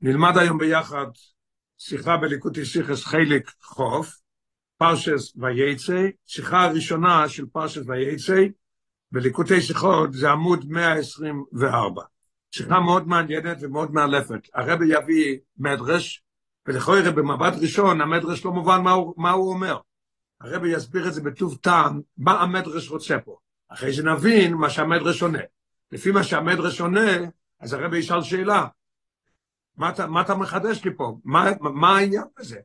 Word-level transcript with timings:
נלמד 0.00 0.38
היום 0.38 0.58
ביחד 0.58 1.06
שיחה 1.78 2.16
בליקוטי 2.16 2.64
שיחס 2.64 3.04
חלק 3.04 3.50
חוף, 3.62 4.16
פרשס 4.76 5.36
וייצא, 5.36 6.06
שיחה 6.26 6.64
הראשונה 6.64 7.28
של 7.28 7.46
פרשס 7.46 7.82
וייצא, 7.86 8.42
בליקוטי 9.12 9.60
שיחות 9.60 10.12
זה 10.12 10.30
עמוד 10.30 10.64
124. 10.68 12.02
שיחה 12.50 12.80
מאוד 12.80 13.08
מעניינת 13.08 13.56
ומאוד 13.60 13.92
מאלפת. 13.92 14.40
הרבי 14.54 14.84
יביא 14.88 15.38
מדרש, 15.58 16.22
ולכל 16.66 16.96
יראה 17.00 17.12
במבט 17.12 17.52
ראשון 17.62 18.00
המדרש 18.00 18.44
לא 18.44 18.52
מובן 18.52 18.82
מה 18.82 18.90
הוא, 18.90 19.14
מה 19.16 19.30
הוא 19.30 19.50
אומר. 19.50 19.78
הרבי 20.40 20.68
יסביר 20.68 21.08
את 21.08 21.14
זה 21.14 21.20
בטוב 21.20 21.58
טעם, 21.60 22.00
מה 22.16 22.40
המדרש 22.40 22.90
רוצה 22.90 23.18
פה. 23.18 23.36
אחרי 23.68 23.92
שנבין 23.92 24.54
מה 24.54 24.70
שהמדרש 24.70 25.22
עונה. 25.22 25.38
לפי 25.92 26.10
מה 26.10 26.24
שהמדרש 26.24 26.80
עונה, 26.80 27.10
אז 27.60 27.72
הרבי 27.72 27.98
ישאל 27.98 28.22
שאלה, 28.22 28.66
מה 29.76 29.90
אתה, 29.90 30.06
מה 30.06 30.20
אתה 30.20 30.34
מחדש 30.34 30.84
לי 30.84 30.90
פה? 30.96 31.16
מה, 31.24 31.50
מה 31.60 31.96
העניין 31.96 32.24
בזה? 32.38 32.58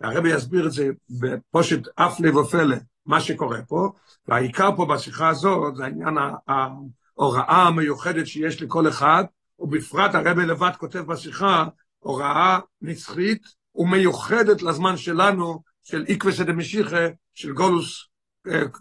הרבי 0.00 0.34
יסביר 0.34 0.66
את 0.66 0.72
זה 0.72 0.90
בפושט 1.10 1.88
לב 2.20 2.36
ופלא, 2.36 2.76
מה 3.06 3.20
שקורה 3.20 3.62
פה, 3.68 3.90
והעיקר 4.28 4.76
פה 4.76 4.86
בשיחה 4.86 5.28
הזאת 5.28 5.76
זה 5.76 5.84
העניין 5.84 6.16
ההוראה 6.48 7.62
המיוחדת 7.62 8.26
שיש 8.26 8.62
לכל 8.62 8.88
אחד, 8.88 9.24
ובפרט 9.58 10.14
הרבי 10.14 10.46
לבד 10.46 10.70
כותב 10.78 10.98
בשיחה, 10.98 11.64
הוראה 11.98 12.58
נצחית 12.82 13.42
ומיוחדת 13.74 14.62
לזמן 14.62 14.96
שלנו, 14.96 15.62
של 15.82 16.04
איקווה 16.08 16.44
דמשיחה, 16.44 17.06
של 17.34 17.52
גולוס 17.52 18.08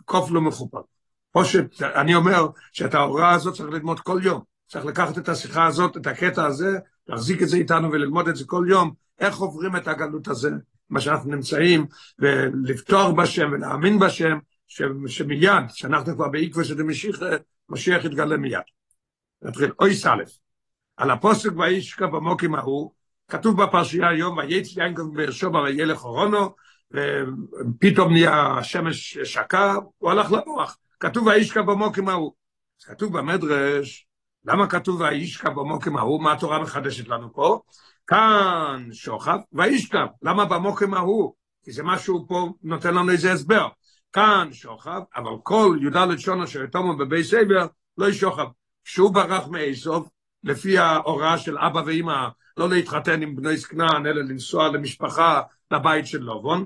קוף 0.06 0.32
לא 0.32 0.42
מכופר. 0.42 0.82
פושט, 1.32 1.82
אני 1.82 2.16
אומר 2.16 2.48
שאת 2.72 2.94
ההוראה 2.94 3.32
הזאת 3.32 3.56
צריך 3.56 3.70
ללמוד 3.70 4.00
כל 4.00 4.20
יום. 4.24 4.42
צריך 4.68 4.86
לקחת 4.86 5.18
את 5.18 5.30
השיחה 5.30 5.66
הזאת, 5.66 5.98
את 5.98 6.08
הקטע 6.08 6.46
הזה, 6.46 6.78
להחזיק 7.08 7.42
את 7.42 7.50
זה 7.50 7.58
איתנו 7.58 7.92
וללמוד 7.92 8.28
את 8.28 8.36
זה 8.36 8.44
כל 8.48 8.66
יום, 8.70 8.94
איך 9.20 9.38
עוברים 9.38 9.76
את 9.76 9.88
הגלות 9.88 10.28
הזה, 10.28 10.50
מה 10.90 11.02
שאנחנו 11.02 11.32
נמצאים, 11.32 11.86
ולפתוח 12.20 13.12
בשם 13.12 13.50
ולהאמין 13.52 14.00
בשם, 14.00 14.38
ש, 14.68 14.82
שמיד, 15.08 15.50
שאנחנו 15.70 16.16
כבר 16.16 16.30
בעקבו 16.30 16.64
של 16.64 16.84
משיח, 17.70 18.06
יתגלה 18.06 18.38
מיד. 18.38 18.60
נתחיל, 19.42 19.72
אוי 19.80 19.96
סלף, 19.96 20.30
על 20.98 21.12
הפוסק 21.12 21.50
וישקע 21.58 22.08
במוקים 22.08 22.56
ההוא, 22.56 22.92
כתוב 23.28 23.64
בפרשייה 23.64 24.10
היום, 24.10 24.38
וייץ 24.38 24.78
יינקוב 24.78 25.18
באר 25.18 25.32
שבע 25.32 25.62
וילך 25.62 26.06
אורונו, 26.06 26.56
ופתאום 26.92 28.12
נהיה 28.12 28.58
השמש 28.58 29.18
שקע, 29.18 29.76
הוא 29.98 30.12
הלך 30.12 30.32
לנוח. 30.32 30.78
כתוב 31.00 31.28
וישקע 31.28 31.62
במוקים 31.62 32.10
ההוא. 32.10 32.34
כתוב 32.86 33.18
במדרש, 33.18 34.08
למה 34.46 34.68
כתוב 34.68 35.02
וישכב 35.02 35.50
במוקם 35.50 35.98
ההוא? 35.98 36.24
מה 36.24 36.34
התורה 36.34 36.60
מחדשת 36.60 37.08
לנו 37.08 37.34
פה? 37.34 37.60
כאן 38.08 38.88
שוכב 38.92 39.38
וישכב. 39.54 40.06
למה 40.22 40.46
במוקם 40.46 40.94
ההוא? 40.94 41.34
כי 41.64 41.72
זה 41.72 41.84
משהו 41.84 42.26
פה 42.28 42.50
נותן 42.64 42.94
לנו 42.94 43.12
איזה 43.12 43.32
הסבר. 43.32 43.68
כאן 44.14 44.50
שוכב, 44.52 45.02
אבל 45.16 45.32
כל 45.44 45.78
י"ד 45.82 46.18
שונה 46.18 46.48
שיתומו 46.48 46.98
בבי 46.98 47.24
סבר 47.24 47.68
לא 47.98 48.10
ישוכב. 48.10 48.46
כשהוא 48.84 49.14
ברח 49.14 49.48
מאיסוף, 49.48 50.08
לפי 50.44 50.78
ההוראה 50.78 51.38
של 51.38 51.58
אבא 51.58 51.82
ואמא, 51.86 52.28
לא 52.58 52.70
להתחתן 52.70 53.22
עם 53.22 53.36
בני 53.36 53.58
זקנן, 53.58 54.06
אלא 54.06 54.22
לנסוע 54.22 54.68
למשפחה, 54.68 55.42
לבית 55.72 56.08
של 56.08 56.20
לובון. 56.20 56.66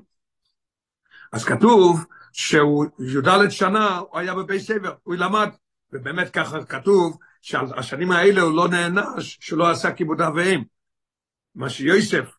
אז 1.31 1.43
כתוב 1.43 2.05
שהוא 2.33 2.85
י"ד 2.99 3.49
שנה, 3.49 3.97
הוא 3.97 4.19
היה 4.19 4.33
בבי 4.33 4.59
סבר, 4.59 4.93
הוא 5.03 5.15
למד, 5.15 5.49
ובאמת 5.93 6.29
ככה 6.29 6.65
כתוב, 6.65 7.17
שהשנים 7.41 8.11
האלה 8.11 8.41
הוא 8.41 8.55
לא 8.55 8.67
נענש, 8.67 9.37
שלא 9.41 9.69
עשה 9.69 9.91
כיבוד 9.91 10.21
אביהם. 10.21 10.63
מה 11.55 11.69
שיוסף 11.69 12.31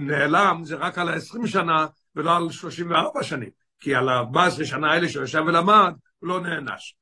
נעלם 0.00 0.60
זה 0.64 0.76
רק 0.76 0.98
על 0.98 1.08
ה-20 1.08 1.46
שנה 1.46 1.86
ולא 2.16 2.36
על 2.36 2.50
34 2.50 3.22
שנים, 3.22 3.50
כי 3.80 3.94
על 3.94 4.08
ה-14 4.08 4.64
שנה 4.64 4.92
האלה 4.92 5.08
שהוא 5.08 5.24
ישב 5.24 5.42
ולמד, 5.46 5.94
הוא 6.18 6.28
לא 6.28 6.40
נענש. 6.40 6.94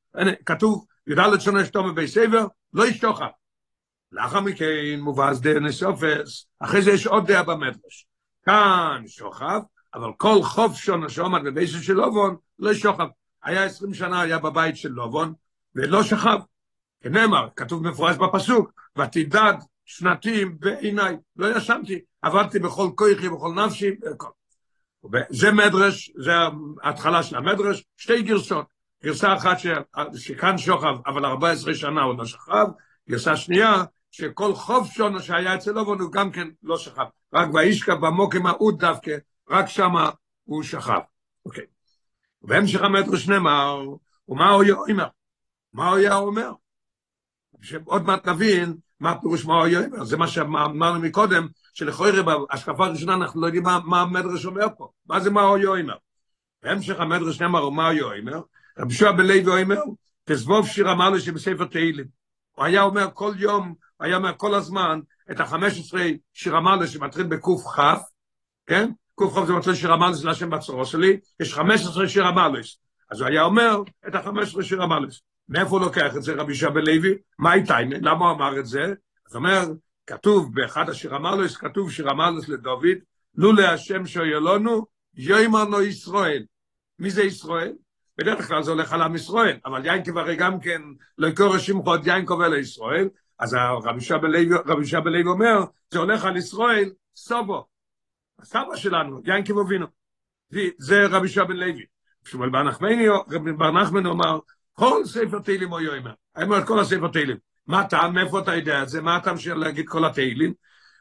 כתוב, 0.45 0.85
י"ד 1.07 1.39
שנה 1.39 1.65
שתום 1.65 1.91
בבי 1.91 2.07
סבר, 2.07 2.45
לא 2.73 2.87
ישתוכה. 2.87 3.27
לאחר 4.11 4.39
מכן 4.39 4.99
מובאז 4.99 5.41
דה 5.41 5.59
נסופס, 5.59 6.47
אחרי 6.59 6.81
זה 6.81 6.91
יש 6.91 7.07
עוד 7.07 7.27
דעה 7.27 7.43
במדרש. 7.43 8.07
כאן 8.45 9.03
שוכב, 9.07 9.59
אבל 9.93 10.09
כל 10.17 10.43
חוף 10.43 10.75
שונה 10.75 11.09
שעומד 11.09 11.43
בבייסו 11.43 11.83
של 11.83 11.93
לובון, 11.93 12.35
לא 12.59 12.73
שוכב. 12.73 13.07
היה 13.43 13.63
20 13.63 13.93
שנה, 13.93 14.21
היה 14.21 14.39
בבית 14.39 14.77
של 14.77 14.89
לובון, 14.89 15.33
ולא 15.75 16.03
שכב. 16.03 16.39
כנאמר, 17.05 17.47
כתוב 17.55 17.87
מפורש 17.87 18.15
בפסוק, 18.17 18.71
ותדד 18.97 19.53
שנתים 19.85 20.59
בעיניי, 20.59 21.15
לא 21.35 21.57
ישנתי, 21.57 21.99
עבדתי 22.21 22.59
בכל 22.59 22.89
כוחי, 22.95 23.29
בכל 23.29 23.53
נפשי, 23.53 23.91
בכל. 23.91 24.29
זה 25.29 25.51
מדרש, 25.51 26.11
זה 26.17 26.31
ההתחלה 26.83 27.23
של 27.23 27.35
המדרש, 27.35 27.83
שתי 27.97 28.21
גרסות, 28.21 28.65
גרסה 29.03 29.33
אחת 29.33 29.59
ש... 29.59 29.67
שכאן 30.15 30.57
שוכב, 30.57 30.95
אבל 31.07 31.25
14 31.25 31.73
שנה 31.73 32.03
הוא 32.03 32.17
לא 32.17 32.25
שכב, 32.25 32.65
גרסה 33.09 33.37
שנייה, 33.37 33.83
שכל 34.11 34.55
חוב 34.55 34.87
שונו 34.91 35.19
שהיה 35.19 35.55
אצל 35.55 35.79
אובון 35.79 35.99
הוא 35.99 36.11
גם 36.11 36.31
כן 36.31 36.47
לא 36.63 36.77
שכב, 36.77 37.05
רק 37.33 37.53
וישכב 37.53 37.93
במוקם 37.93 38.45
ההוא 38.45 38.71
דווקא, 38.79 39.17
רק 39.49 39.65
שמה 39.65 40.09
הוא 40.43 40.63
שכב. 40.63 40.99
אוקיי. 41.45 41.65
ובהמשך 42.41 42.81
המדרש 42.81 43.29
נאמר, 43.29 43.81
ומה 44.29 44.49
הוא 44.49 44.63
אומר? 44.89 45.07
מה 45.73 45.89
הוא 45.89 45.97
היה 45.97 46.15
אומר? 46.15 46.51
שעוד 47.61 48.05
מעט 48.05 48.27
נבין 48.27 48.75
מה 48.99 49.11
הפירוש 49.11 49.45
מה 49.45 49.53
הוא 49.53 49.67
אומר, 49.85 50.03
זה 50.03 50.17
מה 50.17 50.27
שאמרנו 50.27 50.99
מקודם, 50.99 51.47
שלכאורה 51.73 52.23
בהשקפה 52.23 52.85
הראשונה 52.85 53.13
אנחנו 53.13 53.41
לא 53.41 53.45
יודעים 53.45 53.63
מה, 53.63 54.01
המדרש 54.01 54.45
אומר 54.45 54.65
פה, 54.77 54.89
מה 55.07 55.19
זה 55.19 55.29
מה 55.29 55.41
הוא 55.41 55.65
אומר. 55.65 55.95
בהמשך 56.63 56.99
המדרש 56.99 57.41
נאמר 57.41 57.69
מה 57.69 57.89
הוא 57.89 58.01
אומר, 58.19 58.41
רבי 58.79 58.93
שועה 58.93 59.11
בלוי 59.11 59.63
אומר, 59.63 59.81
תזבוב 60.25 60.67
שיר 60.67 60.89
המעלה 60.89 61.19
שבספר 61.19 61.65
תהילים. 61.65 62.05
הוא 62.51 62.65
היה 62.65 62.81
אומר 62.81 63.07
כל 63.13 63.33
יום, 63.37 63.73
הוא 63.97 64.05
היה 64.05 64.15
אומר 64.15 64.31
כל 64.37 64.53
הזמן, 64.53 64.99
את 65.31 65.39
החמש 65.39 65.79
עשרה 65.79 66.05
שיר 66.33 66.55
המעלה 66.55 66.87
שמתחיל 66.87 67.23
בקכ, 67.23 67.79
כן? 68.65 68.91
קכ 69.19 69.45
זה 69.47 69.53
מתחיל 69.53 69.75
שיר 69.75 69.93
המעלה 69.93 70.15
של 70.15 70.29
השם 70.29 70.49
בצורו 70.49 70.85
שלי, 70.85 71.19
יש 71.39 71.53
חמש 71.53 71.81
עשרה 71.81 72.07
שיר 72.07 72.27
המעלה. 72.27 72.59
אז 73.11 73.21
הוא 73.21 73.27
היה 73.27 73.43
אומר 73.43 73.81
את 74.07 74.15
החמש 74.15 74.49
עשרה 74.49 74.63
שיר 74.63 74.83
המעלה. 74.83 75.07
מאיפה 75.49 75.69
הוא 75.69 75.81
לוקח 75.81 76.15
את 76.15 76.23
זה 76.23 76.33
רבי 76.33 76.55
שבא 76.55 76.79
לוי? 76.79 77.17
מה 77.39 77.53
איתה? 77.53 77.77
למה 77.81 78.25
הוא 78.25 78.35
אמר 78.35 78.59
את 78.59 78.65
זה? 78.65 78.93
זאת 79.27 79.35
אומרת, 79.35 79.67
כתוב 80.07 80.55
באחד 80.55 80.89
השיר 80.89 81.15
המלוס, 81.15 81.57
כתוב 81.57 81.91
שיר 81.91 82.09
המלוס 82.09 82.49
לדוד, 82.49 82.97
לו 83.35 83.51
להשם 83.51 84.05
שיולונו, 84.05 84.85
יוימרנו 85.15 85.81
ישראל. 85.81 86.45
מי 86.99 87.09
זה 87.09 87.23
ישראל? 87.23 87.73
בדרך 88.17 88.47
כלל 88.47 88.63
זה 88.63 88.71
הולך 88.71 88.93
על 88.93 89.01
עם 89.01 89.15
ישראל, 89.15 89.57
אבל 89.65 89.85
יינקב 89.85 90.17
הרי 90.17 90.35
גם 90.35 90.59
כן, 90.59 90.81
לא 91.17 91.27
יקור 91.27 91.57
שמחות 91.57 92.07
יינקב 92.07 92.41
אלה 92.41 92.57
ישראל, 92.57 93.09
אז 93.39 93.55
רבי 94.65 94.85
שבא 94.85 95.09
לוי 95.09 95.23
אומר, 95.25 95.63
זה 95.91 95.99
הולך 95.99 96.25
על 96.25 96.37
ישראל, 96.37 96.89
סובו. 97.15 97.65
הסבא 98.39 98.75
שלנו, 98.75 99.21
יינקב 99.25 99.57
אבינו. 99.59 99.85
זה 100.77 101.05
רבי 101.05 101.27
שבא 101.27 101.53
לוי. 101.53 101.85
שמואל 102.25 102.49
בר 102.49 102.63
נחמני 103.71 104.05
אומר, 104.05 104.39
כל 104.75 105.05
ספר 105.05 105.39
תהילים 105.39 105.69
הוא. 105.69 105.79
אני 106.35 106.43
אומר 106.43 106.59
את 106.59 106.67
כל 106.67 106.79
הספר 106.79 107.07
תהילים. 107.07 107.37
מה 107.67 107.79
הטעם, 107.79 108.13
מאיפה 108.13 108.39
אתה 108.39 108.55
יודע 108.55 108.83
את 108.83 108.89
זה? 108.89 109.01
מה 109.01 109.15
הטעם 109.15 109.37
של 109.37 109.53
להגיד 109.53 109.87
כל 109.87 110.05
התהילים? 110.05 110.53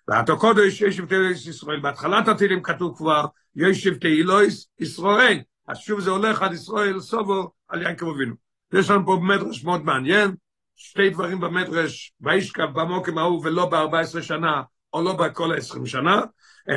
ואתה 0.08 0.36
קודש 0.36 0.80
ישב 0.80 1.06
תהילויס 1.06 1.46
ישראל. 1.46 1.80
בהתחלת 1.80 2.28
התהילים 2.28 2.62
כתוב 2.62 2.96
כבר, 2.96 3.24
ישב 3.56 3.94
תהילויס 3.94 4.68
ישראל. 4.80 5.40
אז 5.68 5.78
שוב 5.78 6.00
זה 6.00 6.10
הולך 6.10 6.42
על 6.42 6.52
ישראל 6.52 7.00
סובו 7.00 7.50
על 7.68 7.82
יעקב 7.82 8.08
אבינו. 8.08 8.34
יש 8.72 8.90
לנו 8.90 9.06
פה 9.06 9.18
מדרש 9.22 9.64
מאוד 9.64 9.84
מעניין, 9.84 10.34
שתי 10.76 11.10
דברים 11.10 11.40
במדרש, 11.40 12.12
וישכב 12.20 12.68
במוקם 12.72 13.18
ההוא 13.18 13.42
ולא 13.44 13.66
ב-14 13.66 14.22
שנה, 14.22 14.62
או 14.92 15.02
לא 15.02 15.12
בכל 15.12 15.52
ה-20 15.52 15.86
שנה, 15.86 16.20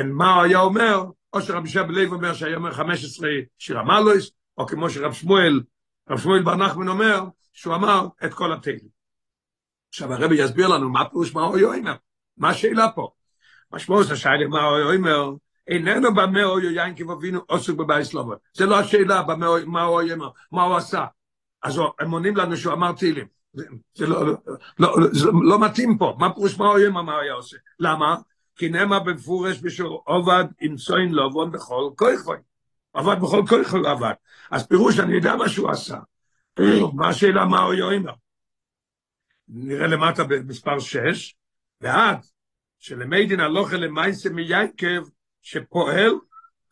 מה 0.04 0.34
הוא 0.34 0.42
היה 0.42 0.60
אומר, 0.60 1.04
או 1.32 1.42
שרבי 1.42 1.68
שבא 1.68 1.92
לב 1.92 2.12
אומר 2.12 2.34
שהיה 2.34 2.56
אומר 2.56 2.72
15 2.72 3.28
שיר 3.58 3.78
המלויס, 3.78 4.30
או 4.58 4.66
כמו 4.66 4.90
שרב 4.90 5.12
שמואל 5.12 5.60
רב 6.10 6.18
שמואל 6.18 6.42
בר 6.42 6.54
נחמן 6.54 6.88
אומר 6.88 7.24
שהוא 7.52 7.74
אמר 7.74 8.06
את 8.24 8.34
כל 8.34 8.52
התהילים. 8.52 8.88
עכשיו 9.88 10.12
הרבי 10.12 10.34
יסביר 10.34 10.68
לנו 10.68 10.88
מה 10.90 11.08
פירוש 11.08 11.34
מה 11.34 11.42
הוא 11.42 11.60
אומר, 11.60 11.94
מה 12.36 12.50
השאלה 12.50 12.88
פה. 12.94 13.10
משמעות 13.72 14.10
השאלה 14.10 14.48
מה 14.48 14.64
הוא 14.64 14.94
אומר, 14.94 15.30
איננו 15.66 16.14
במה 16.14 16.42
הוא 16.42 16.60
יין 16.60 16.96
כבבינו 16.96 17.40
עוסק 17.46 17.74
בבייס 17.74 18.14
לובר. 18.14 18.36
זה 18.52 18.66
לא 18.66 18.78
השאלה 18.78 19.22
מה 19.66 19.82
הוא 19.82 20.00
אומר, 20.12 20.30
מה 20.52 20.62
הוא 20.62 20.76
עשה. 20.76 21.04
אז 21.62 21.80
הם 21.98 22.10
עונים 22.10 22.36
לנו 22.36 22.56
שהוא 22.56 22.72
אמר 22.72 22.92
תהילים. 22.92 23.26
זה 23.94 24.06
לא, 24.76 25.58
מתאים 25.60 25.98
פה, 25.98 26.16
מה 26.18 26.34
פירוש 26.34 26.58
מה 26.58 26.66
הוא 26.66 26.78
אומר, 26.86 27.02
מה 27.02 27.20
היה 27.20 27.32
עושה. 27.32 27.56
למה? 27.80 28.16
כי 28.56 28.68
נאמר 28.68 29.00
במפורש 29.00 29.60
בשביל 29.62 29.86
עובד 30.04 30.44
עם 30.60 30.76
צוין 30.76 31.14
לעבוד 31.14 31.52
בכל 31.52 31.90
כוי 31.96 32.16
עבד 32.92 33.16
בכל 33.22 33.42
כוח 33.48 33.74
עבד. 33.74 34.12
אז 34.50 34.66
פירוש, 34.66 34.98
אני 34.98 35.14
יודע 35.14 35.36
מה 35.36 35.48
שהוא 35.48 35.70
עשה. 35.70 35.98
מה 36.96 37.08
השאלה 37.08 37.44
מה 37.44 37.62
הוא 37.62 37.74
יאמר? 37.74 38.12
נראה 39.48 39.86
למטה 39.86 40.24
במספר 40.24 40.78
6, 40.78 41.34
ואז 41.80 42.32
שלמיידין 42.78 43.40
הלוכה 43.40 43.76
למייסה 43.76 44.30
מיינקב, 44.30 45.08
שפועל 45.42 46.12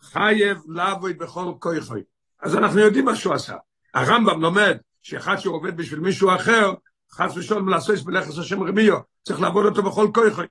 חייב 0.00 0.58
לבוי 0.68 1.14
בכל 1.14 1.52
כויכוי. 1.58 2.02
אז 2.40 2.56
אנחנו 2.56 2.80
יודעים 2.80 3.04
מה 3.04 3.16
שהוא 3.16 3.34
עשה. 3.34 3.56
הרמב"ם 3.94 4.42
לומד 4.42 4.76
שאחד 5.02 5.36
שעובד 5.36 5.76
בשביל 5.76 6.00
מישהו 6.00 6.34
אחר, 6.34 6.72
חס 7.10 7.36
ושלום 7.36 7.68
לעשות 7.68 8.04
בלכס 8.04 8.38
השם 8.38 8.62
רמיו, 8.62 8.98
צריך 9.22 9.40
לעבוד 9.40 9.66
אותו 9.66 9.82
בכל 9.82 10.08
כויכוי. 10.14 10.46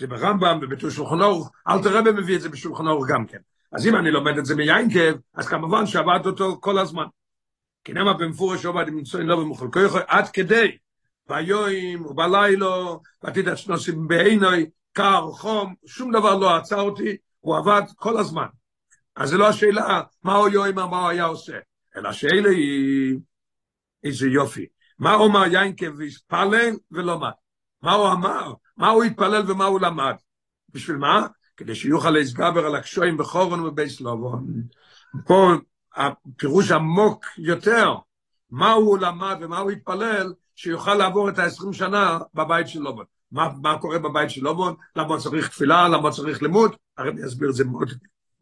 וזה 0.00 0.06
ברמב"ם 0.06 0.58
ובתור 0.62 0.90
שולחן 0.90 1.20
אורך, 1.20 1.50
אל 1.68 1.82
תראה 1.82 2.02
מביא 2.02 2.36
את 2.36 2.40
זה 2.40 2.48
בשולחן 2.48 2.86
אורך 2.86 3.08
גם 3.08 3.26
כן. 3.26 3.38
אז 3.72 3.86
אם 3.86 3.96
אני 3.96 4.10
לומד 4.10 4.38
את 4.38 4.46
זה 4.46 4.56
מיינקב, 4.56 5.18
אז 5.34 5.48
כמובן 5.48 5.86
שעבד 5.86 6.26
אותו 6.26 6.58
כל 6.60 6.78
הזמן. 6.78 7.04
כי 7.84 7.92
נאמר 7.92 8.12
במפורש 8.12 8.66
עובד 8.66 8.90
מצוין 8.90 9.26
לא 9.26 9.36
במחול 9.36 9.70
כויכוי, 9.72 10.00
עד 10.06 10.28
כדי 10.28 10.76
ביום 11.28 12.06
ובלילו, 12.06 13.00
ועתיד 13.22 13.56
שנוסים 13.56 14.08
בעינוי, 14.08 14.70
קר, 14.92 15.30
חום, 15.32 15.74
שום 15.86 16.12
דבר 16.12 16.38
לא 16.38 16.56
עצר 16.56 16.80
אותי, 16.80 17.16
הוא 17.40 17.56
עבד 17.56 17.82
כל 17.96 18.18
הזמן. 18.18 18.46
אז 19.16 19.28
זה 19.28 19.36
לא 19.36 19.48
השאלה 19.48 20.02
מה 20.22 20.34
הוא 20.34 20.48
יום, 20.48 20.74
מה 20.74 21.00
הוא 21.00 21.08
היה 21.08 21.24
עושה, 21.24 21.58
אלא 21.96 22.08
השאלה 22.08 22.48
היא 22.48 23.18
איזה 24.04 24.28
יופי. 24.28 24.66
מה 24.98 25.14
אומר 25.14 25.44
יינקב 25.46 25.92
והתפלל 25.98 26.76
ולומד? 26.90 27.30
מה 27.82 27.92
הוא 27.92 28.12
אמר? 28.12 28.52
מה 28.80 28.88
הוא 28.88 29.04
התפלל 29.04 29.50
ומה 29.50 29.64
הוא 29.64 29.80
למד? 29.80 30.14
בשביל 30.68 30.96
מה? 30.96 31.26
כדי 31.56 31.74
שיוכל 31.74 32.10
להסגבר 32.10 32.66
על 32.66 32.74
הקשויים 32.74 33.16
בחורון 33.16 33.60
ובייס 33.60 34.00
לובון. 34.00 34.46
פה 35.26 35.52
הפירוש 35.96 36.70
עמוק 36.70 37.26
יותר, 37.38 37.94
מה 38.50 38.72
הוא 38.72 38.98
למד 38.98 39.36
ומה 39.40 39.58
הוא 39.58 39.70
התפלל, 39.70 40.32
שיוכל 40.56 40.94
לעבור 40.94 41.28
את 41.28 41.38
ה-20 41.38 41.72
שנה 41.72 42.18
בבית 42.34 42.68
של 42.68 42.80
לובון. 42.80 43.04
מה, 43.32 43.48
מה 43.62 43.78
קורה 43.78 43.98
בבית 43.98 44.30
של 44.30 44.44
לובון? 44.44 44.74
למה 44.96 45.18
צריך 45.18 45.48
תפילה? 45.48 45.88
למה 45.88 46.10
צריך 46.10 46.42
לימוד? 46.42 46.76
הרי 46.98 47.10
אני 47.10 47.26
אסביר 47.26 47.50
את 47.50 47.54
זה 47.54 47.64
מאוד, 47.64 47.90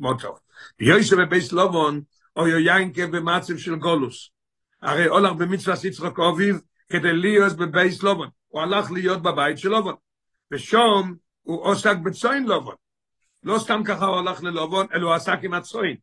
מאוד 0.00 0.20
טוב. 0.20 0.38
יוישה 0.80 1.16
בבית 1.16 1.52
לובון, 1.52 2.00
או 2.36 2.48
יויינקה 2.48 3.06
במצב 3.06 3.56
של 3.56 3.74
גולוס. 3.74 4.30
הרי 4.82 5.06
הולך 5.06 5.32
במצווה 5.32 5.74
יצחק 5.84 6.18
אביב, 6.18 6.60
כדי 6.88 7.12
להיות 7.12 7.52
בבית 7.52 8.02
לובון. 8.02 8.28
הוא 8.48 8.62
הלך 8.62 8.90
להיות 8.90 9.22
בבית 9.22 9.58
של 9.58 9.68
לובון. 9.68 9.94
ושום 10.52 11.14
הוא 11.42 11.64
עוסק 11.64 11.96
בצוין 12.04 12.46
לובון. 12.46 12.74
לא 13.42 13.58
סתם 13.58 13.82
ככה 13.84 14.04
הוא 14.04 14.16
הלך 14.16 14.42
ללובון, 14.42 14.86
אלא 14.94 15.06
הוא 15.06 15.14
עסק 15.14 15.38
עם 15.42 15.54
הצוין. 15.54 15.96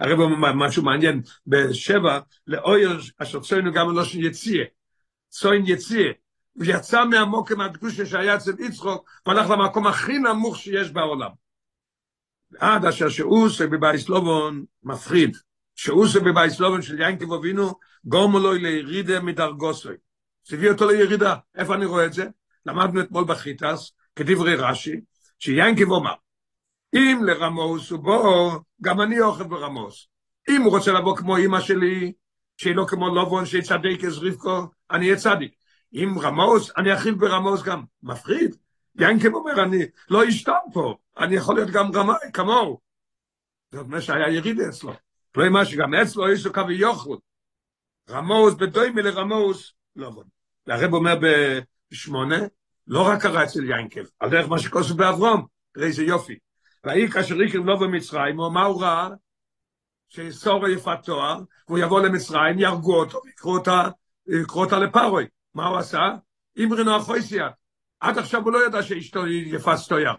הרי 0.00 0.14
משהו 0.54 0.82
מעניין, 0.82 1.22
בשבע, 1.46 2.20
לאויר 2.46 3.00
אשר 3.18 3.40
צוינו 3.40 3.72
גם 3.72 3.86
בלושן 3.86 4.18
יציאה. 4.20 4.64
צוין 5.28 5.62
יציאה. 5.66 6.12
הוא 6.52 6.64
יצא 6.66 7.04
מהמוקם 7.04 7.60
הקדושה 7.60 8.06
שהיה 8.06 8.36
אצל 8.36 8.52
יצחוק, 8.58 9.10
והלך 9.26 9.50
למקום 9.50 9.86
הכי 9.86 10.18
נמוך 10.18 10.56
שיש 10.56 10.90
בעולם. 10.90 11.30
עד 12.58 12.84
אשר 12.84 13.08
שאוס 13.08 13.60
בבייס 13.60 14.08
לובון 14.08 14.64
מפחיד. 14.82 15.36
שאוס 15.74 16.16
בבייס 16.16 16.60
לובון 16.60 16.82
של 16.82 17.00
ינקב 17.00 17.32
אבינו, 17.32 17.74
גורמו 18.04 18.38
לו 18.38 18.52
לירידה 18.52 19.20
מדרגוסוי. 19.20 19.96
זה 20.44 20.56
הביא 20.56 20.70
אותו 20.70 20.88
לירידה. 20.88 21.34
איפה 21.54 21.74
אני 21.74 21.84
רואה 21.86 22.06
את 22.06 22.12
זה? 22.12 22.26
למדנו 22.66 23.00
אתמול 23.00 23.24
בחיטס, 23.24 23.92
כדברי 24.16 24.54
רש"י, 24.54 25.00
שיינקב 25.38 25.90
אומר, 25.90 26.14
אם 26.94 27.20
לרמוס 27.24 27.90
הוא 27.90 27.98
בוא, 27.98 28.58
גם 28.82 29.00
אני 29.00 29.20
אוכל 29.20 29.44
ברמוס. 29.44 30.08
אם 30.48 30.62
הוא 30.62 30.72
רוצה 30.72 30.92
לבוא 30.92 31.16
כמו 31.16 31.38
אמא 31.38 31.60
שלי, 31.60 32.12
שהיא 32.56 32.76
לא 32.76 32.84
כמו 32.88 33.14
לובון, 33.14 33.46
שהיא 33.46 33.62
צדיק 33.62 34.04
אז 34.04 34.18
רבקו, 34.18 34.66
אני 34.90 35.06
אהיה 35.06 35.16
צדיק. 35.16 35.54
אם 35.94 36.14
רמוס, 36.20 36.70
אני 36.76 36.94
אכיל 36.94 37.14
ברמוס 37.14 37.62
גם. 37.62 37.84
מפחיד. 38.02 38.56
ינקב 39.00 39.34
אומר, 39.34 39.62
אני 39.62 39.84
לא 40.10 40.28
אשתם 40.28 40.52
פה, 40.72 40.96
אני 41.18 41.36
יכול 41.36 41.54
להיות 41.54 41.70
גם 41.70 41.90
רמאי, 41.94 42.16
כמוהו. 42.32 42.80
זאת 43.72 43.84
אומרת 43.84 44.02
שהיה 44.02 44.28
יריד 44.28 44.60
אצלו. 44.60 44.92
לא 45.36 45.48
מה 45.48 45.64
שגם 45.64 45.94
אצלו 45.94 46.32
יש 46.32 46.46
לו 46.46 46.52
קו 46.52 46.70
יוכל. 46.70 47.16
רמוס 48.10 48.54
בדוימי 48.54 49.02
לרמוס, 49.02 49.72
לא 49.96 50.10
בוא. 50.10 50.24
והרב 50.66 50.94
אומר 50.94 51.18
בשמונה, 51.90 52.38
לא 52.86 53.02
רק 53.08 53.22
קרה 53.22 53.44
אצל 53.44 53.70
ינקב, 53.70 54.00
על 54.20 54.30
דרך 54.30 54.48
מה 54.48 54.58
שכוסו 54.58 54.94
באברום, 54.94 55.46
תראה 55.72 55.86
איזה 55.86 56.04
יופי. 56.04 56.38
והאי 56.84 57.08
כאשר 57.08 57.42
יקרים 57.42 57.66
לא 57.66 57.76
במצרים, 57.76 58.36
מה 58.36 58.64
הוא 58.64 58.82
ראה? 58.82 59.08
שיסור 60.08 60.68
יפת 60.68 60.98
תואר, 61.04 61.40
והוא 61.68 61.78
יבוא 61.78 62.00
למצרים, 62.00 62.58
יהרגו 62.58 62.98
אותו, 62.98 63.20
יקחו 63.28 63.54
אותה, 63.54 63.82
יקחו 64.42 64.60
אותה 64.60 64.78
לפרוי. 64.78 65.26
מה 65.54 65.66
הוא 65.66 65.78
עשה? 65.78 66.10
אימרינו 66.56 66.96
החויסיה. 66.96 67.48
עד 68.00 68.18
עכשיו 68.18 68.42
הוא 68.42 68.52
לא 68.52 68.66
ידע 68.66 68.82
שאשתו 68.82 69.24
היא 69.24 69.54
יפת 69.56 69.74
סטויה. 69.76 70.12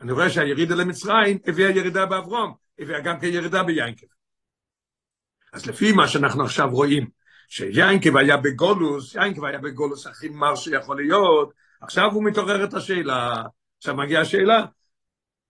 אני 0.00 0.12
רואה 0.12 0.30
שהירידה 0.30 0.74
למצרים 0.74 1.38
הביאה 1.46 1.70
ירידה 1.70 2.06
באברום, 2.06 2.54
הביאה 2.78 3.00
גם 3.00 3.20
כירידה 3.20 3.62
ביינקב. 3.62 4.06
אז 5.52 5.66
לפי 5.66 5.92
מה 5.92 6.08
שאנחנו 6.08 6.44
עכשיו 6.44 6.70
רואים, 6.70 7.08
שיינקב 7.48 8.16
היה 8.16 8.36
בגולוס, 8.36 9.14
יינקב 9.14 9.44
היה 9.44 9.58
בגולוס 9.58 10.06
הכי 10.06 10.28
מר 10.28 10.54
שיכול 10.54 10.96
להיות, 10.96 11.52
עכשיו 11.80 12.12
הוא 12.12 12.24
מתעורר 12.24 12.64
את 12.64 12.74
השאלה, 12.74 13.42
עכשיו 13.78 13.96
מגיעה 13.96 14.22
השאלה, 14.22 14.64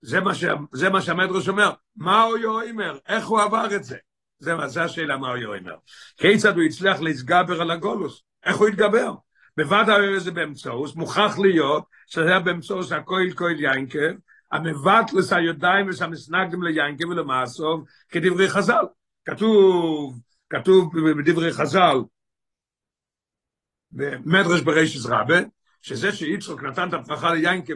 זה 0.01 0.21
מה, 0.21 0.35
ש... 0.35 0.45
זה 0.73 0.91
מה 0.91 1.03
שהמדרוש 1.03 1.49
אומר, 1.49 1.71
מה 1.97 2.23
הוא 2.23 2.39
יאמר, 2.39 2.99
איך 3.09 3.27
הוא 3.27 3.41
עבר 3.41 3.77
את 3.77 3.85
זה? 3.85 3.97
זה, 4.39 4.53
זה 4.67 4.83
השאלה 4.83 5.17
מה 5.17 5.29
הוא 5.29 5.37
יאמר. 5.37 5.77
כיצד 6.17 6.57
הוא 6.57 6.65
הצליח 6.65 7.01
להתגבר 7.01 7.61
על 7.61 7.71
הגולוס? 7.71 8.23
איך 8.45 8.57
הוא 8.57 8.69
התגבר? 8.69 9.15
בוודאי 9.57 10.21
זה 10.21 10.31
באמצעות, 10.31 10.97
מוכרח 10.97 11.39
להיות 11.39 11.85
שזה 12.07 12.29
היה 12.29 12.41
באמצעות 12.41 12.93
הכויל 12.93 13.33
כויל 13.33 13.61
יינקב, 13.61 14.17
המבטלס 14.53 15.33
הידיים 15.33 15.89
ושהמסנגדים 15.89 16.63
ליינקב 16.63 17.09
ולמעשוב 17.09 17.85
כדברי 18.09 18.49
חז"ל. 18.49 18.85
כתוב, 19.25 20.21
כתוב 20.51 20.93
בדברי 21.19 21.53
חז"ל, 21.53 21.97
במדרש 23.91 24.61
ברישס 24.61 25.07
רבה, 25.07 25.39
שזה 25.83 26.13
שיצחוק 26.13 26.63
נתן 26.63 26.89
את 26.89 26.95
הברכה 26.95 27.35
ליינקב, 27.35 27.75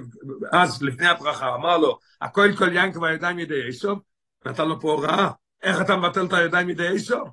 אז 0.53 0.83
לפני 0.83 1.07
הברכה 1.07 1.55
אמר 1.55 1.79
לו, 1.79 1.99
הכל 2.21 2.49
כל 2.59 2.73
יינקב 2.73 3.05
הידיים 3.05 3.39
ידי 3.39 3.63
איסוב, 3.67 4.01
נתן 4.47 4.69
לו 4.69 4.81
פה 4.81 4.93
הוראה, 4.93 5.31
איך 5.63 5.81
אתה 5.81 5.97
מבטל 5.97 6.25
את 6.27 6.33
הידיים 6.33 6.71
ידי 6.71 6.89
איסוב? 6.89 7.29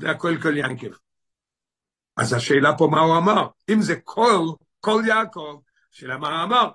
זה 0.00 0.10
הכל 0.10 0.36
כל 0.42 0.56
יינקב. 0.56 0.90
אז 2.16 2.32
השאלה 2.32 2.78
פה 2.78 2.88
מה 2.90 3.00
הוא 3.00 3.16
אמר, 3.16 3.46
אם 3.70 3.82
זה 3.82 3.94
כל, 4.04 4.44
כל 4.80 5.02
יעקב, 5.06 5.60
שאלה 5.90 6.18
מה 6.18 6.42
אמר. 6.42 6.70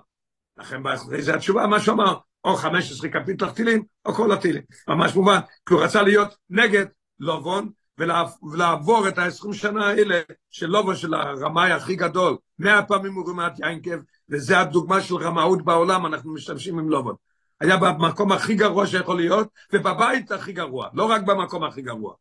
לכן 0.56 0.80
זה 1.18 1.34
התשובה, 1.34 1.66
מה 1.66 1.80
שהוא 1.80 1.94
אמר, 1.94 2.16
או 2.44 2.56
15 2.56 3.08
קפיטל 3.08 3.50
תהילים, 3.50 3.84
או 4.04 4.14
כל 4.14 4.32
התהילים. 4.32 4.62
ממש 4.88 5.14
מובן, 5.14 5.38
כי 5.66 5.74
הוא 5.74 5.82
רצה 5.82 6.02
להיות 6.02 6.36
נגד 6.50 6.86
לובון, 7.18 7.70
ולעבור 7.98 9.08
את 9.08 9.18
ה-20 9.18 9.52
שנה 9.52 9.86
האלה 9.86 10.20
של 10.50 10.66
לובו 10.66 10.96
של 10.96 11.14
הרמאי 11.14 11.72
הכי 11.72 11.96
גדול, 11.96 12.36
מאה 12.58 12.82
פעמים 12.82 13.14
הוא 13.14 13.28
רימת 13.28 13.58
יינקב, 13.58 13.98
וזה 14.30 14.60
הדוגמה 14.60 15.00
של 15.00 15.14
רמאות 15.14 15.62
בעולם, 15.62 16.06
אנחנו 16.06 16.34
משתמשים 16.34 16.78
עם 16.78 16.90
לובון. 16.90 17.14
היה 17.60 17.76
במקום 17.76 18.32
הכי 18.32 18.54
גרוע 18.54 18.86
שיכול 18.86 19.16
להיות, 19.16 19.48
ובבית 19.72 20.32
הכי 20.32 20.52
גרוע, 20.52 20.88
לא 20.94 21.04
רק 21.04 21.22
במקום 21.22 21.64
הכי 21.64 21.82
גרוע. 21.82 22.14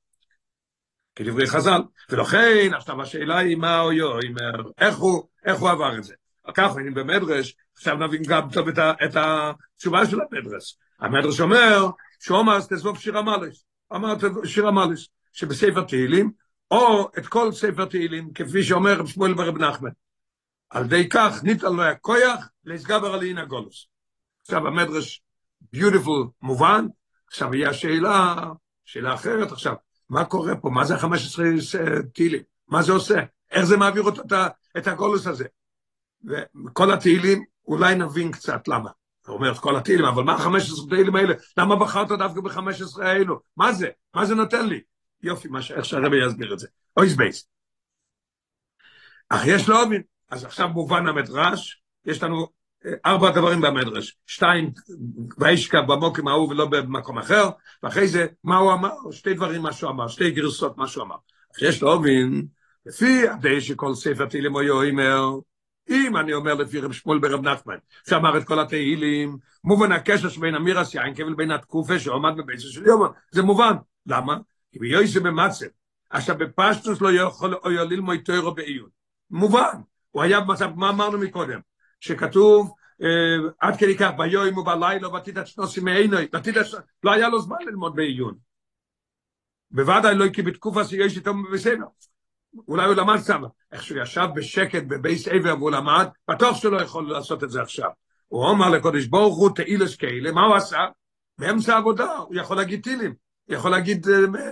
כדברי 1.16 1.48
חז"ל, 1.48 1.82
ולכן 2.10 2.74
עכשיו 2.78 3.02
השאלה 3.02 3.38
היא 3.38 3.56
מה 3.56 3.84
יאמר, 3.94 4.70
איך 4.78 4.98
הוא, 4.98 5.24
איך 5.46 5.60
הוא 5.60 5.70
עבר 5.70 5.98
את 5.98 6.04
זה. 6.04 6.14
ככה, 6.54 6.80
אני 6.80 6.92
במדרש, 6.92 7.56
עכשיו 7.78 7.96
נבין 7.96 8.22
גם 8.28 8.50
טוב 8.54 8.68
את, 8.68 8.78
ה, 8.78 8.92
את 9.06 9.16
התשובה 9.16 10.06
של 10.06 10.18
המדרש. 10.22 10.78
המדרש 11.00 11.42
אומר, 11.42 11.88
שאומר 12.20 12.60
תזבוב 12.60 13.00
שיר 13.00 13.18
המלס, 13.18 13.66
אמר 13.94 14.14
שיר 14.46 14.68
המלס, 14.68 15.08
שבספר 15.36 15.84
תהילים, 15.84 16.32
או 16.72 17.10
את 17.18 17.28
כל 17.28 17.52
ספר 17.52 17.86
תהילים, 17.86 18.34
כפי 18.34 18.64
שאומר 18.64 19.00
רב 19.00 19.08
שמואל 19.08 19.34
ברב 19.34 19.58
נחמן. 19.58 19.90
על 20.70 20.88
די 20.88 21.10
כך 21.10 21.44
ניתן 21.44 21.74
לו 21.74 21.84
הכויח 21.84 22.50
להסגבר 22.66 23.14
על 23.14 23.22
עין 23.22 23.38
הגולוס. 23.38 23.88
עכשיו 24.42 24.68
המדרש 24.68 25.24
ביוטיפול 25.74 26.28
מובן, 26.42 26.86
עכשיו 27.28 27.56
יהיה 27.56 27.70
השאלה, 27.70 28.36
שאלה 28.86 29.14
אחרת 29.14 29.52
עכשיו, 29.52 29.76
מה 30.10 30.26
קורה 30.26 30.56
פה? 30.56 30.70
מה 30.70 30.86
זה 30.86 30.98
15 30.98 31.46
תהילים? 32.14 32.42
מה 32.68 32.84
זה 32.84 32.92
עושה? 32.92 33.20
איך 33.52 33.64
זה 33.64 33.78
מעביר 33.78 34.04
אותו 34.04 34.22
את 34.78 34.88
הגולוס 34.88 35.28
הזה? 35.28 35.46
וכל 36.66 36.94
התהילים, 36.94 37.44
אולי 37.68 37.96
נבין 37.96 38.32
קצת 38.32 38.68
למה. 38.68 38.90
הוא 39.28 39.36
אומר 39.36 39.52
את 39.52 39.60
כל 39.60 39.76
התהילים, 39.76 40.06
אבל 40.06 40.24
מה 40.24 40.34
ה-15 40.34 40.90
תהילים 40.90 41.16
האלה? 41.16 41.34
למה 41.58 41.76
בחרת 41.76 42.08
דווקא 42.08 42.42
ב-15 42.42 43.04
האלו? 43.04 43.40
מה 43.58 43.74
זה? 43.74 43.90
מה 44.14 44.26
זה 44.26 44.36
נותן 44.36 44.68
לי? 44.68 44.82
יופי, 45.24 45.48
מה. 45.48 45.60
איך 45.76 45.86
שהרבי 45.86 46.26
יסביר 46.26 46.54
את 46.54 46.60
זה. 46.60 46.68
אויס 46.98 47.16
בייס. 47.16 47.48
אך 49.30 49.42
יש 49.48 49.70
לו 49.70 49.76
עוד 49.78 49.88
מין. 49.88 50.02
אז 50.30 50.44
עכשיו 50.44 50.70
מובן 50.70 51.08
המדרש, 51.08 51.82
יש 52.06 52.24
לנו 52.24 52.48
ארבע 53.06 53.32
דברים 53.32 53.62
במדרש, 53.62 54.18
שתיים 54.26 54.72
וישכב 55.38 55.82
במוקם 55.88 56.28
ההוא 56.28 56.50
ולא 56.50 56.66
במקום 56.66 57.18
אחר, 57.18 57.50
ואחרי 57.84 58.08
זה 58.08 58.26
מה 58.44 58.58
הוא 58.58 58.74
אמר, 58.74 58.90
שתי 59.12 59.34
דברים 59.34 59.62
מה 59.62 59.74
שהוא 59.74 59.90
אמר, 59.90 60.08
שתי 60.08 60.32
גרסות 60.32 60.78
מה 60.78 60.88
שהוא 60.88 61.04
אמר. 61.04 61.16
יש 61.62 61.84
להובין, 61.84 62.46
לפי 62.86 63.30
הדי 63.30 63.62
שכל 63.62 63.94
ספר 63.94 64.26
תהילים 64.26 64.54
הוא 64.54 64.62
אומר, 64.92 65.30
אם 65.90 66.18
אני 66.18 66.34
אומר 66.34 66.54
לפי 66.54 66.80
רב 66.80 66.92
שמואל 66.92 67.20
ברב 67.20 67.42
נחמן, 67.42 67.78
שאמר 68.10 68.38
את 68.38 68.44
כל 68.44 68.60
התהילים, 68.60 69.38
מובן 69.64 69.92
הקשר 69.92 70.30
שבין 70.30 70.56
אמירס 70.56 70.96
יינקב 70.96 71.24
לבין 71.24 71.52
התקופה 71.52 72.00
שעומד 72.00 72.38
בביסו 72.38 72.68
של 72.68 72.86
יומן, 72.86 73.10
זה 73.32 73.44
מובן. 73.44 73.74
למה? 74.06 74.38
כי 74.76 74.80
ביועסה 74.80 75.20
במצב, 75.20 75.66
עכשיו 76.10 76.38
בפשטוס 76.38 77.02
לא 77.02 77.12
יכול 77.12 77.56
ללמוד 77.66 78.18
תוירו 78.26 78.54
בעיון. 78.54 78.90
מובן, 79.30 79.82
הוא 80.12 80.24
היה 80.24 80.40
במצב, 80.40 80.70
מה 80.76 80.90
אמרנו 80.90 81.18
מקודם? 81.18 81.60
שכתוב, 82.00 82.74
עד 83.60 83.78
כדי 83.78 83.98
כך, 83.98 84.12
ביום 84.18 84.58
ובלילה, 84.58 85.10
ותיתת 85.10 85.48
שנוסי 85.48 85.82
מעינוי, 85.82 86.28
ותיתת, 86.36 86.66
לא 87.04 87.12
היה 87.12 87.30
לו 87.30 87.42
זמן 87.42 87.58
ללמוד 87.66 87.96
בעיון. 87.96 88.36
בוודאי 89.72 90.16
לא 90.16 90.30
כי 90.30 90.42
בתקופה 90.42 90.84
שיש 90.84 91.18
איתו 91.18 91.34
בסדר. 91.54 91.86
אולי 92.68 92.86
הוא 92.86 92.96
למד 92.96 93.20
שם, 93.28 93.44
איך 93.72 93.84
שהוא 93.84 94.02
ישב 94.02 94.28
בשקט 94.36 94.84
בבייס 94.88 95.28
עבר 95.28 95.56
והוא 95.58 95.72
למד, 95.72 96.08
בטוח 96.30 96.58
שלא 96.58 96.82
יכול 96.82 97.12
לעשות 97.12 97.44
את 97.44 97.50
זה 97.50 97.62
עכשיו. 97.62 97.90
הוא 98.28 98.46
אומר 98.46 98.70
לקודש 98.70 99.06
ברוך 99.06 99.38
הוא 99.38 99.50
תהילס 99.56 99.96
כאלה, 99.96 100.32
מה 100.32 100.46
הוא 100.46 100.56
עשה? 100.56 100.86
באמצע 101.38 101.76
העבודה, 101.76 102.18
הוא 102.18 102.36
יכול 102.36 102.58
להגיד 102.58 102.82
תהילים, 102.82 103.25
יכול 103.50 103.72
להגיד 103.72 104.08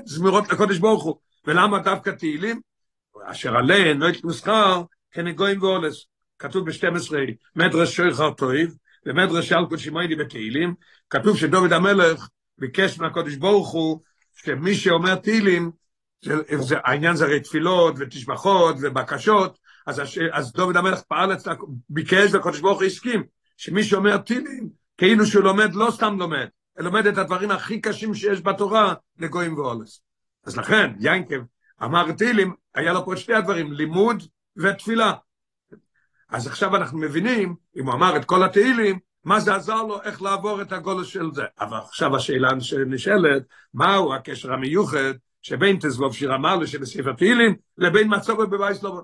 זמירות 0.06 0.50
לקודש 0.52 0.78
ברוך 0.78 1.04
הוא. 1.04 1.16
ולמה 1.48 1.80
דווקא 1.80 2.10
תהילים? 2.10 2.62
אשר 3.26 3.58
עליהן 3.58 3.98
לא 3.98 4.10
יתמסחר 4.10 4.84
כנגויים 5.12 5.62
ואולס. 5.62 6.06
כתוב 6.40 6.70
ב-12 6.70 7.14
מדרש 7.56 7.96
שויכר 7.96 8.32
טויב, 8.32 8.76
ומדרש 9.06 9.52
אלקוד 9.52 9.80
שמיידי 9.80 10.16
בתהילים, 10.16 10.74
כתוב 11.10 11.38
שדוד 11.38 11.74
המלך 11.74 12.28
ביקש 12.58 13.00
מהקודש 13.00 13.36
ברוך 13.36 13.72
הוא, 13.72 14.00
שמי 14.36 14.76
שאומר 14.76 15.16
תהילים, 15.16 15.72
זה, 16.22 16.34
זה, 16.60 16.76
העניין 16.84 17.16
זה 17.16 17.26
הרי 17.26 17.40
תפילות 17.40 17.96
ותשבחות 18.00 18.76
ובקשות, 18.82 19.58
אז, 19.88 20.02
אז 20.32 20.54
דוד 20.54 20.78
המלך 20.78 21.02
פעל 21.02 21.32
ביקש 21.90 22.34
והקודש 22.34 22.60
ברוך 22.60 22.80
הוא 22.80 22.86
הסכים, 22.86 23.24
שמי 23.58 23.84
שאומר 23.84 24.18
תהילים, 24.18 24.70
כאילו 24.98 25.26
שהוא 25.26 25.44
לומד, 25.44 25.76
לא 25.76 25.92
סתם 25.92 26.20
לומד, 26.20 26.48
לומד 26.77 27.08
את 27.08 27.18
הדברים 27.18 27.51
הכי 27.51 27.82
קשים 27.82 28.13
שיש 28.13 28.42
בתורה 28.42 28.94
לגויים 29.20 29.58
ואולס. 29.58 30.01
אז 30.46 30.58
לכן, 30.58 30.92
ינקב 31.00 31.39
אמר 31.84 32.12
תהילים, 32.12 32.53
היה 32.75 32.94
לו 32.94 33.06
פה 33.06 33.18
שתי 33.18 33.34
הדברים, 33.34 33.72
לימוד 33.72 34.24
ותפילה. 34.58 35.13
אז 36.30 36.48
עכשיו 36.48 36.75
אנחנו 36.75 36.98
מבינים, 36.98 37.56
אם 37.75 37.86
הוא 37.86 37.94
אמר 37.94 38.18
את 38.18 38.25
כל 38.25 38.44
התהילים, 38.44 39.00
מה 39.24 39.39
זה 39.39 39.56
עזר 39.56 39.84
לו, 39.84 40.01
איך 40.01 40.22
לעבור 40.22 40.62
את 40.62 40.72
הגולש 40.72 41.13
של 41.13 41.30
זה. 41.34 41.44
אבל 41.60 41.77
עכשיו 41.77 42.15
השאלה 42.15 42.50
שנשאלת, 42.60 43.44
מהו 43.74 44.13
הקשר 44.13 44.53
המיוחד 44.53 45.13
שבין 45.42 45.77
תזבוב 45.82 46.15
שיר 46.15 46.34
המעלה 46.34 46.68
שבספר 46.68 47.13
תהילים, 47.13 47.56
לבין 47.77 48.15
מצובו 48.15 48.48
בבייס 48.48 48.84
לובו. 48.84 49.01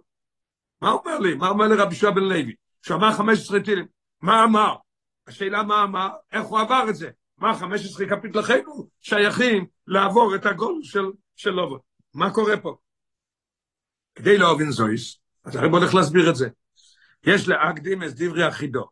מה 0.82 0.92
אומר 0.92 1.20
לי? 1.20 1.36
מה 1.36 1.50
אומר 1.50 1.68
לי 1.68 1.76
רבי 1.76 1.96
שועה 1.96 2.14
בן 2.14 2.24
לוי? 2.24 2.56
שהוא 2.82 2.98
אמר 2.98 3.12
15 3.12 3.60
תהילים. 3.60 3.86
מה 4.22 4.44
אמר? 4.44 4.76
השאלה 5.28 5.64
מה 5.64 5.84
אמר, 5.84 6.10
איך 6.32 6.44
הוא 6.44 6.60
עבר 6.60 6.86
את 6.90 6.96
זה? 6.96 7.10
מה 7.40 7.56
15 7.56 8.06
כפית 8.10 8.36
לכנו 8.36 8.90
שייכים 9.00 9.66
לעבור 9.88 10.36
את 10.36 10.46
הגול 10.46 10.80
של, 10.84 11.06
של 11.36 11.50
לובו. 11.50 11.80
מה 12.14 12.34
קורה 12.34 12.58
פה? 12.58 12.78
כדי 14.16 14.38
להבין 14.38 14.72
זויס, 14.72 15.18
אז 15.46 15.56
הרב 15.56 15.74
הולך 15.74 15.96
להסביר 15.96 16.30
את 16.30 16.36
זה. 16.36 16.50
יש 17.24 17.48
להקדים 17.48 18.04
את 18.04 18.10
דברי 18.16 18.44
החידו. 18.44 18.86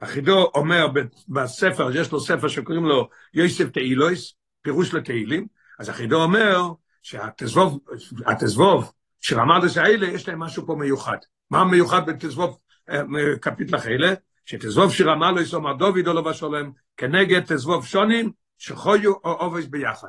החידו 0.00 0.50
אומר 0.54 0.86
בספר, 1.28 1.96
יש 1.96 2.12
לו 2.12 2.20
ספר 2.20 2.48
שקוראים 2.48 2.84
לו 2.84 3.08
יוסף 3.34 3.70
תהילויס, 3.70 4.34
פירוש 4.62 4.94
לתהילים, 4.94 5.46
אז 5.78 5.88
החידו 5.88 6.22
אומר 6.22 6.60
שהתזבוב, 7.02 7.78
התזבוב, 8.26 8.92
שרמדס 9.20 9.76
האלה, 9.76 10.06
יש 10.06 10.28
להם 10.28 10.38
משהו 10.38 10.66
פה 10.66 10.74
מיוחד. 10.74 11.16
מה 11.50 11.64
מיוחד 11.64 12.06
בתזבוב 12.06 12.58
קפיטלח 13.40 13.86
האלה? 13.86 14.14
שתזבוב 14.44 14.92
שרמה 14.92 15.32
לא 15.32 15.40
יסומר 15.40 15.72
דוד 15.72 16.08
או 16.08 16.12
לא 16.12 16.20
בשולם, 16.22 16.70
כנגד 16.96 17.40
תזבוב 17.40 17.86
שונים 17.86 18.32
שחיו 18.58 19.12
או 19.24 19.32
עובס 19.32 19.66
ביחד. 19.66 20.08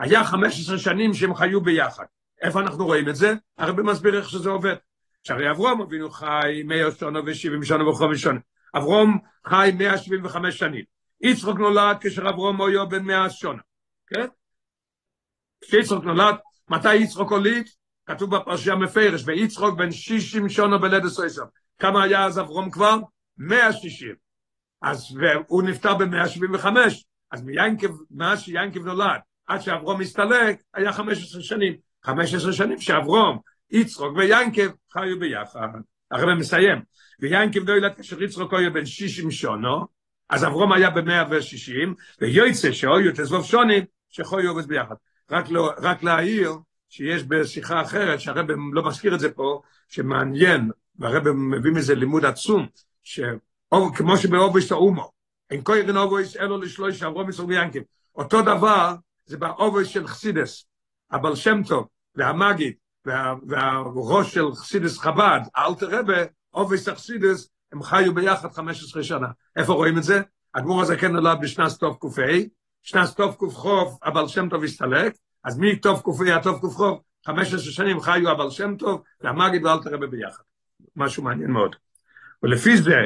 היה 0.00 0.24
15 0.24 0.78
שנים 0.78 1.14
שהם 1.14 1.34
חיו 1.34 1.60
ביחד. 1.60 2.04
איפה 2.42 2.60
אנחנו 2.60 2.86
רואים 2.86 3.08
את 3.08 3.16
זה? 3.16 3.34
הרבה 3.58 3.82
מסביר 3.82 4.18
איך 4.18 4.28
שזה 4.28 4.50
עובד. 4.50 4.74
שהרי 5.22 5.50
אברום 5.50 5.80
אבינו 5.80 6.10
חי 6.10 6.62
100 6.64 6.90
שנה 6.90 7.20
ו-70 7.20 7.64
שנה 7.64 7.88
וחמש 7.88 8.22
שנה. 8.22 8.40
אברום 8.76 9.18
חי 9.46 9.70
175 9.78 10.58
שנים. 10.58 10.84
יצחוק 11.20 11.58
נולד 11.58 11.96
כאשר 12.00 12.28
אברום 12.28 12.62
היה 12.62 12.84
בן 12.84 13.02
100 13.02 13.30
שנה. 13.30 13.62
כן? 14.06 14.26
כשיצחוק 15.60 16.04
נולד, 16.04 16.34
מתי 16.70 16.94
יצחוק 16.94 17.32
הוליד? 17.32 17.66
כתוב 18.06 18.36
בפרשיה 18.36 18.74
מפרש, 18.74 19.22
ויצחוק 19.26 19.78
בן 19.78 19.92
60 19.92 20.48
שנה 20.48 20.78
בלדת 20.78 21.10
סויסר. 21.10 21.44
כמה 21.78 22.02
היה 22.02 22.24
אז 22.24 22.38
אברום 22.38 22.70
כבר? 22.70 22.98
160. 23.38 24.14
אז 24.82 25.18
הוא 25.46 25.62
נפטר 25.62 25.94
ב-175. 25.94 26.66
אז 27.32 27.42
מיינקב, 27.42 27.96
מאז 28.10 28.40
שיינקב 28.40 28.84
נולד, 28.84 29.20
עד 29.46 29.60
שאברום 29.60 30.00
הסתלק, 30.00 30.62
היה 30.74 30.92
15 30.92 31.42
שנים. 31.42 31.74
15 32.04 32.52
שנים 32.52 32.80
שאברום, 32.80 33.38
יצחוק 33.70 34.16
ויינקב 34.16 34.68
חיו 34.92 35.18
ביחד. 35.18 35.68
הרב 36.10 36.34
מסיים. 36.34 36.82
ויינקב 37.20 37.70
נולד 37.70 37.96
כאשר 37.96 38.22
יצחוק 38.22 38.54
היה 38.54 38.70
בן 38.70 38.86
60 38.86 39.30
שונו, 39.30 39.86
אז 40.30 40.44
אברום 40.44 40.72
היה 40.72 40.90
ב-160, 40.90 41.88
ויוצא 42.20 42.72
שהיו 42.72 43.12
תזבוב 43.14 43.44
שונים, 43.44 43.84
שחיו 44.08 44.50
עובד 44.50 44.66
ביחד. 44.66 44.94
רק, 45.30 45.50
לא, 45.50 45.70
רק 45.78 46.02
להעיר 46.02 46.52
שיש 46.88 47.22
בשיחה 47.22 47.82
אחרת, 47.82 48.20
שהרב 48.20 48.46
לא 48.72 48.84
מזכיר 48.84 49.14
את 49.14 49.20
זה 49.20 49.30
פה, 49.30 49.60
שמעניין, 49.88 50.70
והרב 50.98 51.28
מביא 51.30 51.72
מזה 51.72 51.94
לימוד 51.94 52.24
עצום, 52.24 52.66
שכמו 53.06 54.16
שבאובויס 54.16 54.72
האומו, 54.72 55.10
אין 55.50 55.62
קוירן 55.62 55.96
אובויס 55.96 56.36
אלו 56.36 56.58
לשלוש 56.58 56.96
יצחוק 56.96 57.48
ויינקב. 57.48 57.78
אותו 58.14 58.42
דבר 58.42 58.94
זה 59.26 59.36
באובויס 59.36 59.88
של 59.88 60.06
חסידס, 60.06 60.64
הבעל 61.10 61.36
שם 61.36 61.62
טוב 61.62 61.86
והמגיד 62.14 62.74
וה, 63.04 63.34
והראש 63.48 64.34
של 64.34 64.52
חסידס 64.54 64.98
חב"ד, 64.98 65.40
אלתר 65.56 65.98
רבה, 65.98 66.22
אובויס 66.54 66.88
החסידס, 66.88 67.48
הם 67.72 67.82
חיו 67.82 68.14
ביחד 68.14 68.52
15 68.52 69.02
שנה. 69.02 69.26
איפה 69.56 69.72
רואים 69.72 69.98
את 69.98 70.02
זה? 70.02 70.20
הגמור 70.54 70.82
הזה 70.82 70.96
כן 70.96 71.12
נולד 71.12 71.38
בשנת 71.40 71.68
סטוף 71.68 71.98
ק"ה, 71.98 72.22
שנת 72.82 73.06
סטוף 73.06 73.36
ק"ח 73.36 73.66
הבעל 74.02 74.28
שם 74.28 74.48
טוב 74.48 74.64
הסתלק, 74.64 75.16
אז 75.44 75.58
מתוף 75.58 76.02
ק"ה 76.02 76.34
עד 76.34 76.42
ק"ח, 76.42 76.80
15 77.26 77.60
שנים 77.60 78.00
חיו 78.00 78.30
הבעל 78.30 78.50
שם 78.50 78.76
טוב 78.76 79.02
והמגיד 79.20 79.64
ואלתר 79.64 79.90
רבה 79.90 80.06
ביחד. 80.06 80.42
משהו 80.96 81.22
מעניין 81.22 81.50
מאוד. 81.50 81.76
ולפי 82.42 82.76
זה, 82.76 82.96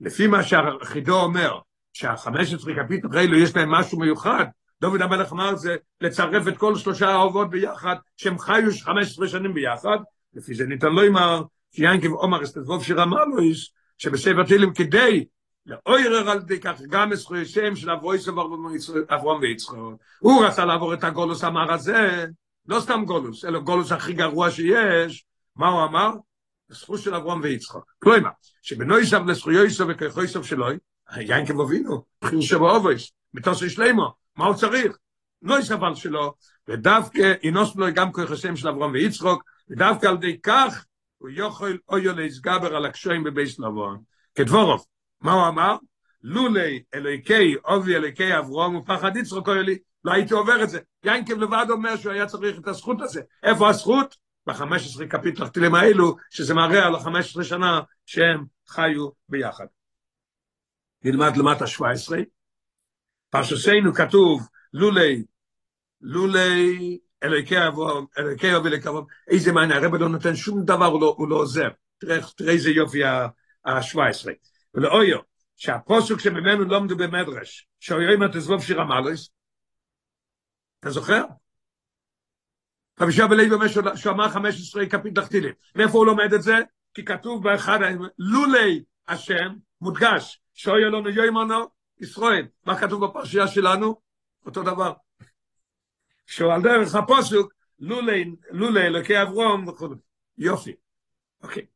לפי 0.00 0.26
מה 0.26 0.42
שהחידו 0.42 1.20
אומר, 1.20 1.58
שה-15 1.92 2.84
קפיטל 2.84 3.18
האלו 3.18 3.38
יש 3.38 3.56
להם 3.56 3.70
משהו 3.70 3.98
מיוחד, 3.98 4.44
דוד 4.80 5.02
המלך 5.02 5.32
אמר 5.32 5.56
זה 5.56 5.76
לצרף 6.00 6.48
את 6.48 6.58
כל 6.58 6.76
שלושה 6.76 7.08
האהובות 7.08 7.50
ביחד, 7.50 7.96
שהם 8.16 8.38
חיו 8.38 8.70
15 8.82 9.28
שנים 9.28 9.54
ביחד, 9.54 9.98
לפי 10.34 10.54
זה 10.54 10.66
ניתן 10.66 10.88
לו 10.88 11.06
אמר, 11.06 11.42
שיינקב 11.72 12.12
עומר 12.12 12.42
אסתזבוב 12.42 12.84
שרמה 12.84 13.24
לו 13.24 13.38
איש, 13.38 13.72
שבספר 13.98 14.44
תהילים 14.44 14.74
כדי 14.74 15.24
לאוירר 15.66 16.30
על 16.30 16.38
די 16.38 16.60
כך 16.60 16.80
גם 16.88 17.14
זכויותיהם 17.14 17.76
של 17.76 17.90
אבויס 17.90 18.28
אברום 19.08 19.38
ויצחק. 19.40 19.76
הוא 20.18 20.44
רצה 20.44 20.64
לעבור 20.64 20.94
את 20.94 21.04
הגולוס 21.04 21.44
אמר 21.44 21.72
הזה, 21.72 22.26
לא 22.66 22.80
סתם 22.80 23.04
גולוס, 23.06 23.44
אלא 23.44 23.58
גולוס 23.58 23.92
הכי 23.92 24.12
גרוע 24.12 24.50
שיש, 24.50 25.24
מה 25.56 25.68
הוא 25.68 25.84
אמר? 25.84 26.10
זכות 26.70 27.00
של 27.00 27.14
אברום 27.14 27.40
ויצחק. 27.42 27.80
כלומר, 27.98 28.30
שבנויסב 28.62 29.26
לזכויוסו 29.26 29.88
וככויסו 29.88 30.44
שלוי, 30.44 30.78
יינקב 31.16 31.60
אבינו, 31.60 32.04
בחיר 32.22 32.40
שבו 32.40 32.70
אובויס, 32.70 33.10
מתוסו 33.34 33.70
שלמו, 33.70 34.14
מה 34.36 34.46
הוא 34.46 34.54
צריך? 34.54 34.96
נויסב 35.42 35.84
על 35.84 35.94
שלו, 35.94 36.34
ודווקא 36.68 37.34
אינוס 37.42 37.76
לו 37.76 37.86
גם 37.94 38.12
כוחסיהם 38.12 38.56
של 38.56 38.68
אברום 38.68 38.92
ויצחוק, 38.92 39.42
ודווקא 39.70 40.06
על 40.06 40.16
די 40.16 40.40
כך 40.42 40.84
הוא 41.18 41.28
יוכל 41.28 41.76
אויו 41.88 42.16
להסגבר 42.16 42.76
על 42.76 42.86
הקשויים 42.86 43.24
בבייס 43.24 43.58
לבון. 43.58 43.98
כדבורוב, 44.34 44.84
מה 45.20 45.32
הוא 45.32 45.48
אמר? 45.48 45.76
לולי 46.22 46.82
אלוהיקי 46.94 47.54
אובי 47.64 47.96
אלוהיקי 47.96 48.38
אברום 48.38 48.76
ופחד 48.76 49.16
יצחוק 49.16 49.48
אוי 49.48 49.78
לא 50.04 50.12
הייתי 50.12 50.34
עובר 50.34 50.62
את 50.62 50.70
זה. 50.70 50.78
יינקב 51.04 51.38
לבד 51.38 51.66
אומר 51.70 51.96
שהוא 51.96 52.12
היה 52.12 52.26
צריך 52.26 52.58
את 52.58 52.68
הזכות 52.68 53.00
הזה. 53.00 53.20
איפה 53.42 53.68
הזכות? 53.68 54.16
ב-15 54.52 55.06
קפיטלכטילים 55.08 55.74
האלו, 55.74 56.16
שזה 56.30 56.54
מראה 56.54 56.86
על 56.86 56.94
ה-15 56.94 57.44
שנה 57.44 57.80
שהם 58.06 58.44
חיו 58.68 59.08
ביחד. 59.28 59.66
נלמד 61.04 61.36
למטה 61.36 61.66
17. 61.66 62.18
פרשסנו 63.30 63.94
כתוב, 63.94 64.48
לולי, 64.72 65.24
לולי 66.00 66.98
אלוהיקי 67.22 67.66
אברום, 67.66 68.06
אלוהיקי 68.18 68.54
אובי 68.54 68.68
אלוהיקי 68.68 68.88
אברום, 68.88 69.06
איזה 69.28 69.52
מעניין, 69.52 69.84
הרב 69.84 69.94
לא 69.94 70.08
נותן 70.08 70.36
שום 70.36 70.64
דבר, 70.64 70.86
הוא 70.86 71.00
לא, 71.00 71.14
הוא 71.18 71.28
לא 71.28 71.36
עוזר. 71.36 71.68
תראה, 71.98 72.18
תראה 72.36 72.52
איזה 72.52 72.70
יופי 72.70 73.04
ה-17. 73.04 74.28
ולאויו, 74.74 75.18
שהפוסוק 75.56 76.20
שממנו 76.20 76.64
לומדו 76.64 76.96
במדרש, 76.96 77.68
שאויו 77.80 78.14
אם 78.14 78.28
תזבוב 78.28 78.62
שיר 78.62 78.80
המלוס, 78.80 79.30
אתה 80.80 80.90
זוכר? 80.90 81.24
רבי 83.00 83.12
שבע 83.12 83.34
לוי 83.34 83.52
אומר 83.52 83.66
שהוא 83.68 84.12
אמר 84.12 84.28
15 84.28 84.86
כפית 84.86 85.14
תחתילים. 85.14 85.52
מאיפה 85.76 85.98
הוא 85.98 86.06
לומד 86.06 86.32
את 86.32 86.42
זה? 86.42 86.58
כי 86.94 87.04
כתוב 87.04 87.42
באחד, 87.42 87.78
לולי 88.18 88.82
השם, 89.08 89.54
מודגש, 89.80 90.40
שויה 90.54 90.88
לנו 90.88 91.08
יוימנו 91.08 91.68
ישראל. 92.00 92.46
מה 92.66 92.78
כתוב 92.78 93.04
בפרשייה 93.04 93.48
שלנו? 93.48 94.00
אותו 94.46 94.62
דבר. 94.62 94.92
שהוא 96.26 96.52
על 96.52 96.62
דרך 96.62 96.94
הפוסוק, 96.94 97.52
לולי, 97.78 98.34
לולי 98.50 98.86
אלוקי 98.86 99.22
אברום 99.22 99.68
וכו'. 99.68 99.88
יופי. 100.38 100.72
אוקיי. 101.42 101.66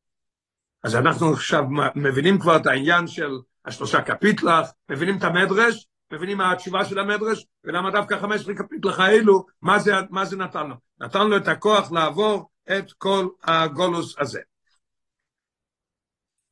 אז 0.83 0.97
אנחנו 0.97 1.33
עכשיו 1.33 1.64
מבינים 1.95 2.38
כבר 2.38 2.57
את 2.57 2.66
העניין 2.66 3.07
של 3.07 3.31
השלושה 3.64 4.02
קפיטלח, 4.02 4.71
מבינים 4.88 5.19
את 5.19 5.25
המדרש, 5.25 5.87
מבינים 6.14 6.38
מה 6.38 6.52
התשובה 6.52 6.85
של 6.85 6.99
המדרש, 6.99 7.47
ולמה 7.64 7.90
דווקא 7.90 8.21
חמש 8.21 8.50
קפיטלח 8.50 9.00
האלו, 9.00 9.47
מה 9.62 9.78
זה, 9.78 9.92
מה 10.11 10.25
זה 10.25 10.37
נתן 10.37 10.66
לו? 10.66 10.75
נתן 11.00 11.26
לו 11.26 11.37
את 11.37 11.49
הכוח 11.49 11.92
לעבור 11.92 12.50
את 12.71 12.92
כל 12.92 13.28
הגולוס 13.42 14.14
הזה. 14.18 14.40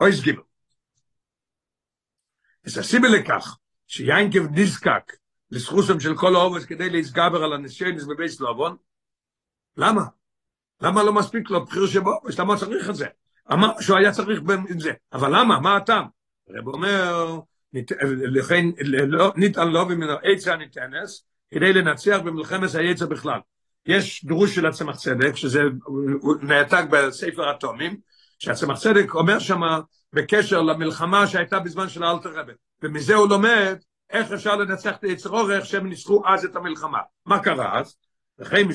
אויס 0.00 0.20
גיבל. 0.20 0.42
אז 2.66 2.78
הסיבה 2.78 3.08
לכך 3.08 3.56
שיינקב 3.86 4.42
נזקק 4.50 5.12
לסחוסם 5.50 6.00
של 6.00 6.16
כל 6.16 6.36
האובס 6.36 6.64
כדי 6.64 6.90
להסגבר 6.90 7.44
על 7.44 7.52
הניסיונס 7.52 8.04
בבייס 8.04 8.40
לובון, 8.40 8.76
למה? 9.76 10.02
למה 10.80 11.02
לא 11.02 11.12
מספיק 11.12 11.50
לו 11.50 11.64
בחיר 11.64 11.86
שבו? 11.86 12.20
למה 12.38 12.56
צריך 12.56 12.90
את 12.90 12.94
זה? 12.94 13.06
אמר 13.52 13.80
שהוא 13.80 13.98
היה 13.98 14.12
צריך 14.12 14.40
עם 14.48 14.80
זה, 14.80 14.92
אבל 15.12 15.40
למה? 15.40 15.60
מה 15.60 15.76
הטעם? 15.76 16.04
הרב 16.48 16.66
אומר, 16.66 17.40
לכן 18.06 18.66
ניתן 19.36 19.68
לו 19.68 19.86
ממנו 19.86 20.12
עצה 20.22 20.56
ניתנס, 20.56 21.24
כדי 21.50 21.72
לנצח 21.72 22.18
במלחמת 22.24 22.74
היצר 22.74 23.06
בכלל. 23.06 23.38
יש 23.86 24.24
דרוש 24.24 24.54
של 24.54 24.66
הצמח 24.66 24.96
צדק, 24.96 25.36
שזה 25.36 25.62
נעתק 26.42 26.84
בספר 26.90 27.50
אטומים, 27.50 27.96
שהצמח 28.38 28.78
צדק 28.78 29.14
אומר 29.14 29.38
שמה 29.38 29.80
בקשר 30.12 30.62
למלחמה 30.62 31.26
שהייתה 31.26 31.58
בזמן 31.58 31.88
של 31.88 32.02
האלתר 32.02 32.30
רבי, 32.34 32.52
ומזה 32.82 33.14
הוא 33.14 33.28
לומד 33.28 33.76
איך 34.10 34.32
אפשר 34.32 34.56
לנצח 34.56 34.96
את 34.96 35.04
היצר 35.04 35.30
אור, 35.30 35.52
איך 35.52 35.66
שהם 35.66 35.86
ניצחו 35.86 36.22
אז 36.26 36.44
את 36.44 36.56
המלחמה. 36.56 36.98
מה 37.26 37.38
קרה 37.38 37.78
אז? 37.78 37.96
וכן 38.38 38.66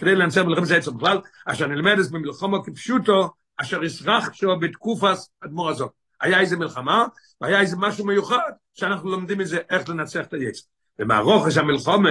כדי 0.00 0.14
לנצח 0.14 0.40
מלחמת 0.40 0.70
היצר 0.70 0.90
בכלל, 0.90 1.18
אשר 1.46 1.66
נלמדת 1.66 2.10
במלחמה 2.10 2.64
כפשוטו, 2.64 3.30
אשר 3.56 3.84
ישרח 3.84 4.32
שו 4.32 4.58
בתקופס 4.60 5.30
אדמו"ר 5.44 5.70
הזאת. 5.70 6.01
היה 6.22 6.40
איזה 6.40 6.56
מלחמה, 6.56 7.06
והיה 7.40 7.60
איזה 7.60 7.76
משהו 7.78 8.06
מיוחד, 8.06 8.50
שאנחנו 8.74 9.10
לומדים 9.10 9.38
מזה 9.38 9.58
איך 9.70 9.88
לנצח 9.88 10.20
את 10.20 10.32
היצר. 10.32 10.62
ומהרוכש 10.98 11.56
המלחמה, 11.56 12.10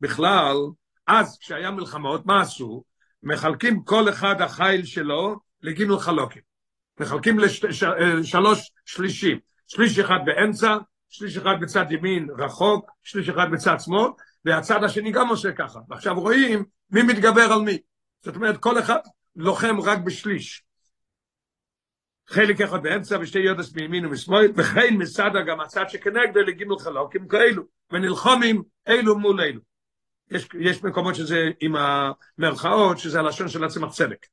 בכלל, 0.00 0.56
אז 1.06 1.38
כשהיה 1.40 1.70
מלחמות, 1.70 2.26
מה 2.26 2.40
עשו? 2.40 2.84
מחלקים 3.22 3.84
כל 3.84 4.08
אחד 4.08 4.40
החיל 4.40 4.84
שלו 4.84 5.36
לגימל 5.62 5.98
חלוקים. 5.98 6.42
מחלקים 7.00 7.38
לשלוש 7.38 8.58
לש, 8.58 8.70
שלישים. 8.84 9.38
שליש 9.68 9.98
אחד 9.98 10.18
באמצע, 10.24 10.76
שליש 11.08 11.36
אחד 11.36 11.54
בצד 11.60 11.92
ימין 11.92 12.28
רחוק, 12.38 12.90
שליש 13.02 13.28
אחד 13.28 13.46
בצד 13.52 13.76
שמאל, 13.80 14.10
והצד 14.44 14.84
השני 14.84 15.12
גם 15.12 15.28
עושה 15.28 15.52
ככה. 15.52 15.78
ועכשיו 15.88 16.20
רואים 16.20 16.64
מי 16.90 17.02
מתגבר 17.02 17.52
על 17.52 17.60
מי. 17.60 17.78
זאת 18.22 18.36
אומרת, 18.36 18.56
כל 18.56 18.78
אחד 18.78 18.98
לוחם 19.36 19.80
רק 19.80 19.98
בשליש. 19.98 20.64
חלק 22.28 22.60
אחד 22.60 22.82
באמצע 22.82 23.18
ושתי 23.20 23.38
יודס 23.38 23.74
מימין 23.74 24.06
ומשמאל, 24.06 24.52
וכן 24.56 24.94
מסדה 24.98 25.42
גם 25.42 25.60
הצד 25.60 25.84
שכנגדו 25.88 26.40
לגימל 26.40 26.78
חלוקים 26.78 27.28
כאלו, 27.28 27.62
ונלחומים 27.92 28.62
אלו 28.88 29.18
מול 29.18 29.40
אלו. 29.40 29.60
יש, 30.30 30.48
יש 30.60 30.84
מקומות 30.84 31.14
שזה 31.14 31.50
עם 31.60 31.74
המרכאות, 31.76 32.98
שזה 32.98 33.20
הלשון 33.20 33.48
של 33.48 33.64
הצמח 33.64 33.92
צדק. 33.92 34.26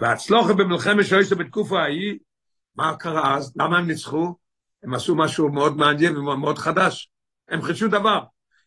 והצלוחה 0.00 0.52
במלחמת 0.52 1.04
שויסו 1.04 1.36
בתקופה 1.36 1.82
ההיא, 1.82 2.18
מה 2.76 2.96
קרה 2.96 3.36
אז? 3.36 3.52
למה 3.56 3.78
הם 3.78 3.86
ניצחו? 3.86 4.34
הם 4.82 4.94
עשו 4.94 5.14
משהו 5.14 5.52
מאוד 5.52 5.76
מעניין 5.76 6.16
ומאוד 6.16 6.58
חדש. 6.58 7.10
הם 7.48 7.62
חידשו 7.62 7.88
דבר. 7.88 8.20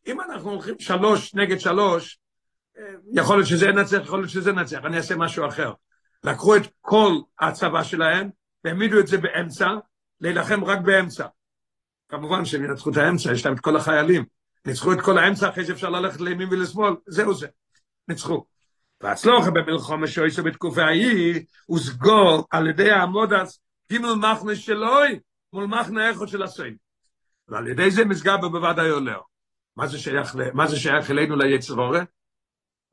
אם 0.08 0.22
אנחנו 0.22 0.50
הולכים 0.50 0.76
שלוש 0.80 1.36
נגד 1.36 1.60
שלוש, 1.60 2.20
יכול 3.14 3.38
להיות 3.38 3.48
שזה 3.48 3.66
ינצח, 3.66 3.98
יכול 4.04 4.20
להיות 4.20 4.30
שזה 4.30 4.50
ינצח, 4.50 4.80
אני 4.86 4.98
אעשה 4.98 5.16
משהו 5.16 5.48
אחר. 5.48 5.74
לקחו 6.24 6.56
את 6.56 6.62
כל 6.82 7.12
הצבא 7.40 7.84
שלהם, 7.84 8.30
והעמידו 8.64 9.00
את 9.00 9.08
זה 9.08 9.18
באמצע, 9.18 9.68
להילחם 10.22 10.64
רק 10.64 10.80
באמצע. 10.80 11.28
כמובן 12.10 12.46
שהם 12.46 12.64
ינצחו 12.64 12.90
את 12.90 12.98
האמצע, 12.98 13.32
יש 13.32 13.46
להם 13.46 13.56
את 13.56 13.60
כל 13.60 13.76
החיילים. 13.76 14.26
ניצחו 14.66 14.94
את 14.94 15.02
כל 15.02 15.18
האמצע, 15.18 15.50
אחרי 15.50 15.66
שאפשר 15.66 15.90
ללכת 15.90 16.22
לימין 16.22 16.48
ולשמאל, 16.52 16.94
זהו 17.08 17.34
זה. 17.34 17.48
ניצחו. 18.08 18.46
והצלוח 19.02 19.48
במלחום 19.48 20.04
השויסו 20.04 20.44
בתקופה 20.44 20.84
ההיא, 20.84 21.46
הושגו 21.66 22.48
על 22.52 22.68
ידי 22.68 22.92
העמודס, 22.92 23.60
גימל 23.92 24.14
מחנה 24.14 24.56
שלוי, 24.56 25.20
מול 25.54 25.66
מחנה 25.66 26.10
איכות 26.10 26.30
של 26.30 26.44
הסוין. 26.44 26.76
ועל 27.48 27.68
ידי 27.68 27.92
זה 27.92 28.06
מסגר 28.06 28.38
בוודאי 28.38 28.90
עולה. 28.90 29.18
מה 29.76 29.86
מה 30.54 30.68
זה 30.68 30.80
שייך 30.80 31.12
אלינו 31.12 31.36
ליצר 31.36 31.74
הורה? 31.74 32.04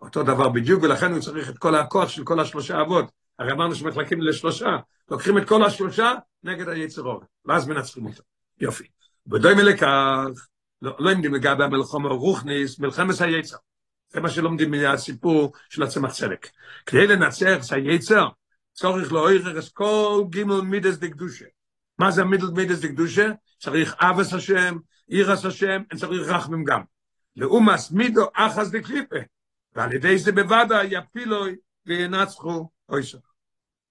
אותו 0.00 0.22
דבר 0.22 0.48
בדיוק, 0.48 0.82
ולכן 0.82 1.12
הוא 1.12 1.20
צריך 1.20 1.50
את 1.50 1.58
כל 1.58 1.74
הכוח 1.74 2.08
של 2.08 2.24
כל 2.24 2.40
השלושה 2.40 2.80
אבות. 2.80 3.04
הרי 3.38 3.52
אמרנו 3.52 3.74
שמחלקים 3.74 4.20
לשלושה, 4.20 4.76
לוקחים 5.10 5.38
את 5.38 5.48
כל 5.48 5.64
השלושה 5.64 6.12
נגד 6.42 6.68
היצר 6.68 7.02
הורה, 7.02 7.26
ואז 7.44 7.68
מנצחים 7.68 8.06
אותו. 8.06 8.22
יופי. 8.60 8.84
ודוי 9.32 9.54
מלכך, 9.54 10.26
לא, 10.82 10.96
לא 10.98 11.10
עמדים 11.10 11.34
לגבי 11.34 11.64
המלחום 11.64 12.06
הרוחניס, 12.06 12.78
מלחמת 12.78 13.20
היצר. 13.20 13.56
זה 14.08 14.20
מה 14.20 14.30
שלומדים 14.30 14.70
מהסיפור 14.70 15.52
של 15.68 15.82
הצמח 15.82 16.12
צדק. 16.12 16.48
כדי 16.86 17.06
לנצח 17.06 17.66
את 17.66 17.72
היצר, 17.72 18.28
צורך 18.72 19.12
לאוירר 19.12 19.58
את 19.58 19.64
כל 19.72 20.24
גימל 20.30 20.60
מידס 20.60 20.96
דקדושה. 20.96 21.44
מה 21.98 22.10
זה 22.10 22.24
מידל 22.24 22.46
מידס 22.46 22.80
דקדושה? 22.80 23.30
צריך 23.58 23.94
אבס 23.98 24.32
השם, 24.32 24.76
אירס 25.10 25.44
השם, 25.44 25.82
צריך 25.96 26.28
רחמם 26.28 26.64
גם. 26.64 26.82
לאומס 27.36 27.90
מידו 27.90 28.26
אחס 28.34 28.68
דקליפה. 28.70 29.16
ועל 29.74 29.92
ידי 29.92 30.18
זה 30.18 30.32
בוודא 30.32 30.82
יפילוי 30.84 31.56
וינצחו 31.86 32.68
אויסו. 32.88 33.18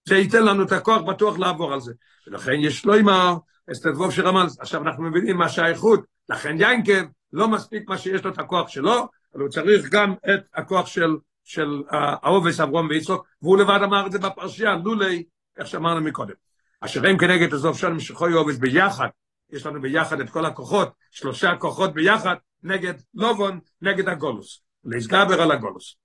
זה 0.08 0.16
ייתן 0.16 0.46
לנו 0.46 0.64
את 0.64 0.72
הכוח 0.72 1.02
בטוח 1.02 1.40
לעבור 1.40 1.74
על 1.74 1.80
זה. 1.80 1.94
ולכן 2.28 2.54
יש 2.60 2.86
לו 2.86 3.00
אמר, 3.00 3.36
אסתדבוב 3.72 4.12
שרמז, 4.12 4.58
עכשיו 4.60 4.82
אנחנו 4.82 5.04
מבינים 5.04 5.38
מה 5.38 5.50
שהאיכות, 5.50 6.00
לכן 6.30 6.56
ינקב 6.60 7.06
לא 7.34 7.48
מספיק 7.48 7.90
מה 7.90 7.98
שיש 7.98 8.24
לו 8.24 8.32
את 8.32 8.40
הכוח 8.40 8.70
שלו, 8.70 9.08
אבל 9.34 9.42
הוא 9.42 9.50
צריך 9.50 9.90
גם 9.92 10.14
את 10.14 10.40
הכוח 10.54 10.88
של, 10.88 11.16
של 11.44 11.84
האובס 11.90 12.60
אברום 12.60 12.88
ויצחוק, 12.90 13.26
והוא 13.42 13.58
לבד 13.58 13.80
אמר 13.84 14.08
את 14.08 14.12
זה 14.12 14.20
בפרשייה, 14.20 14.76
לולי, 14.76 15.24
איך 15.58 15.68
שאמרנו 15.68 16.02
מקודם. 16.02 16.34
אשר 16.82 17.08
הם 17.08 17.18
כנגד 17.18 17.54
עזוב 17.54 17.78
שלום 17.78 18.00
שחוי 18.00 18.34
אובס 18.34 18.58
ביחד, 18.58 19.08
יש 19.52 19.66
לנו 19.66 19.82
ביחד 19.82 20.20
את 20.20 20.30
כל 20.30 20.46
הכוחות, 20.46 20.90
שלושה 21.12 21.56
כוחות 21.56 21.94
ביחד, 21.94 22.36
נגד 22.64 22.94
לובון, 23.14 23.60
נגד 23.82 24.10
הגולוס. 24.10 24.62
להסגבר 24.86 25.42
על 25.42 25.52
הגולוס. 25.52 25.96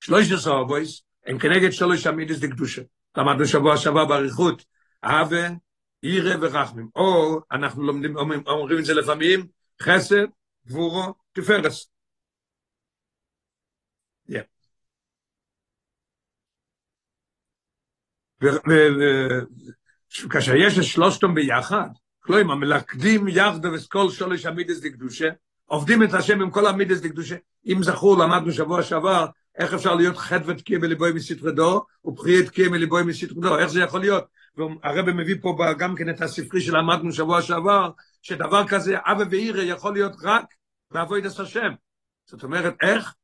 שלוש 0.00 0.32
עשרה 0.32 0.58
אובויס, 0.58 1.02
הם 1.26 1.38
כנגד 1.38 1.70
שלוש 1.70 2.06
עמידס 2.06 2.38
דקדושה. 2.38 2.82
למדנו 3.16 3.46
שבוע 3.46 3.76
שעבר 3.76 4.04
באריכות, 4.04 4.64
אהבה, 5.04 5.48
ירא 6.02 6.36
ורחמים. 6.40 6.88
או 6.96 7.40
אנחנו 7.52 7.82
לומדים, 7.82 8.16
אומרים 8.46 8.78
את 8.78 8.84
זה 8.84 8.94
לפעמים, 8.94 9.46
חסד, 9.82 10.26
גבורו, 10.66 11.14
תפרס. 11.32 11.90
וכאשר 20.24 20.54
יש 20.56 20.78
את 20.78 20.84
שלושתם 20.84 21.34
ביחד, 21.34 21.88
כלומר, 22.20 22.54
מלכדים 22.54 23.28
יחדו 23.28 23.72
וסקול 23.72 24.10
שולש 24.10 24.46
עמידס 24.46 24.80
דקדושה, 24.80 25.28
עובדים 25.64 26.02
את 26.02 26.14
השם 26.14 26.40
עם 26.40 26.50
כל 26.50 26.66
המידס 26.66 27.00
דקדושה. 27.00 27.36
אם 27.66 27.82
זכור, 27.82 28.18
למדנו 28.18 28.52
שבוע 28.52 28.82
שעבר, 28.82 29.26
איך 29.58 29.74
אפשר 29.74 29.94
להיות 29.94 30.16
חטא 30.16 30.42
ותקיע 30.46 30.78
בליבוי 30.78 31.12
מסתרדו, 31.12 31.84
ובחייה 32.04 32.46
תקיע 32.46 32.68
מליבוי 32.68 33.02
מסתרדו, 33.02 33.58
איך 33.58 33.66
זה 33.66 33.80
יכול 33.80 34.00
להיות? 34.00 34.24
והרבא 34.56 35.12
מביא 35.12 35.36
פה 35.40 35.56
גם 35.78 35.94
כן 35.94 36.10
את 36.10 36.20
הספרי 36.20 36.60
שלמדנו 36.60 37.12
שבוע 37.12 37.42
שעבר, 37.42 37.90
שדבר 38.22 38.68
כזה, 38.68 38.96
אבא 39.04 39.24
ואירא 39.30 39.62
יכול 39.62 39.92
להיות 39.92 40.12
רק 40.22 40.44
את 40.94 41.40
השם. 41.40 41.72
זאת 42.26 42.42
אומרת, 42.42 42.74
איך? 42.82 43.14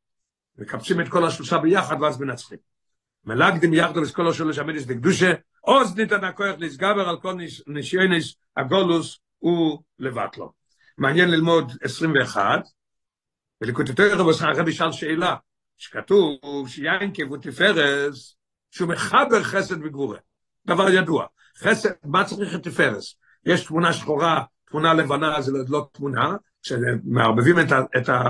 מקבצים 0.59 1.01
את 1.01 1.09
כל 1.09 1.27
השלושה 1.27 1.59
ביחד 1.59 2.03
ואז 2.03 2.21
מנצחים. 2.21 2.59
מלאגדים 3.25 3.75
יחדו 3.75 4.01
וסקול 4.01 4.29
השולש 4.29 4.59
עמידס 4.59 4.85
דקדושה, 4.85 5.33
עוז 5.61 5.97
ניתן 5.97 6.25
הכוח 6.25 6.55
להסגבר 6.59 7.09
על 7.09 7.21
כל 7.21 7.35
נשיונס 7.67 8.35
הגולוס 8.57 9.21
ולבטלו. 9.99 10.53
מעניין 10.99 11.31
ללמוד 11.31 11.73
21, 11.83 12.63
ולקוטטו 13.61 14.03
רבוס 14.13 14.43
הרבי 14.43 14.73
שאל 14.73 14.93
שאלה, 14.93 15.37
שכתוב 15.83 16.69
שיין 16.69 17.11
כבו 17.15 17.37
תפרס, 17.37 18.37
שהוא 18.71 18.89
מחבר 18.89 19.43
חסד 19.43 19.85
וגבורה. 19.85 20.19
דבר 20.67 20.89
ידוע. 20.89 21.27
חסד, 21.59 21.91
מה 22.05 22.25
צריך 22.25 22.55
את 22.55 22.63
תפרס? 22.63 23.15
יש 23.47 23.65
תמונה 23.67 23.93
שחורה, 23.93 24.43
תמונה 24.71 24.95
לבנה, 24.95 25.41
זה 25.41 25.53
לא 25.69 25.89
תמונה, 25.93 26.37
כשמערבבים 26.63 27.61
את, 27.61 27.73
ה, 27.73 27.81
את, 27.97 28.09
ה, 28.09 28.23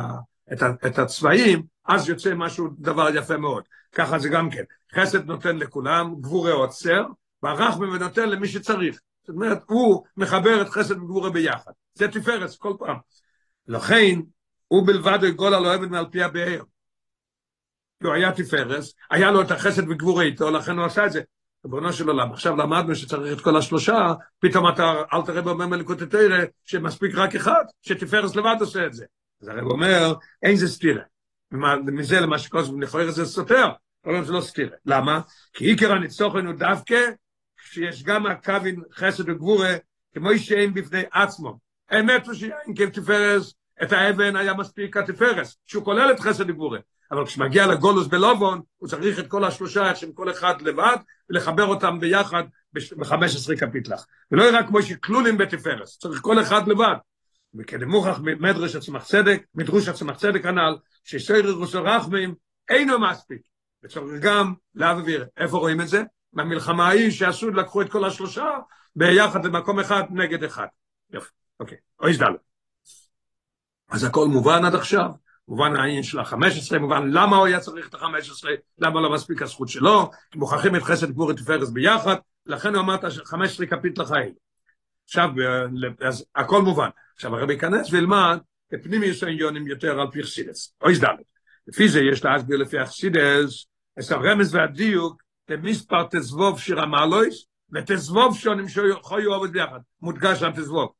את, 0.52 0.62
ה, 0.62 0.70
את 0.86 0.98
הצבעים, 0.98 1.62
אז 1.84 2.08
יוצא 2.08 2.34
משהו, 2.34 2.68
דבר 2.78 3.08
יפה 3.14 3.36
מאוד. 3.36 3.62
ככה 3.94 4.18
זה 4.18 4.28
גם 4.28 4.50
כן. 4.50 4.64
חסד 4.94 5.26
נותן 5.26 5.56
לכולם, 5.56 6.14
גבורה 6.20 6.52
עוצר, 6.52 7.04
והרחמם 7.42 7.92
ונותן 7.92 8.28
למי 8.28 8.48
שצריך. 8.48 9.00
זאת 9.20 9.34
אומרת, 9.34 9.58
הוא 9.66 10.04
מחבר 10.16 10.62
את 10.62 10.68
חסד 10.68 10.96
וגבורה 10.96 11.30
ביחד. 11.30 11.72
זה 11.94 12.08
תפארת 12.08 12.50
כל 12.58 12.74
פעם. 12.78 12.96
לכן, 13.68 14.20
הוא 14.68 14.86
בלבד 14.86 15.18
יגול 15.22 15.54
על 15.54 15.66
אוהבת 15.66 15.88
מעל 15.88 16.06
פי 16.10 16.22
הבאר. 16.22 16.62
כי 18.02 18.06
הוא 18.06 18.14
היה 18.14 18.32
תפארס, 18.32 18.94
היה 19.10 19.30
לו 19.30 19.42
את 19.42 19.50
החסד 19.50 19.88
וגבורה 19.88 20.24
איתו, 20.24 20.50
לכן 20.50 20.78
הוא 20.78 20.86
עשה 20.86 21.06
את 21.06 21.12
זה. 21.12 21.20
ריבונו 21.64 21.92
של 21.92 22.08
עולם, 22.08 22.32
עכשיו 22.32 22.56
למדנו 22.56 22.94
שצריך 22.94 23.38
את 23.38 23.44
כל 23.44 23.56
השלושה, 23.56 24.12
פתאום 24.38 24.68
אתה, 24.68 24.94
אל 25.12 25.22
תראה 25.22 25.42
בו 25.42 25.54
מלכות 25.54 26.02
התרא, 26.02 26.44
שמספיק 26.64 27.14
רק 27.14 27.34
אחד, 27.34 27.64
שתפארס 27.82 28.36
לבד 28.36 28.56
עושה 28.60 28.86
את 28.86 28.92
זה. 28.92 29.04
אז 29.42 29.48
הרב 29.48 29.70
אומר, 29.70 30.14
אין 30.42 30.56
זה 30.56 30.68
סתירה. 30.68 31.02
מזה 31.84 32.20
למה 32.20 32.38
שקוסם 32.38 32.82
לכאורה 32.82 33.10
זה 33.10 33.26
סותר, 33.26 33.68
אבל 34.06 34.24
זה 34.24 34.32
לא 34.32 34.40
סתירה. 34.40 34.76
למה? 34.86 35.20
כי 35.52 35.64
עיקר 35.64 35.92
הניצוחן 35.92 36.46
הוא 36.46 36.54
דווקא 36.54 36.96
כשיש 37.56 38.02
גם 38.02 38.26
הקווין 38.26 38.82
חסד 38.94 39.28
וגבורה, 39.28 39.76
כמו 40.14 40.38
שאין 40.38 40.74
בפני 40.74 41.02
עצמו. 41.12 41.58
האמת 41.90 42.26
הוא 42.26 42.34
שאין 42.34 42.74
כתפארס, 42.76 43.54
את 43.82 43.92
האבן 43.92 44.36
היה 44.36 44.54
מספיק 44.54 44.94
כתפארס, 44.94 45.56
שהוא 45.66 45.84
כולל 45.84 46.12
את 46.12 46.20
חסד 46.20 46.50
וגבורה. 46.50 46.78
אבל 47.12 47.26
כשמגיע 47.26 47.66
לגולוס 47.66 48.06
בלובון, 48.06 48.60
הוא 48.76 48.88
צריך 48.88 49.18
את 49.18 49.26
כל 49.28 49.44
השלושה 49.44 49.94
שהם 49.94 50.12
כל 50.12 50.30
אחד 50.30 50.62
לבד, 50.62 50.96
ולחבר 51.30 51.64
אותם 51.64 52.00
ביחד 52.00 52.42
ב-15 52.72 53.56
קפיטלח. 53.58 54.06
ולא 54.30 54.44
רק 54.52 54.66
כמו 54.66 54.82
שכלולים 54.82 55.38
בתפארס, 55.38 55.98
צריך 55.98 56.20
כל 56.20 56.42
אחד 56.42 56.68
לבד. 56.68 56.94
וכדי 57.54 57.84
מוכח 57.84 58.18
מדרש 58.22 58.76
עצמך 58.76 59.02
צדק, 59.02 59.42
מדרוש 59.54 59.88
עצמך 59.88 60.16
צדק 60.16 60.46
הנ"ל, 60.46 60.76
שסויר 61.04 61.52
רוסו 61.52 61.84
רחמים 61.84 62.34
אינו 62.70 63.00
מספיק. 63.00 63.42
וצריך 63.84 64.04
גם 64.20 64.54
להעביר. 64.74 65.26
איפה 65.36 65.58
רואים 65.58 65.80
את 65.80 65.88
זה? 65.88 66.02
במלחמה 66.32 66.88
ההיא 66.88 67.10
שעשו, 67.10 67.50
לקחו 67.50 67.82
את 67.82 67.90
כל 67.90 68.04
השלושה 68.04 68.50
ביחד 68.96 69.46
במקום 69.46 69.80
אחד 69.80 70.02
נגד 70.10 70.44
אחד. 70.44 70.66
יופי, 71.10 71.30
אוקיי. 71.60 71.78
אוי 72.00 72.14
זדל. 72.14 72.51
אז 73.92 74.04
הכל 74.04 74.28
מובן 74.28 74.64
עד 74.64 74.74
עכשיו. 74.74 75.10
מובן 75.48 75.76
העניין 75.76 76.02
של 76.02 76.20
החמש 76.20 76.58
עשרה, 76.58 76.78
מובן 76.78 77.10
למה 77.10 77.36
הוא 77.36 77.46
היה 77.46 77.60
צריך 77.60 77.88
את 77.88 77.94
החמש 77.94 78.30
עשרה, 78.30 78.52
למה 78.78 79.00
לא 79.00 79.12
מספיק 79.12 79.42
הזכות 79.42 79.68
שלו, 79.68 80.10
מוכרחים 80.34 80.76
את 80.76 80.82
חסד 80.82 81.10
גבור 81.10 81.28
ותפארס 81.28 81.70
ביחד, 81.70 82.16
לכן 82.46 82.74
הוא 82.74 82.82
אמר 82.82 82.94
את 82.94 83.04
החמש 83.04 83.50
עשרה 83.50 83.66
כפית 83.66 83.98
לחיים. 83.98 84.32
עכשיו, 85.04 85.30
אז 86.00 86.24
הכל 86.34 86.62
מובן. 86.62 86.88
עכשיו 87.14 87.36
הרבי 87.36 87.52
ייכנס 87.52 87.92
וילמד 87.92 88.38
פנימיוס 88.82 89.22
העניונים 89.22 89.66
יותר 89.66 90.00
על 90.00 90.06
פי 90.12 90.22
חסידס. 90.22 90.74
אוי 90.82 90.94
זדלת. 90.94 91.20
לפי 91.66 91.88
זה 91.88 92.00
יש 92.00 92.24
להסביר 92.24 92.56
לפי 92.56 92.78
החסידס, 92.78 93.66
את 93.98 94.10
הרמז 94.10 94.54
והדיוק 94.54 95.22
למספר 95.48 96.06
תזבוב 96.10 96.60
שיר 96.60 96.80
המעלויס, 96.80 97.44
ותזבוב 97.72 98.36
שונים 98.36 98.68
שיכולו 98.68 99.34
עובד 99.34 99.52
ביחד, 99.52 99.80
מודגש 100.02 100.42
על 100.42 100.52
תזבוב. 100.52 100.92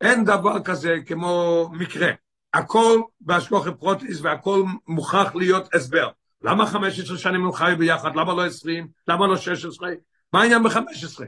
אין 0.00 0.24
דבר 0.24 0.62
כזה 0.64 0.96
כמו 1.06 1.68
מקרה. 1.72 2.10
הכל 2.54 3.00
בהשגוחי 3.20 3.70
פרוטיס 3.78 4.20
והכל 4.20 4.62
מוכרח 4.86 5.34
להיות 5.34 5.74
הסבר. 5.74 6.08
למה 6.42 6.66
15 6.66 7.18
שנים 7.18 7.44
הם 7.44 7.52
חיו 7.52 7.78
ביחד? 7.78 8.16
למה 8.16 8.34
לא 8.34 8.46
20? 8.46 8.88
למה 9.08 9.26
לא 9.26 9.36
16? 9.36 9.90
מה 10.32 10.42
העניין 10.42 10.62
ב-15? 10.62 11.24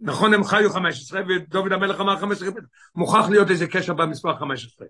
נכון, 0.00 0.34
הם 0.34 0.44
חיו 0.44 0.70
15, 0.70 1.20
ודוד 1.28 1.72
המלך 1.72 2.00
אמר 2.00 2.16
15, 2.16 2.48
מוכרח 2.94 3.28
להיות 3.28 3.50
איזה 3.50 3.66
קשר 3.66 3.94
במספר 3.94 4.36
15. 4.36 4.86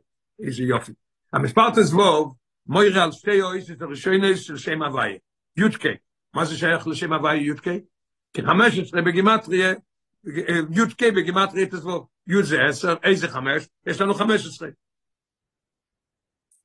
איזה 0.46 0.62
יופי. 0.62 0.92
המספר 1.32 1.70
תזבוב, 1.70 2.34
מוירה 2.66 3.04
על 3.04 3.12
שתי 3.12 3.42
אויסס 3.42 3.80
הראשונס 3.80 4.40
של 4.40 4.56
שם 4.56 4.82
הוויה, 4.82 5.16
יודקי. 5.56 5.88
מה 6.34 6.44
זה 6.44 6.56
שייך 6.56 6.86
לשם 6.86 7.12
הוויה 7.12 7.42
יודקי? 7.42 7.80
כי 8.34 8.42
15 8.42 9.02
בגימטריה, 9.02 9.72
יודקי 10.70 11.10
בגימטריה 11.10 11.66
תזבוב. 11.66 12.06
יוד 12.26 12.44
זה 12.44 12.62
10, 12.68 12.94
איזה 13.02 13.28
5? 13.28 13.68
יש 13.86 14.00
לנו 14.00 14.14
15. 14.14 14.68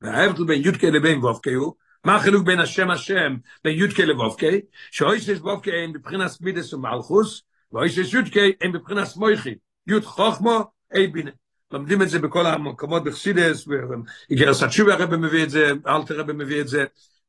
וההבדל 0.02 0.44
בין 0.44 0.62
יודקי 0.62 0.92
לבין 0.92 1.20
וובקי 1.20 1.54
הוא, 1.54 1.74
מה 2.06 2.16
החילוק 2.16 2.46
בין 2.46 2.60
השם 2.60 2.90
השם 2.90 3.36
בין 3.64 3.78
יודקי 3.78 4.06
לבובקי? 4.06 4.62
שאויסס 4.92 5.38
וובקי 5.40 5.72
הם 5.84 5.94
בבחינת 5.94 6.32
מידס 6.42 6.74
ומלכוס, 6.74 7.42
ואויסס 7.72 8.14
יודקי 8.14 8.54
הם 8.62 8.72
בבחינת 8.72 9.08
מויכי, 9.16 9.56
יוד 9.88 10.06
חוכמו, 10.06 10.64
אי 10.94 11.08
בינה. 11.08 11.32
לומדים 11.72 12.02
את 12.02 12.10
זה 12.10 12.20
בכל 12.20 12.46
המקומות 12.46 13.04
בחסידס, 13.04 13.68
ואיגרס 13.68 14.64
התשובה 14.64 14.94
הרב 14.94 15.16
מביא 15.16 15.44
את 15.44 15.50
זה, 15.50 15.72
אלתר 15.88 16.20
הרב 16.20 16.32
מביא 16.32 16.62
את 16.62 16.68
זה. 16.68 16.86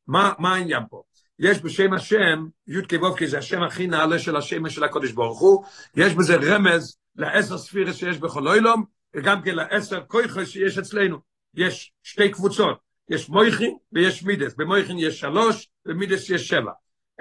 מה, 0.06 0.32
מה 0.38 0.54
העניין 0.54 0.82
פה? 0.90 1.02
יש 1.38 1.62
בשם 1.62 1.92
השם, 1.92 2.46
יודקי 2.66 2.96
וובקי 2.96 3.26
זה 3.26 3.38
השם 3.38 3.62
הכי 3.62 3.86
נעלה 3.86 4.18
של 4.18 4.36
השם 4.36 4.68
של 4.68 4.84
הקודש 4.84 5.12
ברוך 5.12 5.40
הוא, 5.40 5.64
יש 5.96 6.14
בזה 6.14 6.36
רמז 6.36 6.96
לעשר 7.18 7.58
ספירס 7.58 7.96
שיש 7.96 8.18
בכל 8.18 8.48
אוילום, 8.48 8.84
וגם 9.16 9.42
כן 9.42 9.54
לעשר 9.54 10.00
כויכוס 10.06 10.48
שיש 10.48 10.78
אצלנו. 10.78 11.18
יש 11.54 11.92
שתי 12.02 12.30
קבוצות, 12.30 12.78
יש 13.10 13.28
מויכין 13.28 13.76
ויש 13.92 14.22
מידס, 14.22 14.54
במויכין 14.54 14.96
יש 14.98 15.20
שלוש, 15.20 15.68
במידס 15.86 16.30
יש 16.30 16.48
שבע. 16.48 16.72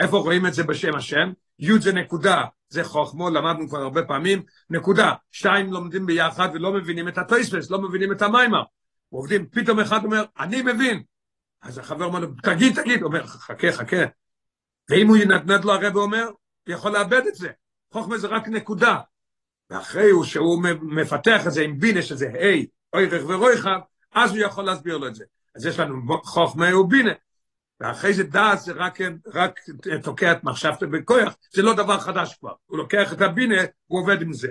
איפה 0.01 0.17
רואים 0.17 0.45
את 0.45 0.53
זה 0.53 0.63
בשם 0.63 0.95
השם? 0.95 1.31
י' 1.59 1.79
זה 1.79 1.93
נקודה, 1.93 2.43
זה 2.69 2.83
חוכמו, 2.83 3.29
למדנו 3.29 3.69
כבר 3.69 3.79
הרבה 3.79 4.03
פעמים, 4.03 4.43
נקודה, 4.69 5.13
שתיים 5.31 5.73
לומדים 5.73 6.05
ביחד 6.05 6.49
ולא 6.53 6.73
מבינים 6.73 7.07
את 7.07 7.17
הטויספס, 7.17 7.71
לא 7.71 7.81
מבינים 7.81 8.11
את 8.11 8.21
המיימר. 8.21 8.63
עובדים, 9.09 9.45
פתאום 9.49 9.79
אחד 9.79 10.05
אומר, 10.05 10.25
אני 10.39 10.61
מבין. 10.61 11.03
אז 11.61 11.77
החבר 11.77 12.05
אומר 12.05 12.19
לו, 12.19 12.27
תגיד, 12.43 12.81
תגיד, 12.81 13.03
אומר, 13.03 13.27
חכה, 13.27 13.71
חכה. 13.71 14.03
ואם 14.89 15.07
הוא 15.07 15.17
ינדנד 15.17 15.65
לו 15.65 15.73
הרב 15.73 15.95
אומר, 15.95 16.25
הוא 16.67 16.73
יכול 16.73 16.91
לאבד 16.91 17.21
את 17.27 17.35
זה. 17.35 17.49
חוכמה 17.93 18.17
זה 18.17 18.27
רק 18.27 18.47
נקודה. 18.47 18.99
ואחרי 19.69 20.09
הוא, 20.09 20.25
שהוא 20.25 20.63
מפתח 20.81 21.47
את 21.47 21.51
זה 21.51 21.61
עם 21.61 21.79
בינה, 21.79 22.01
שזה 22.01 22.29
היי, 22.33 22.65
אוירך 22.93 23.23
ורויכה, 23.27 23.77
אז 24.13 24.31
הוא 24.31 24.39
יכול 24.39 24.65
להסביר 24.65 24.97
לו 24.97 25.07
את 25.07 25.15
זה. 25.15 25.25
אז 25.55 25.65
יש 25.65 25.79
לנו 25.79 26.21
חוכמה 26.23 26.77
ובינה. 26.77 27.11
ואחרי 27.79 28.13
זה 28.13 28.23
דעת 28.23 28.59
זה 28.59 28.73
רק, 28.73 28.99
רק 29.33 29.59
תוקע 30.03 30.31
את 30.31 30.43
מחשבתו 30.43 30.89
בכוח, 30.89 31.35
זה 31.53 31.61
לא 31.61 31.73
דבר 31.73 31.99
חדש 31.99 32.35
כבר. 32.39 32.53
הוא 32.65 32.77
לוקח 32.77 33.13
את 33.13 33.21
הבינה, 33.21 33.61
הוא 33.87 34.01
עובד 34.01 34.21
עם 34.21 34.33
זה. 34.33 34.47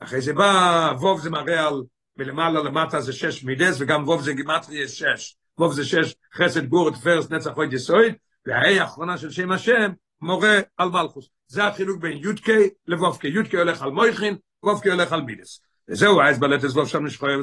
אחרי 0.00 0.20
זה 0.20 0.32
בא, 0.32 0.92
ווב 1.00 1.20
זה 1.20 1.30
מראה 1.30 1.66
על 1.66 1.82
מלמעלה 2.16 2.62
למטה 2.62 3.00
זה 3.00 3.12
שש 3.12 3.44
מידס, 3.44 3.76
וגם 3.80 4.08
ווב 4.08 4.22
זה 4.22 4.32
גימטרי 4.32 4.88
שש. 4.88 5.36
ווב 5.58 5.72
זה 5.72 5.84
שש, 5.84 6.14
חסד 6.34 6.66
גור, 6.66 6.90
תפרס, 6.90 7.30
נצח 7.30 7.50
עוד 7.56 7.72
יסויד, 7.72 8.14
והאי 8.46 8.80
האחרונה 8.80 9.18
של 9.18 9.30
שם 9.30 9.52
השם, 9.52 9.90
מורה 10.20 10.60
על 10.76 10.88
מלכוס. 10.88 11.28
זה 11.46 11.64
החילוק 11.64 12.00
בין 12.00 12.16
יודקי 12.16 12.68
לבובקי. 12.86 13.28
יודקי 13.28 13.56
הולך 13.56 13.82
על 13.82 13.90
מויכין, 13.90 14.36
וובקי 14.62 14.90
הולך 14.90 15.12
על 15.12 15.22
מידס. 15.22 15.60
וזהו, 15.88 16.22
אז 16.22 16.38
בלטס 16.38 16.72
ווב 16.76 16.88
שם 16.88 17.06
נשחויה 17.06 17.36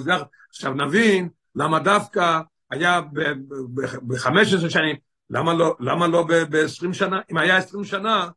עכשיו 0.49 0.73
נבין 0.73 1.29
למה 1.55 1.79
דווקא 1.79 2.39
היה 2.71 3.01
ב-15 3.01 4.69
שנים, 4.69 4.95
למה 5.29 5.53
לא, 5.53 5.75
למה 5.79 6.07
לא 6.07 6.23
ב-20 6.23 6.93
שנה? 6.93 7.21
אם 7.31 7.37
היה 7.37 7.57
20 7.57 7.83
שנה, 7.83 8.29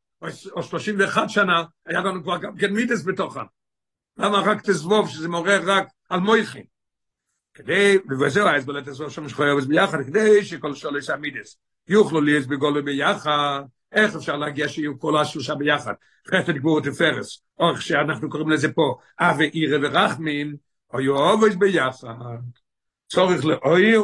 או 0.53 0.63
31 0.63 1.31
שנה, 1.31 1.65
היה 1.87 2.01
לנו 2.01 2.23
כבר 2.23 2.39
גם 2.39 2.57
כן 2.57 2.73
מידס 2.73 3.05
בתוכם. 3.05 3.45
למה 4.19 4.39
רק 4.39 4.63
תזבוב, 4.63 5.09
שזה 5.09 5.29
מעורר 5.29 5.61
רק 5.67 5.89
על 6.09 6.21
מויכין? 6.21 6.65
כדי, 7.55 7.99
וזהו, 8.21 8.49
אז 8.49 8.67
בלט 8.67 8.89
תזבוב 8.89 9.11
שם 9.11 9.29
שחויה 9.29 9.55
ביחד, 9.69 9.99
כדי 10.07 10.45
שכל 10.45 10.75
שלוש 10.75 11.11
המידס 11.11 11.57
יוכלו 11.89 12.21
בגולו 12.49 12.85
ביחד, 12.85 13.63
איך 13.93 14.17
אפשר 14.17 14.37
להגיע 14.37 14.69
שיהיו 14.69 14.99
כל 14.99 15.17
השלושה 15.17 15.55
ביחד? 15.55 15.93
חסד 16.29 16.53
גבור 16.53 16.81
תפרס, 16.81 17.43
או 17.59 17.71
איך 17.71 17.83
שאנחנו 17.83 18.31
קוראים 18.31 18.51
לזה 18.51 18.73
פה, 18.73 18.99
אבי 19.21 19.49
עירה 19.49 19.79
ורחמים, 19.83 20.57
או 20.93 21.01
יאהבו 21.01 21.47
ביחד. 21.59 22.39
צורך 23.09 23.45
לאויר, 23.45 24.03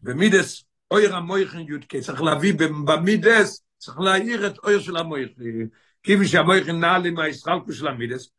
במידס, 0.00 0.64
אויר 0.90 1.16
המויכן 1.16 1.58
יודקי, 1.58 2.00
צריך 2.00 2.22
להביא 2.22 2.54
במידס, 2.84 3.64
צריך 3.78 3.98
להעיר 3.98 4.46
את 4.46 4.58
אויר 4.58 4.80
של 4.80 4.96
המויכן, 4.96 5.42
כיוון 6.02 6.26
שהמויכן 6.26 6.80
נעל 6.80 7.06
עם 7.06 7.18
הישחלקו 7.18 7.72
של 7.72 7.86
המידס, 7.86 8.30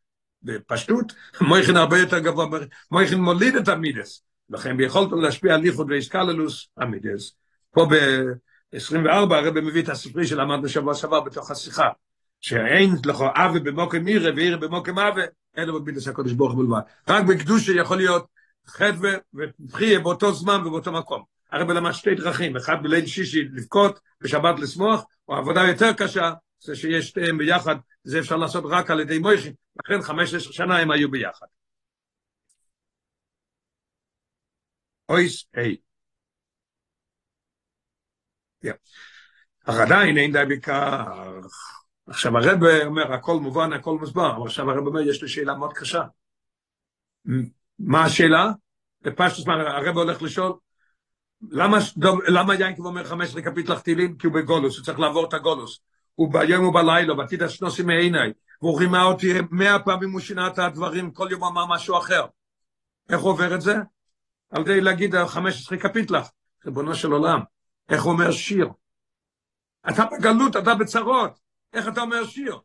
בפשטות, 0.44 1.14
המויכן 1.40 1.78
הרבה 1.78 2.00
יותר 2.00 2.20
גבוה, 2.20 2.46
מויכן 2.92 3.20
מוליד 3.20 3.56
את 3.56 3.68
המידס, 3.68 4.24
לכן 4.50 4.78
ביכולתו 4.78 5.16
להשפיע 5.16 5.56
על 5.56 5.64
איחוד 5.64 5.92
ואיסקללוס 5.92 6.68
המידס. 6.78 7.36
פה 7.72 7.88
ב-24 8.74 9.34
הרב 9.36 9.60
מביא 9.60 9.84
את 9.84 9.90
הספרי 9.90 10.28
שלמד 10.28 10.64
בשבוע 10.64 10.96
שעבר 10.96 11.20
בתוך 11.20 11.52
השיחה, 11.52 11.90
שאין 12.42 12.96
לך 13.06 13.24
אבי 13.36 13.60
במוקם 13.60 14.04
מירה 14.04 14.32
ואירה 14.36 14.58
במוקם 14.58 15.00
אבי, 15.00 15.22
אלא 15.58 15.80
במידס 15.80 16.08
הקודש 16.08 16.32
ברוך 16.32 16.56
בלבד. 16.56 16.80
רק 17.08 17.26
בקדושה 17.26 17.74
יכול 17.74 17.98
להיות 17.98 18.28
חדווה 18.66 19.12
ותחייה 19.34 20.00
באותו 20.00 20.34
זמן 20.34 20.62
ובאותו 20.66 20.92
מקום. 20.92 21.24
הרי 21.52 21.66
בלמה 21.66 21.94
שתי 21.94 22.16
דרכים, 22.16 22.58
אחד 22.58 22.76
בליל 22.84 23.06
שישי 23.06 23.44
לבכות, 23.44 24.00
בשבת 24.22 24.60
לשמוח, 24.60 25.06
או 25.28 25.36
עבודה 25.36 25.62
יותר 25.68 25.94
קשה, 25.94 26.34
זה 26.60 26.76
שיש 26.76 27.08
שתיהם 27.08 27.38
ביחד, 27.38 27.76
זה 28.04 28.20
אפשר 28.20 28.38
לעשות 28.38 28.64
רק 28.68 28.92
על 28.92 29.00
ידי 29.00 29.20
מויכין, 29.20 29.54
לכן 29.86 30.02
חמש 30.02 30.34
עשר 30.34 30.52
שנה 30.52 30.78
הם 30.78 30.92
היו 30.92 31.12
ביחד. 31.12 31.46
אויס, 35.10 35.46
היי, 35.54 35.76
אך 39.66 39.76
עדיין 39.76 40.18
אין 40.18 40.32
די 40.32 40.44
בכך. 40.50 41.86
עכשיו 42.08 42.38
הרב 42.38 42.64
אומר, 42.86 43.14
הכל 43.14 43.40
מובן, 43.40 43.74
הכל 43.74 43.98
מוסבר, 43.98 44.36
אבל 44.36 44.46
עכשיו 44.46 44.72
הרב 44.72 44.88
אומר, 44.88 45.02
יש 45.02 45.22
לי 45.22 45.28
שאלה 45.28 45.56
מאוד 45.56 45.74
קשה. 45.74 46.04
מה 47.80 48.04
השאלה? 48.04 48.52
בפשטוס, 49.02 49.48
הרב 49.48 49.98
הולך 49.98 50.22
לשאול, 50.22 50.54
למה, 51.50 51.78
למה 52.28 52.56
ינקב 52.56 52.86
אומר 52.86 53.04
15 53.04 53.42
קפיטלח 53.42 53.80
תהילים? 53.80 54.18
כי 54.18 54.28
הוא 54.28 54.34
בגולוס, 54.34 54.78
הוא 54.78 54.86
צריך 54.86 55.00
לעבור 55.00 55.26
את 55.28 55.34
הגולוס. 55.34 55.80
הוא 56.16 56.34
ביום 56.34 56.66
ובלילה, 56.66 57.14
ועתיד 57.14 57.48
שנוסים 57.48 57.88
מעיניי, 57.88 58.34
והוא 58.62 58.80
רימה 58.80 59.04
אותי 59.04 59.34
מאה 59.52 59.80
פעמים 59.80 60.12
הוא 60.12 60.20
שינה 60.20 60.48
את 60.48 60.60
הדברים, 60.60 61.12
כל 61.12 61.28
יום 61.32 61.44
אמר 61.44 61.66
משהו 61.66 61.98
אחר. 61.98 62.26
איך 63.10 63.22
עובר 63.22 63.56
את 63.56 63.62
זה? 63.62 63.76
על 64.52 64.62
ידי 64.62 64.82
להגיד 64.82 65.26
15 65.26 65.78
קפיטלח, 65.78 66.32
ריבונו 66.66 66.96
של 66.96 67.12
עולם. 67.12 67.40
איך 67.90 68.06
אומר 68.06 68.32
שיר? 68.32 68.68
אתה 69.90 70.04
בגלות, 70.12 70.56
אתה 70.56 70.76
בצרות, 70.76 71.40
איך 71.74 71.88
אתה 71.88 72.02
אומר 72.02 72.26
שיר? 72.26 72.60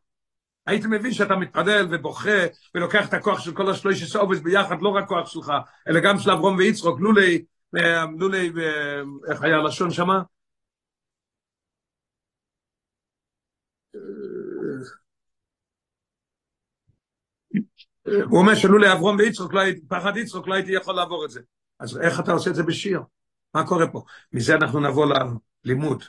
הייתי 0.66 0.86
מבין 0.86 1.12
שאתה 1.12 1.36
מתפלל 1.36 1.86
ובוכה 1.90 2.46
ולוקח 2.74 3.08
את 3.08 3.14
הכוח 3.14 3.40
של 3.40 3.54
כל 3.54 3.70
השלוש 3.70 4.02
עשרה 4.02 4.26
ביחד, 4.26 4.76
לא 4.82 4.88
רק 4.88 5.08
כוח 5.08 5.28
שלך, 5.28 5.52
אלא 5.88 6.00
גם 6.00 6.18
של 6.18 6.30
אברום 6.30 6.56
ויצחוק, 6.56 7.00
לולי, 7.00 7.44
לולי, 8.18 8.52
איך 9.30 9.42
היה 9.42 9.56
הלשון 9.56 9.90
שמה? 9.90 10.22
הוא 18.04 18.40
אומר 18.40 18.54
שלולא 18.54 18.92
אברום 18.92 19.16
ויצחוק, 19.16 19.54
לא 19.54 19.60
פחד 19.88 20.16
יצחוק, 20.16 20.48
לא 20.48 20.54
הייתי 20.54 20.72
יכול 20.72 20.94
לעבור 20.94 21.24
את 21.24 21.30
זה. 21.30 21.40
אז 21.80 21.98
איך 21.98 22.20
אתה 22.20 22.32
עושה 22.32 22.50
את 22.50 22.54
זה 22.54 22.62
בשיר? 22.62 23.00
מה 23.54 23.66
קורה 23.66 23.88
פה? 23.92 24.04
מזה 24.32 24.54
אנחנו 24.54 24.80
נבוא 24.80 25.06
ללימוד, 25.64 26.04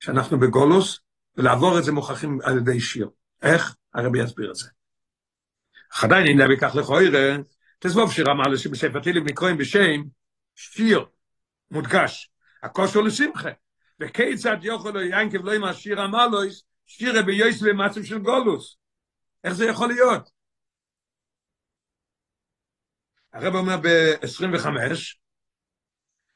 שאנחנו 0.00 0.40
בגולוס, 0.40 1.00
ולעבור 1.36 1.78
את 1.78 1.84
זה 1.84 1.92
מוכרחים 1.92 2.38
על 2.42 2.58
ידי 2.58 2.80
שיר. 2.80 3.10
איך? 3.42 3.76
הרבי 3.94 4.22
יסביר 4.22 4.50
את 4.50 4.56
זה. 4.56 4.68
אך 5.92 6.04
עדיין 6.04 6.26
אם 6.26 6.40
נביא 6.40 6.56
כך 6.60 6.74
לכוירא, 6.74 7.36
תסבוב 7.78 8.12
שיר 8.12 8.26
אמר 8.30 8.44
לשם 8.44 8.70
בספר 8.70 9.00
תהילים 9.00 9.24
נקרואים 9.24 9.58
בשם 9.58 10.02
שיר 10.54 11.04
מודגש. 11.70 12.30
הכושר 12.62 13.00
לשמחה. 13.00 13.48
וכיצד 14.00 14.56
יוכל 14.62 14.90
לו 14.90 15.00
ינקב 15.00 15.44
לא 15.44 15.52
עם 15.52 15.64
השיר 15.64 16.04
אמר 16.04 16.28
לו, 16.28 16.38
שירה 16.86 17.22
ביוסף 17.22 17.62
במצב 17.62 18.02
של 18.02 18.18
גולוס. 18.18 18.76
איך 19.44 19.52
זה 19.52 19.64
יכול 19.64 19.88
להיות? 19.88 20.30
הרב 23.32 23.54
אומר 23.54 23.76
ב-25, 23.76 24.66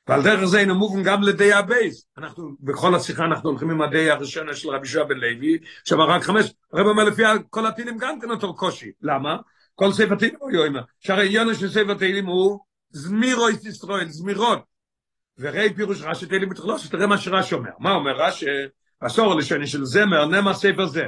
ועל 0.08 0.22
דרך 0.22 0.44
זה 0.44 0.58
היינו 0.58 0.74
מובן 0.74 1.02
גם 1.02 1.22
לדי 1.22 1.52
הבייס. 1.52 2.06
אנחנו, 2.18 2.50
בכל 2.60 2.94
השיחה 2.94 3.24
אנחנו 3.24 3.50
הולכים 3.50 3.70
עם 3.70 3.82
הדי 3.82 4.10
הראשונה 4.10 4.54
של 4.54 4.68
רבי 4.68 4.88
שועה 4.88 5.04
בן 5.04 5.16
לוי, 5.16 5.58
עכשיו 5.80 5.98
רק 5.98 6.22
חמש, 6.22 6.52
הרב 6.72 6.86
אומר 6.86 7.04
לפי 7.04 7.22
כל 7.50 7.66
הטילים 7.66 7.98
גם 7.98 8.20
כן 8.20 8.30
אותו 8.30 8.54
קושי. 8.54 8.90
למה? 9.02 9.36
כל 9.74 9.92
ספר 9.92 10.16
טילים 10.16 10.36
הוא 10.38 10.50
יאמר. 10.50 10.82
שהרי 11.00 11.26
יונה 11.26 11.54
של 11.54 11.68
ספר 11.70 11.94
טילים 11.94 12.26
הוא 12.26 12.60
זמירו 12.90 13.48
את 13.48 13.64
ישראל, 13.64 14.08
זמירות. 14.08 14.58
וראי 15.38 15.74
פירוש 15.74 16.02
רש"י 16.02 16.26
תהילים 16.26 16.48
בתחלוש, 16.48 16.88
תראה 16.88 17.06
מה 17.06 17.18
שרש"י 17.18 17.54
אומר. 17.54 17.70
מה 17.78 17.90
אומר 17.90 18.16
רש"י? 18.16 18.46
עשור 19.00 19.32
הראשוני 19.32 19.66
של 19.66 19.84
זמר, 19.84 20.26
נמה 20.26 20.54
ספר 20.54 20.86
זה. 20.86 21.06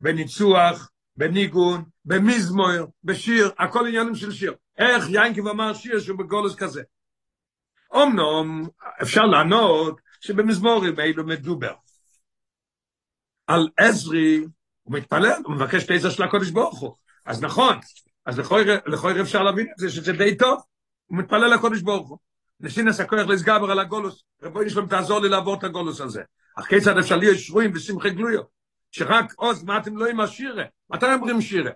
בניצוח, 0.00 0.90
בניגון, 1.16 1.84
במזמור, 2.04 2.92
בשיר, 3.04 3.50
הכל 3.58 3.86
עניינים 3.86 4.14
של 4.14 4.32
שיר. 4.32 4.54
איך 4.78 5.08
יינקב 5.08 5.48
אמר 5.48 5.74
שיר 5.74 6.00
שהוא 6.00 6.18
בגולוס 6.18 6.54
כזה? 6.54 6.82
אמנום, 7.96 8.68
אפשר 9.02 9.22
לענות 9.22 10.00
שבמזמורים 10.20 11.00
אלו 11.00 11.26
מדובר. 11.26 11.74
על 13.46 13.68
עזרי, 13.76 14.44
הוא 14.82 14.94
מתפלל, 14.94 15.42
הוא 15.44 15.54
מבקש 15.54 15.84
את 15.84 15.90
העזר 15.90 16.10
של 16.10 16.22
הקודש 16.22 16.50
ברוך 16.50 16.80
הוא. 16.80 16.94
אז 17.24 17.42
נכון, 17.42 17.78
אז 18.26 18.38
לכל 18.86 19.20
אפשר 19.20 19.42
להבין 19.42 19.66
את 19.72 19.78
זה, 19.78 19.90
שזה 19.90 20.12
די 20.12 20.36
טוב. 20.36 20.62
הוא 21.06 21.18
מתפלל 21.18 21.54
לקודש 21.54 21.80
ברוך 21.80 22.08
הוא. 22.08 22.18
נסינס 22.60 23.00
הכוח 23.00 23.26
לסגבר 23.26 23.70
על 23.70 23.78
הגולוס, 23.78 24.24
רבוי 24.42 24.66
נשלם 24.66 24.86
תעזור 24.86 25.20
לי 25.20 25.28
לעבור 25.28 25.54
את 25.54 25.64
הגולוס 25.64 26.00
הזה. 26.00 26.22
אך 26.58 26.66
כיצד 26.66 26.98
אפשר 26.98 27.16
להיות 27.16 27.38
שבויים 27.38 27.72
בשמחי 27.72 28.10
גלויו? 28.10 28.42
שרק 28.90 29.32
עוז, 29.36 29.64
מה 29.64 29.78
אתם 29.78 29.96
לא 29.96 30.06
עם 30.06 30.20
השירה? 30.20 30.64
מתי 30.90 31.06
אומרים 31.14 31.40
שירה? 31.40 31.70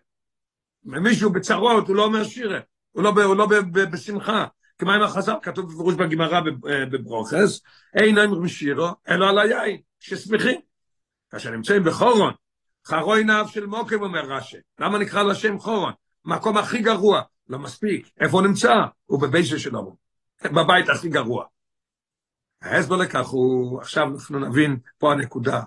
מישהו 0.85 1.31
בצרות, 1.31 1.89
הוא 1.89 1.97
לא 1.97 2.05
אומר 2.05 2.25
שירה. 2.25 2.61
הוא 2.93 3.03
לא, 3.03 3.13
הוא 3.25 3.37
לא 3.37 3.47
בשמחה. 3.93 4.47
כמו 4.79 4.93
עם 4.93 5.03
החז"ל, 5.03 5.33
כתוב 5.43 5.73
בפירוש 5.73 5.95
בגמרא 5.95 6.41
בברוכס, 6.63 7.61
אין 7.95 8.19
אומרים 8.19 8.49
שירו, 8.49 8.89
אלא 9.09 9.29
על 9.29 9.39
היין, 9.39 9.81
ששמחים. 10.01 10.61
כאשר 11.31 11.51
נמצאים 11.51 11.85
בחורון, 11.85 12.33
חרוי 12.87 13.25
נאב 13.25 13.49
של 13.49 13.67
מוקם, 13.67 14.03
אומר 14.03 14.25
רש"י. 14.25 14.57
למה 14.81 14.99
נקרא 14.99 15.23
לשם 15.23 15.59
חורון? 15.59 15.93
מקום 16.25 16.59
הכי 16.59 16.83
גרוע. 16.83 17.23
לא 17.49 17.59
מספיק. 17.59 18.11
איפה 18.21 18.39
הוא 18.39 18.47
נמצא? 18.47 18.75
הוא 19.07 19.23
בבייסה 19.23 19.59
שלו. 19.59 19.97
בבית 20.45 20.89
הכי 20.89 21.09
גרוע. 21.09 21.45
ההסבר 22.63 22.97
לכך 22.97 23.27
הוא, 23.27 23.81
עכשיו 23.81 24.15
אנחנו 24.15 24.39
נבין 24.39 24.77
פה 24.99 25.13
הנקודה. 25.13 25.63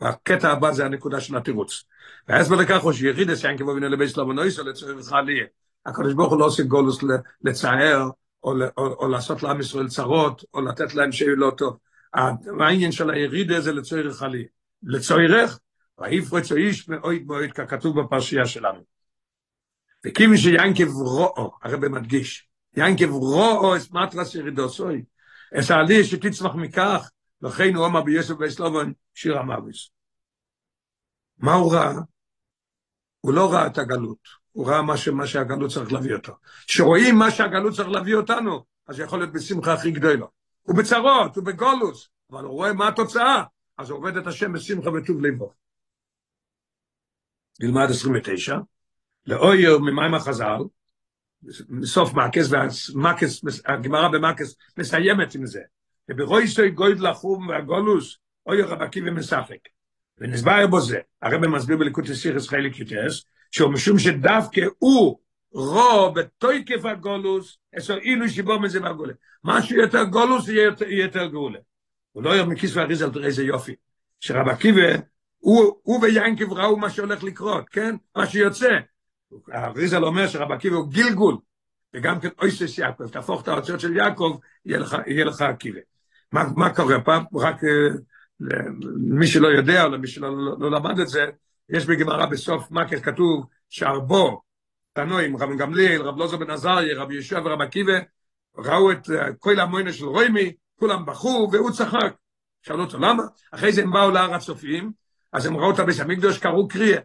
והקטע 0.00 0.50
הבא 0.50 0.72
זה 0.72 0.84
הנקודה 0.84 1.20
של 1.20 1.36
התירוץ. 1.36 1.84
וההסבר 2.28 2.56
לכך 2.56 2.82
הוא 2.82 2.92
שירידס 2.92 3.44
ינקב 3.44 3.68
אבינו 3.68 3.88
לבייס 3.88 4.16
לבנויסו 4.16 4.64
לצורך 4.64 5.12
העלייה. 5.12 5.46
הקדוש 5.86 6.14
ברוך 6.14 6.32
הוא 6.32 6.40
לא 6.40 6.44
עושה 6.44 6.62
גולוס 6.62 6.98
לצער, 7.44 8.10
או, 8.44 8.54
או, 8.76 8.86
או 8.86 9.08
לעשות 9.08 9.42
לעם 9.42 9.60
ישראל 9.60 9.88
צרות, 9.88 10.44
או 10.54 10.60
לתת 10.60 10.94
להם 10.94 11.12
שיהיה 11.12 11.34
לא 11.36 11.52
טוב. 11.56 11.78
העניין 12.60 12.92
של 12.92 13.10
הירידה 13.10 13.60
זה 13.60 13.72
לצורך 13.72 14.22
עלייה. 14.22 14.46
לצורך, 14.82 15.58
ויפרץ 15.98 16.52
איש 16.52 16.88
מאוהד 16.88 17.22
מאוהד 17.26 17.52
ככתוב 17.52 18.00
בפרשייה 18.00 18.46
שלנו. 18.46 18.80
וכיוון 20.06 20.36
שיינקב 20.36 20.88
רואו, 20.88 21.50
הרב 21.62 21.88
מדגיש, 21.88 22.48
ינקב 22.76 23.10
רואו 23.10 23.76
את 23.76 23.90
מטרס 23.90 24.34
ירידוסוי, 24.34 25.04
את 25.58 25.70
העלייה 25.70 26.04
שתצמח 26.04 26.54
מכך, 26.54 27.10
לכן 27.42 27.74
הוא 27.74 27.86
אמר 27.86 28.02
ביוסף 28.02 28.34
ואסלובן 28.38 28.92
שיר 29.14 29.38
המאביס. 29.38 29.90
מה 31.38 31.54
הוא 31.54 31.74
ראה? 31.74 31.92
הוא 33.20 33.34
לא 33.34 33.52
ראה 33.52 33.66
את 33.66 33.78
הגלות, 33.78 34.39
הוא 34.52 34.68
ראה 34.68 34.82
מה, 34.82 34.94
מה 35.12 35.26
שהגלות 35.26 35.70
צריך 35.70 35.92
להביא 35.92 36.14
אותו. 36.14 36.32
כשרואים 36.66 37.18
מה 37.18 37.30
שהגלות 37.30 37.74
צריך 37.74 37.88
להביא 37.88 38.14
אותנו, 38.14 38.64
אז 38.86 39.00
יכול 39.00 39.18
להיות 39.18 39.32
בשמחה 39.32 39.72
הכי 39.72 39.90
גדולה. 39.90 40.26
הוא 40.62 40.76
בצרות, 40.76 41.36
הוא 41.36 41.44
בגולוס, 41.44 42.08
אבל 42.32 42.44
הוא 42.44 42.52
רואה 42.52 42.72
מה 42.72 42.88
התוצאה, 42.88 43.42
אז 43.78 43.90
הוא 43.90 43.98
עובד 43.98 44.16
את 44.16 44.26
השם 44.26 44.52
בשמחה 44.52 44.90
וטוב 44.90 45.20
ליבו. 45.20 45.52
נלמד 47.60 47.86
29, 47.90 48.58
לאויר 49.26 49.78
ממים 49.78 50.14
החז"ל, 50.14 50.62
בסוף 51.80 52.14
מקס, 52.14 52.50
והמקס, 52.50 53.42
הגמרא 53.66 54.08
במקס 54.08 54.56
מסיימת 54.78 55.34
עם 55.34 55.46
זה. 55.46 55.60
וברויסוי 56.08 56.70
גויד 56.70 57.00
לחום 57.00 57.48
והגולוס, 57.48 58.18
אוי 58.46 58.62
רבקי 58.62 59.00
ומספק. 59.00 59.68
ונסבר 60.18 60.66
בו 60.66 60.80
זה, 60.80 61.00
הרב 61.22 61.46
מסביר 61.46 61.76
בליקוד 61.76 62.04
הסיכס 62.10 62.48
חלק 62.48 62.78
יוטס, 62.78 63.24
שהוא 63.50 63.72
משום 63.72 63.98
שדווקא 63.98 64.60
הוא 64.78 65.18
רו 65.52 66.12
בתויקף 66.14 66.84
הגולוס, 66.84 67.58
אסור 67.78 67.96
אילו 67.96 68.28
שיבוא 68.28 68.58
מזה 68.58 68.80
מהגולה. 68.80 69.12
מה 69.44 69.62
שיותר 69.62 70.04
גולוס 70.04 70.48
יהיה 70.48 70.62
יותר, 70.62 70.88
יותר 70.88 71.26
גאולה. 71.26 71.58
הוא 72.12 72.22
לא 72.22 72.30
יום 72.30 72.48
מכיס 72.48 72.76
ואריז 72.76 73.02
על 73.02 73.24
איזה 73.24 73.44
יופי. 73.44 73.74
שרב 74.20 74.48
עקיבא, 74.48 74.96
הוא, 75.38 75.80
הוא 75.82 76.02
ויינקב 76.02 76.52
ראו 76.52 76.76
מה 76.76 76.90
שהולך 76.90 77.22
לקרות, 77.22 77.68
כן? 77.68 77.96
מה 78.16 78.26
שיוצא. 78.26 78.78
אריזל 79.54 80.04
אומר 80.04 80.26
שרב 80.26 80.52
עקיבא 80.52 80.76
הוא 80.76 80.88
גילגול, 80.90 81.36
וגם 81.94 82.20
כן 82.20 82.28
אויסס 82.38 82.78
יעקב, 82.78 83.08
תהפוך 83.08 83.42
את 83.42 83.48
האוציות 83.48 83.80
של 83.80 83.96
יעקב, 83.96 84.38
יהיה 84.64 84.78
לך, 84.78 84.96
יהיה 85.06 85.24
לך 85.24 85.40
עקיבא. 85.40 85.80
מה, 86.32 86.44
מה 86.56 86.74
קורה 86.74 87.00
פעם? 87.00 87.24
רק 87.34 87.60
למי 88.40 89.26
שלא 89.26 89.48
יודע, 89.48 89.84
או 89.84 89.88
למי 89.88 90.06
שלא 90.06 90.36
לא, 90.36 90.56
לא 90.58 90.70
למד 90.70 91.00
את 91.00 91.08
זה, 91.08 91.24
יש 91.72 91.86
בגמרא 91.86 92.26
בסוף 92.26 92.70
מקר 92.70 93.00
כתוב 93.00 93.46
שהרבו, 93.68 94.42
תנועים, 94.92 95.36
רב 95.36 95.58
גמליאל, 95.58 96.02
רב 96.02 96.18
לוזו 96.18 96.38
בן 96.38 96.50
עזריה, 96.50 97.02
רב 97.02 97.10
ישוע 97.10 97.40
ורב 97.40 97.60
עקיבא, 97.60 97.98
ראו 98.56 98.92
את 98.92 99.08
כל 99.38 99.60
המוינה 99.60 99.92
של 99.92 100.04
רוימי, 100.04 100.52
כולם 100.76 101.06
בכו 101.06 101.48
והוא 101.52 101.70
צחק. 101.70 102.14
שאלו 102.62 102.84
אותו 102.84 102.98
למה? 102.98 103.22
אחרי 103.52 103.72
זה 103.72 103.82
הם 103.82 103.92
באו 103.92 104.10
להר 104.10 104.34
הצופים, 104.34 104.92
אז 105.32 105.46
הם 105.46 105.56
ראו 105.56 105.70
את 105.70 105.78
הביס 105.78 106.00
המקדוש, 106.00 106.38
קראו 106.38 106.68
קריאה. 106.68 107.00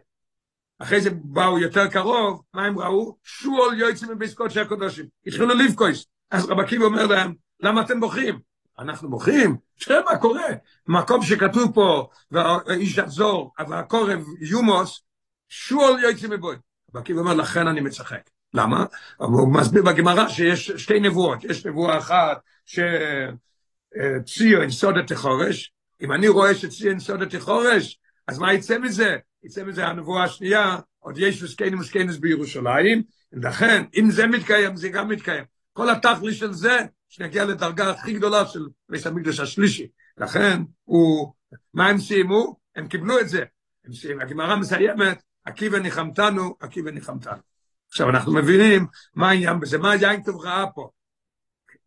אחרי 0.78 1.00
זה 1.00 1.10
באו 1.10 1.58
יותר 1.58 1.86
קרוב, 1.86 2.42
מה 2.54 2.66
הם 2.66 2.78
ראו? 2.78 3.16
שואל 3.22 3.78
יועצים 3.78 4.10
מביס 4.10 4.34
קודשי 4.34 4.60
הקודשים. 4.60 5.06
התחילו 5.26 5.46
לבכויס. 5.46 6.06
אז 6.30 6.50
רב 6.50 6.60
עקיבא 6.60 6.84
אומר 6.84 7.06
להם, 7.06 7.34
למה 7.60 7.80
אתם 7.80 8.00
בוכים? 8.00 8.38
אנחנו 8.78 9.10
בוכים, 9.10 9.56
תראה 9.80 10.00
מה 10.10 10.18
קורה. 10.18 10.48
מקום 10.86 11.22
שכתוב 11.22 11.74
פה, 11.74 12.08
ואיש 12.30 12.98
יחזור, 12.98 13.52
והקורב 13.68 14.24
יומוס, 14.40 15.02
שואל 15.48 16.02
יועצים 16.02 16.30
מבוי. 16.30 16.56
עקיבא 16.94 17.20
אומר, 17.20 17.34
לכן 17.34 17.66
אני 17.66 17.80
מצחק. 17.80 18.30
למה? 18.54 18.84
הוא 19.16 19.54
מסביר 19.54 19.82
בגמרא 19.82 20.28
שיש 20.28 20.70
שתי 20.70 21.00
נבואות. 21.00 21.44
יש 21.44 21.66
נבואה 21.66 21.98
אחת 21.98 22.40
שציו 22.64 24.62
יסוד 24.62 24.96
את 24.96 25.10
החורש, 25.10 25.72
אם 26.02 26.12
אני 26.12 26.28
רואה 26.28 26.54
שציין 26.54 27.00
סודתי 27.00 27.40
חורש, 27.40 27.98
אז 28.28 28.38
מה 28.38 28.54
יצא 28.54 28.78
מזה? 28.78 29.16
יצא 29.44 29.64
מזה 29.64 29.86
הנבואה 29.86 30.24
השנייה, 30.24 30.76
עוד 30.98 31.18
יש 31.18 31.42
וסקיינים 31.42 31.78
וסקיינס 31.78 32.16
בירושלים, 32.16 33.02
ולכן, 33.32 33.84
אם 33.96 34.10
זה 34.10 34.26
מתקיים, 34.26 34.76
זה 34.76 34.88
גם 34.88 35.08
מתקיים. 35.08 35.44
כל 35.72 35.90
התכלי 35.90 36.34
של 36.34 36.52
זה, 36.52 36.78
שנגיע 37.08 37.44
לדרגה 37.44 37.90
הכי 37.90 38.12
גדולה 38.12 38.46
של 38.46 38.66
בית 38.88 39.06
המקדש 39.06 39.40
השלישי. 39.40 39.86
לכן, 40.18 40.62
הוא, 40.84 41.32
מה 41.74 41.88
הם 41.88 41.98
סיימו? 41.98 42.56
הם 42.76 42.88
קיבלו 42.88 43.20
את 43.20 43.28
זה. 43.28 43.44
הם 43.84 43.92
סיימו, 43.92 44.20
הגמרא 44.20 44.56
מסיימת, 44.56 45.22
עקיבא 45.44 45.78
ניחמתנו, 45.78 46.56
עקיבא 46.60 46.90
ניחמתנו. 46.90 47.42
עכשיו 47.88 48.10
אנחנו 48.10 48.34
מבינים 48.34 48.86
מה 49.14 49.28
העניין 49.28 49.60
בזה, 49.60 49.78
מה 49.78 49.94
יין 49.94 50.22
טוב 50.22 50.40
ראה 50.40 50.64
פה. 50.74 50.90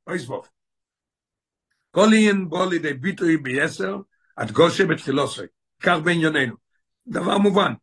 אוי 0.08 0.20
סבוב. 0.20 0.48
כל 1.92 2.06
עניין 2.06 2.50
בו 2.50 2.70
לידי 2.70 2.94
ביטוי 2.94 3.38
ביסר, 3.38 3.98
עד 4.36 4.52
גושה 4.52 4.86
בתחילוסוי, 4.86 5.48
כך 5.80 5.98
בענייננו. 6.04 6.56
דבר 7.08 7.38
מובן. 7.38 7.74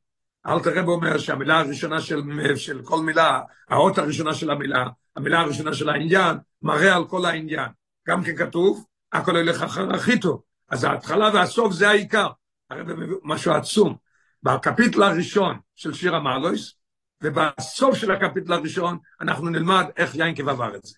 אל 0.46 0.60
תראה 0.60 0.82
אומר 0.82 1.18
שהמילה 1.18 1.58
הראשונה 1.58 2.00
של, 2.00 2.22
של 2.56 2.82
כל 2.84 3.00
מילה, 3.00 3.40
האות 3.68 3.98
הראשונה 3.98 4.34
של 4.34 4.50
המילה, 4.50 4.86
המילה 5.16 5.40
הראשונה 5.40 5.74
של 5.74 5.88
העניין, 5.88 6.36
מראה 6.66 6.96
על 6.96 7.04
כל 7.08 7.24
העניין. 7.24 7.68
גם 8.08 8.22
כן 8.24 8.36
כתוב, 8.36 8.84
הכל 9.12 9.36
הולך 9.36 9.62
אחר 9.62 9.94
הכי 9.94 10.20
טוב. 10.20 10.42
אז 10.68 10.84
ההתחלה 10.84 11.30
והסוף 11.34 11.72
זה 11.72 11.88
העיקר. 11.88 12.28
הרי 12.70 12.82
משהו 13.22 13.52
עצום. 13.52 13.96
בקפיטל 14.42 15.02
הראשון 15.02 15.58
של 15.74 15.94
שיר 15.94 16.16
המעלויס, 16.16 16.74
ובסוף 17.22 17.94
של 17.94 18.10
הקפיטל 18.10 18.52
הראשון 18.52 18.98
אנחנו 19.20 19.48
נלמד 19.48 19.84
איך 19.96 20.14
יינקב 20.14 20.48
עבר 20.48 20.76
את 20.76 20.82
זה. 20.82 20.94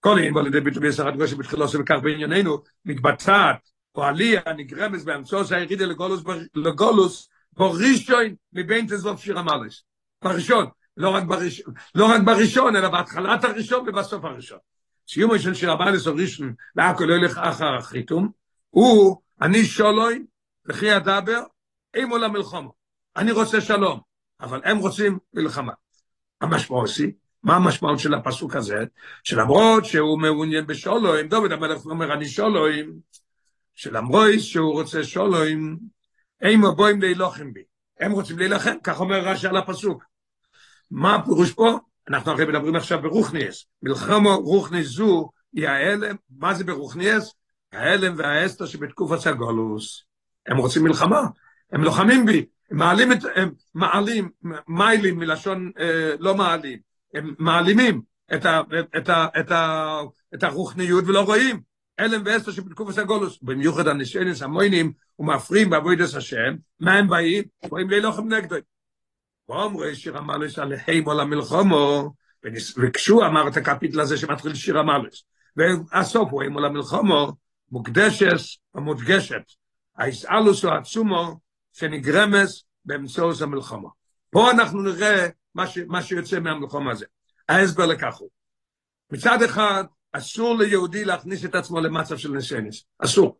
כל 0.00 0.18
עניין 0.18 0.34
בו 0.34 0.40
לידי 0.40 0.60
ביטוי 0.60 0.82
בעשרת 0.82 1.16
גושי 1.16 1.34
בתחילו 1.34 1.66
וכך 1.80 1.96
בענייננו, 2.02 2.62
מתבצעת 2.84 3.70
או 3.94 4.04
עלייה 4.04 4.40
נגרמס 4.56 5.04
באמצעו 5.04 5.44
שהירידה 5.44 5.84
לגולוס, 6.54 7.28
בראשון 7.52 8.34
מבין 8.52 8.86
תזבוב 8.86 9.18
שיר 9.18 9.38
המלס. 9.38 9.82
בראשון, 10.24 10.66
לא 11.00 11.10
רק 11.10 11.24
בראשון, 11.24 11.74
לא 11.94 12.06
רק 12.06 12.20
בראשון, 12.24 12.76
אלא 12.76 12.88
בהתחלת 12.88 13.44
הראשון 13.44 13.88
ובסוף 13.88 14.24
הראשון. 14.24 14.58
סיומו 15.08 15.38
של 15.38 15.54
שיר 15.54 15.70
המלס 15.70 16.06
או 16.06 16.14
ראשון, 16.14 16.54
והכל 16.76 17.04
לא 17.04 17.14
ילך 17.14 17.38
אחר 17.38 17.74
החיתום, 17.74 18.28
הוא, 18.70 19.16
אני 19.42 19.64
שולוי, 19.64 20.24
וכי 20.66 20.96
אדבר, 20.96 21.40
אימו 21.94 22.18
למלחומו. 22.18 22.72
אני 23.16 23.32
רוצה 23.32 23.60
שלום, 23.60 24.00
אבל 24.40 24.60
הם 24.64 24.78
רוצים 24.78 25.18
מלחמה. 25.34 25.72
המשמעות 26.40 26.90
היא, 26.98 27.12
מה 27.42 27.56
המשמעות 27.56 27.98
של 27.98 28.14
הפסוק 28.14 28.56
הזה? 28.56 28.84
שלמרות 29.24 29.84
שהוא 29.84 30.20
מעוניין 30.20 30.66
בשולוים, 30.66 31.28
דוד 31.28 31.52
המלך 31.52 31.86
אומר, 31.86 32.12
אני 32.12 32.28
שולוים, 32.28 32.92
שלמרות 33.74 34.38
שהוא 34.38 34.72
רוצה 34.72 35.04
שולוים, 35.04 35.78
אימו 36.42 36.74
בוים 36.74 37.00
להילוחם 37.02 37.52
בי. 37.52 37.62
הם 38.00 38.12
רוצים 38.12 38.38
להילחם, 38.38 38.74
כך 38.84 39.00
אומר 39.00 39.20
רש"י 39.20 39.48
על 39.48 39.56
הפסוק. 39.56 40.09
מה 40.90 41.14
הפירוש 41.14 41.52
פה? 41.52 41.78
אנחנו 42.08 42.32
הרי 42.32 42.44
מדברים 42.44 42.76
עכשיו 42.76 43.02
ברוכניאס. 43.02 43.66
מלחמו 43.82 44.36
רוכניס 44.36 44.86
זו 44.86 45.30
היא 45.52 45.68
ההלם, 45.68 46.16
מה 46.38 46.54
זה 46.54 46.64
ברוכניאס? 46.64 47.34
ההלם 47.72 48.14
והאסתר 48.16 48.66
שבתקופת 48.66 49.26
הגולוס. 49.26 50.04
הם 50.46 50.56
רוצים 50.56 50.84
מלחמה, 50.84 51.20
הם 51.72 51.84
לוחמים 51.84 52.26
בי, 52.26 52.46
הם 52.70 52.76
מעלים 52.76 53.12
את, 53.12 53.18
הם 53.34 53.50
מעלים, 53.74 54.30
מיילים 54.68 55.18
מלשון 55.18 55.70
אה, 55.78 56.14
לא 56.18 56.34
מעלים, 56.34 56.78
הם 57.14 57.34
מעלימים 57.38 58.02
את, 58.34 58.44
ה, 58.44 58.60
את, 58.96 59.08
ה, 59.08 59.26
את, 59.40 59.50
ה, 59.50 59.98
את 60.34 60.42
הרוחניות 60.42 61.04
ולא 61.06 61.20
רואים. 61.20 61.60
אלם 62.00 62.22
ואסתר 62.24 62.52
שבתקופת 62.52 62.98
הגולוס, 62.98 63.38
במיוחד 63.42 63.88
הנשיינס 63.88 64.42
המוינים 64.42 64.92
ומפריעים 65.18 65.70
בעבודת 65.70 66.14
השם, 66.14 66.54
מה 66.80 66.92
הם 66.92 67.08
באים? 67.08 67.44
רואים 67.62 67.90
לילוכם 67.90 68.34
נגדו. 68.34 68.56
ואומרי 69.50 69.94
שיר 69.94 70.18
המלס 70.18 70.58
עליהם 70.58 71.06
או 71.06 71.14
למלחומו, 71.14 72.12
וכשהוא 72.76 73.24
אמר 73.26 73.48
את 73.48 73.56
הקפיטל 73.56 74.00
הזה 74.00 74.16
שמתחיל 74.16 74.54
שיר 74.54 74.78
המלס, 74.78 75.24
והסוף 75.56 76.28
הוא 76.30 76.42
אימו 76.42 76.60
למלחומו, 76.60 77.32
מוקדשס 77.70 78.56
ומודגשת, 78.74 79.42
האיסאלוס 79.96 80.64
או 80.64 80.70
עצומו, 80.70 81.40
שנגרמס 81.72 82.64
באמצעות 82.84 83.40
המלחמה. 83.40 83.88
פה 84.30 84.50
אנחנו 84.50 84.82
נראה 84.82 85.26
מה, 85.54 85.66
ש, 85.66 85.78
מה 85.86 86.02
שיוצא 86.02 86.40
מהמלחמה 86.40 86.92
הזה. 86.92 87.06
ההסבר 87.48 87.86
לכך 87.86 88.16
הוא, 88.16 88.28
מצד 89.12 89.42
אחד, 89.42 89.84
אסור 90.12 90.58
ליהודי 90.58 91.04
להכניס 91.04 91.44
את 91.44 91.54
עצמו 91.54 91.80
למצב 91.80 92.16
של 92.16 92.30
ניסיונס, 92.30 92.84
אסור. 92.98 93.38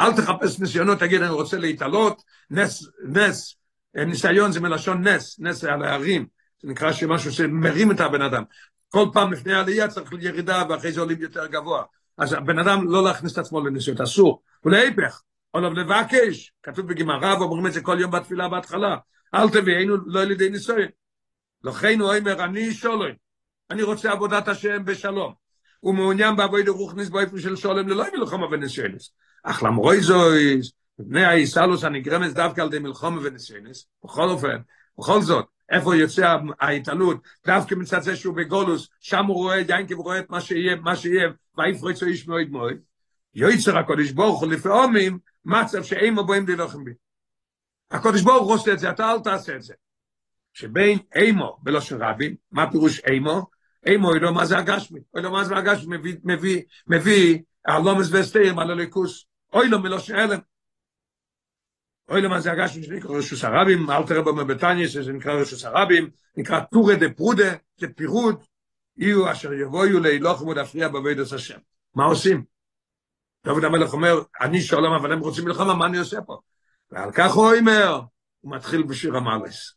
אל 0.00 0.16
תחפש 0.16 0.58
ניסיונות, 0.60 0.98
תגיד 0.98 1.22
אני 1.22 1.30
רוצה 1.30 1.58
להתעלות, 1.58 2.22
נס, 2.50 2.88
נס, 3.08 3.56
ניסיון 3.94 4.52
זה 4.52 4.60
מלשון 4.60 5.08
נס, 5.08 5.40
נס 5.40 5.64
על 5.64 5.82
ההרים, 5.82 6.26
זה 6.62 6.68
נקרא 6.68 6.92
שמשהו 6.92 7.32
שמרים 7.32 7.90
את 7.90 8.00
הבן 8.00 8.22
אדם. 8.22 8.42
כל 8.88 9.06
פעם 9.12 9.32
לפני 9.32 9.52
העלייה 9.52 9.88
צריך 9.88 10.12
ירידה 10.20 10.62
ואחרי 10.68 10.92
זה 10.92 11.00
עולים 11.00 11.20
יותר 11.20 11.46
גבוה. 11.46 11.82
אז 12.18 12.32
הבן 12.32 12.58
אדם 12.58 12.90
לא 12.90 13.04
להכניס 13.04 13.32
את 13.32 13.38
עצמו 13.38 13.60
לניסיונות, 13.60 14.00
אסור. 14.00 14.42
ולהיפך, 14.64 15.22
עולב 15.50 15.72
לבקש, 15.72 16.52
כתוב 16.62 16.88
בגמרא 16.88 17.34
ואומרים 17.34 17.66
את 17.66 17.72
זה 17.72 17.80
כל 17.80 17.96
יום 18.00 18.10
בתפילה 18.10 18.48
בהתחלה, 18.48 18.96
אל 19.34 19.48
תביאנו 19.48 19.96
לא 20.06 20.22
על 20.22 20.30
ידי 20.30 20.50
ניסיון. 20.50 20.88
לכן 21.64 22.00
הוא 22.00 22.14
אומר, 22.14 22.44
אני 22.44 22.74
שולם, 22.74 23.14
אני 23.70 23.82
רוצה 23.82 24.12
עבודת 24.12 24.48
השם 24.48 24.84
בשלום. 24.84 25.34
הוא 25.80 25.94
מעוניין 25.94 26.36
בעבוד 26.36 26.68
רוחניס 26.68 27.08
באופן 27.08 27.38
של 27.38 27.56
שולם 27.56 27.88
ללא 27.88 28.04
מלחמה 28.18 28.46
וניסיונס. 28.46 29.12
אך 29.42 29.62
למרוי 29.62 30.00
זויס, 30.00 30.72
בני 30.98 31.24
האיסלוס 31.24 31.84
הנגרמס 31.84 32.32
דווקא 32.32 32.60
על 32.60 32.66
ידי 32.66 32.78
מלחמה 32.78 33.20
וניסיונס, 33.22 33.86
בכל 34.04 34.28
אופן, 34.28 34.56
בכל 34.98 35.22
זאת, 35.22 35.46
איפה 35.70 35.96
יוצא 35.96 36.36
ההתעלות, 36.60 37.16
דווקא 37.46 37.74
מצד 37.74 38.02
זה 38.02 38.16
שהוא 38.16 38.36
בגולוס, 38.36 38.88
שם 39.00 39.26
הוא 39.26 39.36
רואה, 39.36 39.60
ינקב 39.60 39.94
רואה 39.94 40.18
את 40.18 40.30
מה 40.30 40.40
שיהיה, 40.40 40.76
מה 40.76 40.96
שיהיה, 40.96 41.28
ויפרצו 41.58 42.06
איש 42.06 42.28
מאוד 42.28 42.50
מאוד. 42.50 42.74
יויצר 43.34 43.78
הקודש 43.78 44.10
ברוך 44.10 44.40
הוא 44.40 44.52
לפעמים, 44.52 45.18
מצב 45.44 45.82
שאין 45.82 46.14
מבואים 46.14 46.48
ללוחם 46.48 46.84
בי. 46.84 46.90
הקודש 47.90 48.22
ברוך 48.22 48.46
הוא 48.46 48.54
עושה 48.54 48.72
את 48.72 48.78
זה, 48.78 48.90
אתה 48.90 49.12
אל 49.12 49.20
תעשה 49.20 49.56
את 49.56 49.62
זה. 49.62 49.74
שבין 50.52 50.98
אימו 51.14 51.58
בלושן 51.62 52.02
רבים, 52.02 52.34
מה 52.52 52.70
פירוש 52.70 53.00
אימו? 53.00 53.46
אימו 53.86 54.14
לא 54.14 54.34
מה 54.34 54.44
זה 54.44 54.58
הגשמי, 54.58 55.00
אוי 55.14 55.22
לא 55.22 55.32
מה 55.32 55.44
זה 55.44 55.56
הגשמי, 55.56 55.96
מביא, 55.96 56.16
מביא, 56.24 56.62
מביא, 56.86 57.38
הלומס 57.66 58.08
וסתירים 58.12 58.58
על 58.58 58.70
הליכוס, 58.70 59.26
אוי 59.52 59.68
לא 59.68 59.78
מלושן 59.78 60.14
אלם. 60.14 60.38
אוי 62.08 62.20
לא 62.20 62.28
מה 62.28 62.40
זה 62.40 62.52
הגשמי 62.52 62.82
שנקרא 62.82 63.16
רשוס 63.16 63.44
הרבים, 63.44 63.90
אל 63.90 64.02
תראה 64.06 64.22
במה 64.22 64.44
בטניה 64.44 64.88
שזה 64.88 65.12
נקרא 65.12 65.32
רשוס 65.32 65.64
הרבים, 65.64 66.10
נקרא 66.36 66.60
טורה 66.60 66.94
דה 66.94 67.10
פרודה, 67.10 67.52
זה 67.76 67.86
פירוד, 67.88 68.44
יהיו 68.96 69.32
אשר 69.32 69.52
יבואו 69.52 70.00
להילוחם 70.00 70.46
ולהפריע 70.46 70.88
בעבודת 70.88 71.32
השם. 71.32 71.58
מה 71.94 72.04
עושים? 72.04 72.44
דוד 73.44 73.64
המלך 73.64 73.92
אומר, 73.92 74.22
אני 74.40 74.60
שולם, 74.60 74.92
אבל 74.92 75.12
הם 75.12 75.18
רוצים 75.18 75.44
מלחמה, 75.44 75.74
מה 75.74 75.86
אני 75.86 75.98
עושה 75.98 76.20
פה? 76.22 76.38
ועל 76.90 77.12
כך 77.12 77.32
הוא 77.32 77.54
אומר, 77.58 78.00
הוא 78.40 78.52
מתחיל 78.56 78.82
בשיר 78.82 79.16
המלס. 79.16 79.74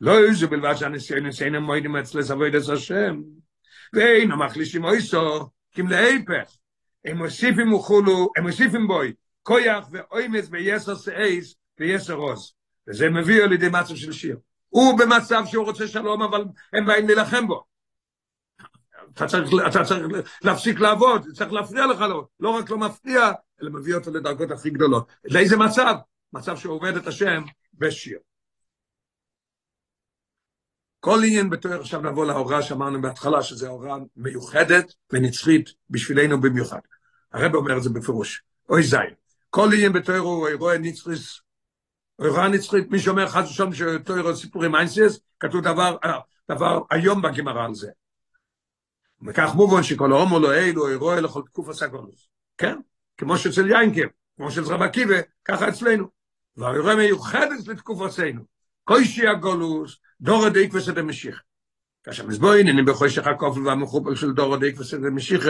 לא 0.00 0.10
יהיו 0.12 0.34
זה 0.34 0.46
בלבד 0.46 0.74
שהניסיון 0.74 1.32
שאינם 1.32 1.62
מועדים 1.62 1.96
אצל 1.96 2.18
עבוד 2.32 2.54
את 2.54 2.68
השם, 2.72 3.20
ואין 3.92 4.30
המחלישים 4.32 4.84
אויסו, 4.84 5.48
כי 5.72 5.82
להיפך, 5.82 6.50
הם 7.04 7.16
מוסיפים 7.18 7.72
וכולו, 7.72 8.30
הם 8.36 8.46
מוסיפים 8.46 8.88
בוי, 8.88 9.12
כויח 9.48 9.86
ואוימץ 9.90 10.48
ביסר 10.48 10.96
סעייס 10.96 11.54
ויסר 11.80 12.14
עוז. 12.14 12.52
וזה 12.88 13.08
מביא 13.08 13.44
על 13.44 13.52
ידי 13.52 13.68
מצב 13.68 13.94
של 13.94 14.12
שיר. 14.12 14.36
הוא 14.68 14.98
במצב 14.98 15.42
שהוא 15.46 15.64
רוצה 15.64 15.88
שלום, 15.88 16.22
אבל 16.22 16.44
הם 16.72 16.86
באים 16.86 17.06
להילחם 17.06 17.46
בו. 17.46 17.64
אתה 19.14 19.26
צריך, 19.26 19.50
אתה 19.66 19.84
צריך 19.84 20.06
להפסיק 20.42 20.80
לעבוד, 20.80 21.26
צריך 21.32 21.52
להפריע 21.52 21.86
לך 21.86 22.00
לו, 22.00 22.28
לא 22.40 22.48
רק 22.48 22.70
לא 22.70 22.78
מפריע, 22.78 23.32
אלא 23.62 23.70
מביא 23.70 23.94
אותו 23.94 24.10
לדרגות 24.10 24.50
הכי 24.50 24.70
גדולות. 24.70 25.08
לאיזה 25.24 25.56
מצב? 25.56 25.94
מצב 26.32 26.56
שהוא 26.56 26.74
עובד 26.74 26.96
את 26.96 27.06
השם 27.06 27.42
בשיר. 27.74 28.18
כל 31.00 31.18
עניין 31.24 31.50
בתור 31.50 31.72
עכשיו 31.72 32.00
נבוא 32.00 32.26
להוראה 32.26 32.62
שאמרנו 32.62 33.02
בהתחלה, 33.02 33.42
שזו 33.42 33.68
הוראה 33.68 33.96
מיוחדת 34.16 34.94
ונצחית 35.12 35.68
בשבילנו 35.90 36.40
במיוחד. 36.40 36.80
הרב 37.32 37.54
אומר 37.54 37.76
את 37.76 37.82
זה 37.82 37.90
בפירוש, 37.90 38.42
אוי 38.68 38.82
זין. 38.82 39.17
כל 39.50 39.68
עניין 39.74 39.92
בתור 39.92 40.16
הוא 40.16 40.48
אירוע 40.48 40.78
נצחיס, 40.78 41.40
אירוע 42.22 42.48
נצחית, 42.48 42.90
מי 42.90 42.98
שאומר 42.98 43.28
חס 43.28 43.50
ושלום 43.50 43.74
שתור 43.74 44.34
סיפורים 44.34 44.74
איינסיס, 44.74 45.20
כתוב 45.40 45.60
דבר, 45.60 45.96
דבר 46.50 46.80
היום 46.90 47.22
בגמרא 47.22 47.64
על 47.64 47.74
זה. 47.74 47.90
וכך 49.26 49.54
מובן 49.54 49.82
שכל 49.82 50.12
ההומו 50.12 50.38
לא 50.38 50.54
אילו, 50.54 50.88
אירוע 50.88 51.20
לכל 51.20 51.42
תקוף 51.42 51.68
הסגולוס. 51.68 52.28
כן? 52.58 52.78
כמו 53.16 53.38
שאצל 53.38 53.70
יינקב, 53.70 54.08
כמו 54.36 54.50
שאצל 54.50 54.74
רב 54.74 54.82
עקיבא, 54.82 55.16
ככה 55.44 55.68
אצלנו. 55.68 56.08
והאירוע 56.56 56.94
מיוחדת 56.94 57.66
לתקופתנו. 57.66 58.42
קוישי 58.84 59.26
הגולוס, 59.28 59.96
דור 60.20 60.46
הדייק 60.46 60.74
וסד 60.74 60.98
המשיח. 60.98 61.42
כאשר 62.04 62.26
מזבוין, 62.26 62.68
אני 62.68 62.82
בחושך 62.82 63.26
הכופל 63.26 63.66
והמחופל 63.66 64.14
של 64.14 64.32
דור 64.32 64.54
הדייק 64.54 64.80
וסד 64.80 65.04
המשיח, 65.04 65.42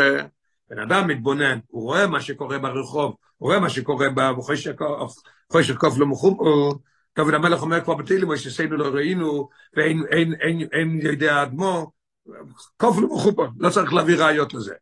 בן 0.70 0.78
אדם 0.78 1.08
מתבונן, 1.08 1.58
הוא 1.66 1.82
רואה 1.82 2.06
מה 2.06 2.20
שקורה 2.20 2.58
ברחוב, 2.58 3.16
הוא 3.36 3.48
רואה 3.48 3.60
מה 3.60 3.70
שקורה 3.70 4.06
בחושך 4.14 5.76
קוף 5.76 5.98
לא 5.98 6.06
מחום, 6.06 6.38
דוד 7.16 7.34
המלך 7.34 7.62
אומר 7.62 7.84
כבר 7.84 7.94
בתהילים, 7.94 8.36
שסיינו 8.36 8.76
לא 8.76 8.84
ראינו, 8.84 9.48
ואין 9.76 10.02
אין, 10.10 10.34
אין, 10.40 10.68
אין 10.72 11.00
יודע 11.02 11.42
אדמו, 11.42 11.92
קוף 12.76 12.96
לא 12.98 13.08
מחום, 13.08 13.34
לא 13.58 13.70
צריך 13.70 13.92
להביא 13.92 14.16
ראיות 14.16 14.54
לזה. 14.54 14.74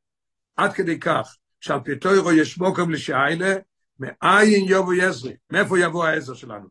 עד 0.57 0.73
כדי 0.73 1.01
כך, 1.01 1.37
שעל 1.61 1.81
פי 1.81 1.97
תוירו 1.97 2.33
יש 2.33 2.59
מוקם 2.59 2.91
לשאלה, 2.91 3.55
מאין 4.01 4.65
יבוא 4.69 4.95
יזרי, 4.95 5.37
מאיפה 5.51 5.79
יבוא 5.79 6.05
העזר 6.05 6.35
שלנו? 6.35 6.69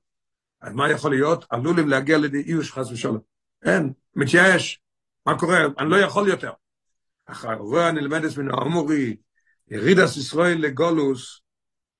אז 0.62 0.74
מה 0.74 0.92
יכול 0.92 1.12
להיות? 1.12 1.46
עלולים 1.50 1.90
להגיע 1.90 2.18
לידי 2.18 2.42
איוש 2.42 2.72
חס 2.72 2.92
ושלום. 2.92 3.20
אין, 3.66 3.94
מתייאש, 4.16 4.82
מה 5.26 5.40
קורה? 5.40 5.60
אני 5.80 5.90
לא 5.90 5.96
יכול 5.96 6.28
יותר. 6.28 6.52
אחרי 7.26 7.92
נלמדת 7.92 8.38
מן 8.38 8.52
האמורי, 8.52 9.16
ירידס 9.68 10.18
ישראל 10.18 10.58
לגולוס, 10.58 11.42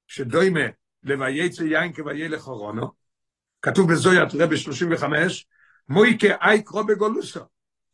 שדוימה 0.08 0.66
לווייצא 1.04 1.64
יין 1.64 1.94
כוויי 1.94 2.28
לחורונו, 2.28 2.92
כתוב 3.62 3.92
בזויית 3.92 4.30
רבי 4.40 4.58
35, 4.58 5.48
מויקה 5.90 6.36
אי 6.42 6.64
קרו 6.64 6.84
בגולוסו, 6.86 7.40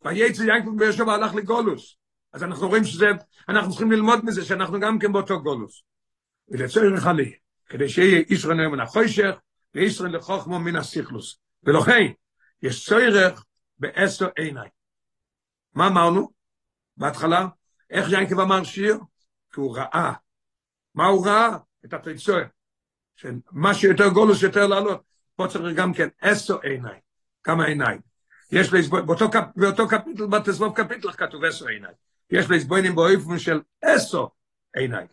וייצא 0.04 0.42
יין 0.42 0.64
כוויי 0.64 1.14
הלך 1.14 1.34
לגולוס. 1.34 1.96
אז 2.32 2.42
אנחנו 2.42 2.68
רואים 2.68 2.84
שזה, 2.84 3.06
אנחנו 3.48 3.70
צריכים 3.70 3.92
ללמוד 3.92 4.24
מזה 4.24 4.44
שאנחנו 4.44 4.80
גם 4.80 4.98
כן 4.98 5.12
באותו 5.12 5.42
גולוס. 5.42 5.82
ולצורך 6.48 7.06
עלי, 7.06 7.32
כדי 7.66 7.88
שיהיה 7.88 8.22
ישראל 8.28 8.56
נאמן 8.56 8.80
החוישך, 8.80 9.34
וישראל 9.74 10.16
לחוכמו 10.16 10.58
מן 10.58 10.76
הסיכלוס. 10.76 11.38
ולכן, 11.64 12.06
יש 12.62 12.86
צורך 12.86 13.44
בעשר 13.78 14.28
עיניי. 14.36 14.68
מה 15.74 15.86
אמרנו? 15.86 16.41
בהתחלה, 17.02 17.46
איך 17.90 18.12
יענקב 18.12 18.40
אמר 18.40 18.64
שיר? 18.64 18.98
כי 19.52 19.60
הוא 19.60 19.76
ראה. 19.76 20.12
מה 20.94 21.06
הוא 21.06 21.26
ראה? 21.26 21.56
את 21.84 21.94
התיצועה. 21.94 22.42
שמה 23.16 23.74
שיותר 23.74 24.08
גולוס 24.08 24.42
יותר 24.42 24.66
לעלות. 24.66 25.02
פה 25.36 25.46
צריך 25.48 25.76
גם 25.76 25.94
כן 25.94 26.08
עשר 26.20 26.58
עיניי. 26.62 27.00
כמה 27.42 27.64
עיניים. 27.64 28.00
יש 28.52 28.72
לסבוין, 28.72 29.06
באותו, 29.06 29.30
קפ, 29.30 29.44
באותו 29.56 29.88
קפיטל, 29.88 30.26
בתסבוב 30.26 30.74
קפיטל 30.76 31.12
כתוב 31.12 31.44
עשר 31.44 31.66
עיניים. 31.66 31.94
יש 32.30 32.50
לסבוינים 32.50 32.94
באופן 32.94 33.38
של 33.38 33.60
עשר 33.82 34.24
עיניים. 34.74 35.06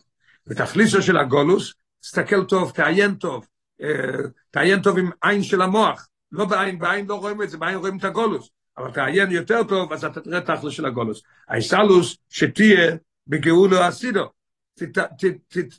בתכליסו 0.47 1.01
של 1.01 1.17
הגולוס, 1.17 1.73
תסתכל 2.01 2.45
טוב, 2.45 2.71
תעיין 2.71 3.15
טוב, 3.15 3.47
תעיין 4.51 4.81
טוב 4.81 4.97
עם 4.97 5.09
עין 5.21 5.43
של 5.43 5.61
המוח, 5.61 6.07
לא 6.31 6.45
בעין, 6.45 6.79
בעין 6.79 7.05
לא 7.07 7.15
רואים 7.15 7.41
את 7.41 7.49
זה, 7.49 7.57
בעין 7.57 7.77
רואים 7.77 7.97
את 7.97 8.03
הגולוס, 8.03 8.49
אבל 8.79 8.91
תעיין 8.91 9.31
יותר 9.31 9.63
טוב, 9.63 9.93
אז 9.93 10.05
אתה 10.05 10.21
תראה 10.21 10.41
תכלס 10.41 10.73
של 10.73 10.85
הגולוס. 10.85 11.21
האיסלוס 11.47 12.17
שתהיה 12.29 12.95
בגאולו 13.27 13.87
אסידו, 13.89 14.29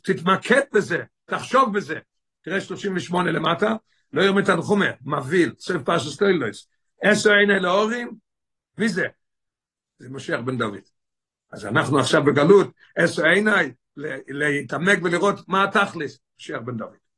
תתמקד 0.03 0.61
בזה, 0.75 1.03
תחשוב 1.25 1.77
בזה. 1.77 1.99
תראה 2.43 2.61
38 2.61 3.33
למטה, 3.33 3.75
לא 4.13 4.23
יום 4.23 4.39
את 4.39 4.49
הנחומה, 4.49 4.87
מביא, 5.03 5.47
סוף 5.59 5.83
פרשס 5.83 6.19
קוילויס, 6.19 6.69
עשר 7.03 7.33
עיני 7.33 7.61
לאורים, 7.61 8.11
מי 8.79 8.89
זה? 8.89 9.07
זה 9.99 10.09
משיח 10.11 10.41
בן 10.41 10.59
דוד. 10.59 10.81
אז 11.53 11.67
אנחנו 11.67 11.99
עכשיו 11.99 12.25
בגלות, 12.25 12.71
עשר 12.97 13.27
עיני, 13.27 13.73
להתעמק 14.29 14.99
ולראות 15.03 15.49
מה 15.49 15.65
התכלס, 15.65 16.19
משיח 16.39 16.61
בן 16.65 16.77
דוד. 16.77 17.10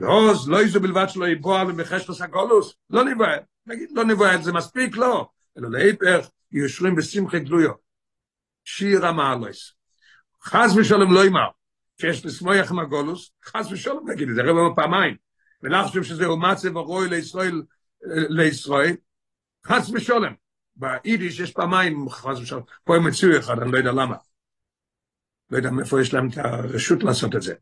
ועוז 0.00 0.48
לא 0.48 0.60
איזו 0.60 0.80
בלבד 0.80 1.06
שלא 1.08 1.28
יבוע 1.28 1.64
ומחשת 1.68 2.20
הגולוס, 2.20 2.74
לא 2.90 3.04
נבואה, 3.04 3.36
נגיד 3.66 3.88
לא 3.92 4.04
נבואה, 4.04 4.38
זה 4.42 4.52
מספיק, 4.52 4.96
לא, 4.96 5.28
אלא 5.58 5.70
להיפך, 5.70 6.28
יושרים 6.52 6.96
בשמחה 6.96 7.38
גלויו. 7.38 7.72
שיר 8.64 9.06
המעלוס. 9.06 9.72
חס 10.42 10.76
ושלום 10.76 11.14
לא 11.14 11.26
ימר, 11.26 11.48
שיש 12.00 12.26
לסמויח 12.26 12.70
עם 12.70 12.78
הגולוס, 12.78 13.30
חס 13.44 13.72
ושלום 13.72 14.10
נגיד 14.10 14.28
את 14.28 14.34
זה, 14.34 14.42
רבע 14.42 14.74
פעמיים, 14.76 15.16
ולחשוב 15.62 16.02
שזה 16.02 16.28
מצב 16.28 16.76
הרוי 16.76 17.08
לישראל, 17.08 17.62
לישראל, 18.28 18.96
חס 19.66 19.90
ושלום. 19.94 20.34
ביידיש 20.76 21.40
יש 21.40 21.52
פעמיים 21.52 22.08
חס 22.08 22.38
ושלום, 22.38 22.62
פה 22.84 22.96
הם 22.96 23.06
הציעו 23.06 23.38
אחד, 23.38 23.58
אני 23.58 23.72
לא 23.72 23.78
יודע 23.78 23.92
למה. 23.92 24.16
לא 25.50 25.56
יודע 25.56 25.70
מאיפה 25.70 26.00
יש 26.00 26.14
להם 26.14 26.28
את 26.28 26.38
הרשות 26.38 27.02
לעשות 27.02 27.36
את 27.36 27.42
זה. 27.42 27.54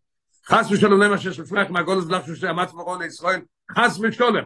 חס 0.49 0.70
ושלום 0.70 1.03
למה 1.03 1.18
שיש 1.18 1.38
לפניך 1.38 1.70
מהגולוס 1.70 2.05
שזה 2.26 2.51
המצב 2.51 2.78
הרוי 2.78 3.05
לישראל, 3.05 3.40
חס 3.70 3.99
ושלום. 3.99 4.36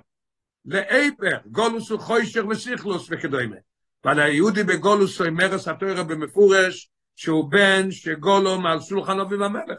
לאיפר, 0.65 1.39
גולוס 1.47 1.91
הוא 1.91 2.01
חוישר 2.01 2.47
וסיכלוס 2.49 3.09
וכדומה. 3.11 3.57
ועל 4.05 4.21
היהודי 4.21 4.63
בגולוס 4.65 5.21
הוא 5.21 5.31
מרס 5.31 5.69
התוירה 5.69 6.03
במפורש, 6.03 6.91
שהוא 7.17 7.51
בן 7.51 7.91
שגולו 7.91 8.61
מעל 8.61 8.81
שולחן 8.81 9.21
אביב 9.21 9.43
המלך. 9.43 9.79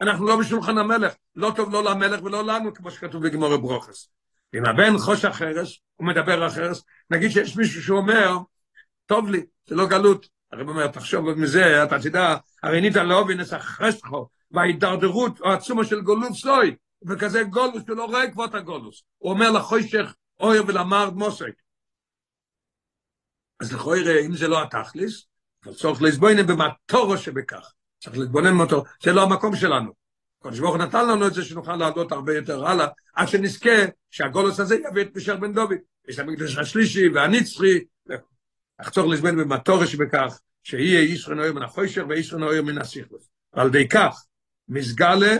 אנחנו 0.00 0.26
לא 0.26 0.36
בשולחן 0.40 0.78
המלך, 0.78 1.12
לא 1.36 1.52
טוב 1.56 1.72
לא 1.72 1.84
למלך 1.84 2.22
ולא 2.22 2.44
לנו, 2.44 2.74
כמו 2.74 2.90
שכתוב 2.90 3.26
בגמור 3.26 3.56
ברוכס. 3.56 4.08
אם 4.54 4.64
הבן 4.64 4.98
חוש 4.98 5.24
אחרס, 5.24 5.78
הוא 5.96 6.06
מדבר 6.06 6.46
אחרס, 6.46 6.84
נגיד 7.10 7.30
שיש 7.30 7.56
מישהו 7.56 7.82
שאומר, 7.82 8.38
טוב 9.06 9.30
לי, 9.30 9.44
זה 9.66 9.74
לא 9.74 9.86
גלות. 9.86 10.28
הרב 10.52 10.68
אומר, 10.68 10.86
תחשוב 10.86 11.34
מזה, 11.34 11.84
אתה 11.84 11.98
תדע, 11.98 12.36
הרי 12.62 12.80
ניתן 12.80 13.08
את 13.40 13.52
החשכו, 13.52 14.28
וההידרדרות 14.50 15.40
או 15.40 15.50
עצומה 15.50 15.84
של 15.84 16.00
גולות 16.00 16.32
סוי, 16.32 16.76
וכזה 17.06 17.42
גולוס 17.42 17.82
שלא 17.86 18.04
רואה 18.04 18.24
את 18.24 18.54
הגולוס. 18.54 19.02
הוא 19.18 19.32
אומר 19.32 19.50
לחוישך, 19.50 20.14
אויר 20.40 20.64
ולמר 20.66 21.10
מוסק. 21.10 21.52
אז 23.60 23.72
לכוי 23.72 24.26
אם 24.26 24.36
זה 24.36 24.48
לא 24.48 24.62
התכליס, 24.62 25.26
אבל 25.64 25.74
צריך 25.74 26.02
לסבוינם 26.02 26.46
במטורו 26.46 27.18
שבכך. 27.18 27.72
צריך 27.98 28.18
להתבונן 28.18 28.50
במטורו, 28.50 28.84
זה 29.02 29.12
לא 29.12 29.22
המקום 29.22 29.56
שלנו. 29.56 29.92
קודש 30.38 30.58
ברוך 30.58 30.76
נתן 30.76 31.08
לנו 31.08 31.26
את 31.26 31.34
זה 31.34 31.44
שנוכל 31.44 31.76
לעלות 31.76 32.12
הרבה 32.12 32.34
יותר 32.34 32.66
הלאה, 32.66 32.86
עד 33.14 33.28
שנזכה 33.28 33.70
שהגולוס 34.10 34.60
הזה 34.60 34.76
יביא 34.90 35.02
את 35.02 35.14
פשר 35.14 35.36
בן 35.36 35.52
דוד. 35.52 35.76
יש 36.08 36.18
המקדש 36.18 36.56
השלישי 36.56 37.08
והנצחי, 37.08 37.78
אך 38.78 38.90
צריך 38.90 39.06
לסבוינם 39.06 39.38
במטורו 39.38 39.86
שבכך, 39.86 40.40
שיהיה 40.62 41.00
ישראל 41.00 41.36
נויר 41.36 41.52
מן 41.52 41.62
החוישר 41.62 42.04
וישראל 42.08 42.40
נויר 42.40 42.62
מן 42.62 42.78
הסיכלוס. 42.78 43.30
ועל 43.52 43.70
די 43.70 43.88
כך, 43.88 44.24
מסגלה, 44.70 45.36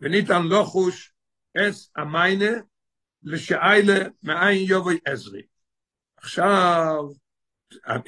וניתן 0.00 0.42
לא 0.42 0.64
חוש 0.64 1.12
אס 1.56 1.90
המיינה, 1.96 2.50
לשאיילה 3.22 4.08
מאין 4.22 4.66
יובוי 4.68 4.98
עזרי. 5.04 5.42
עכשיו, 6.16 7.04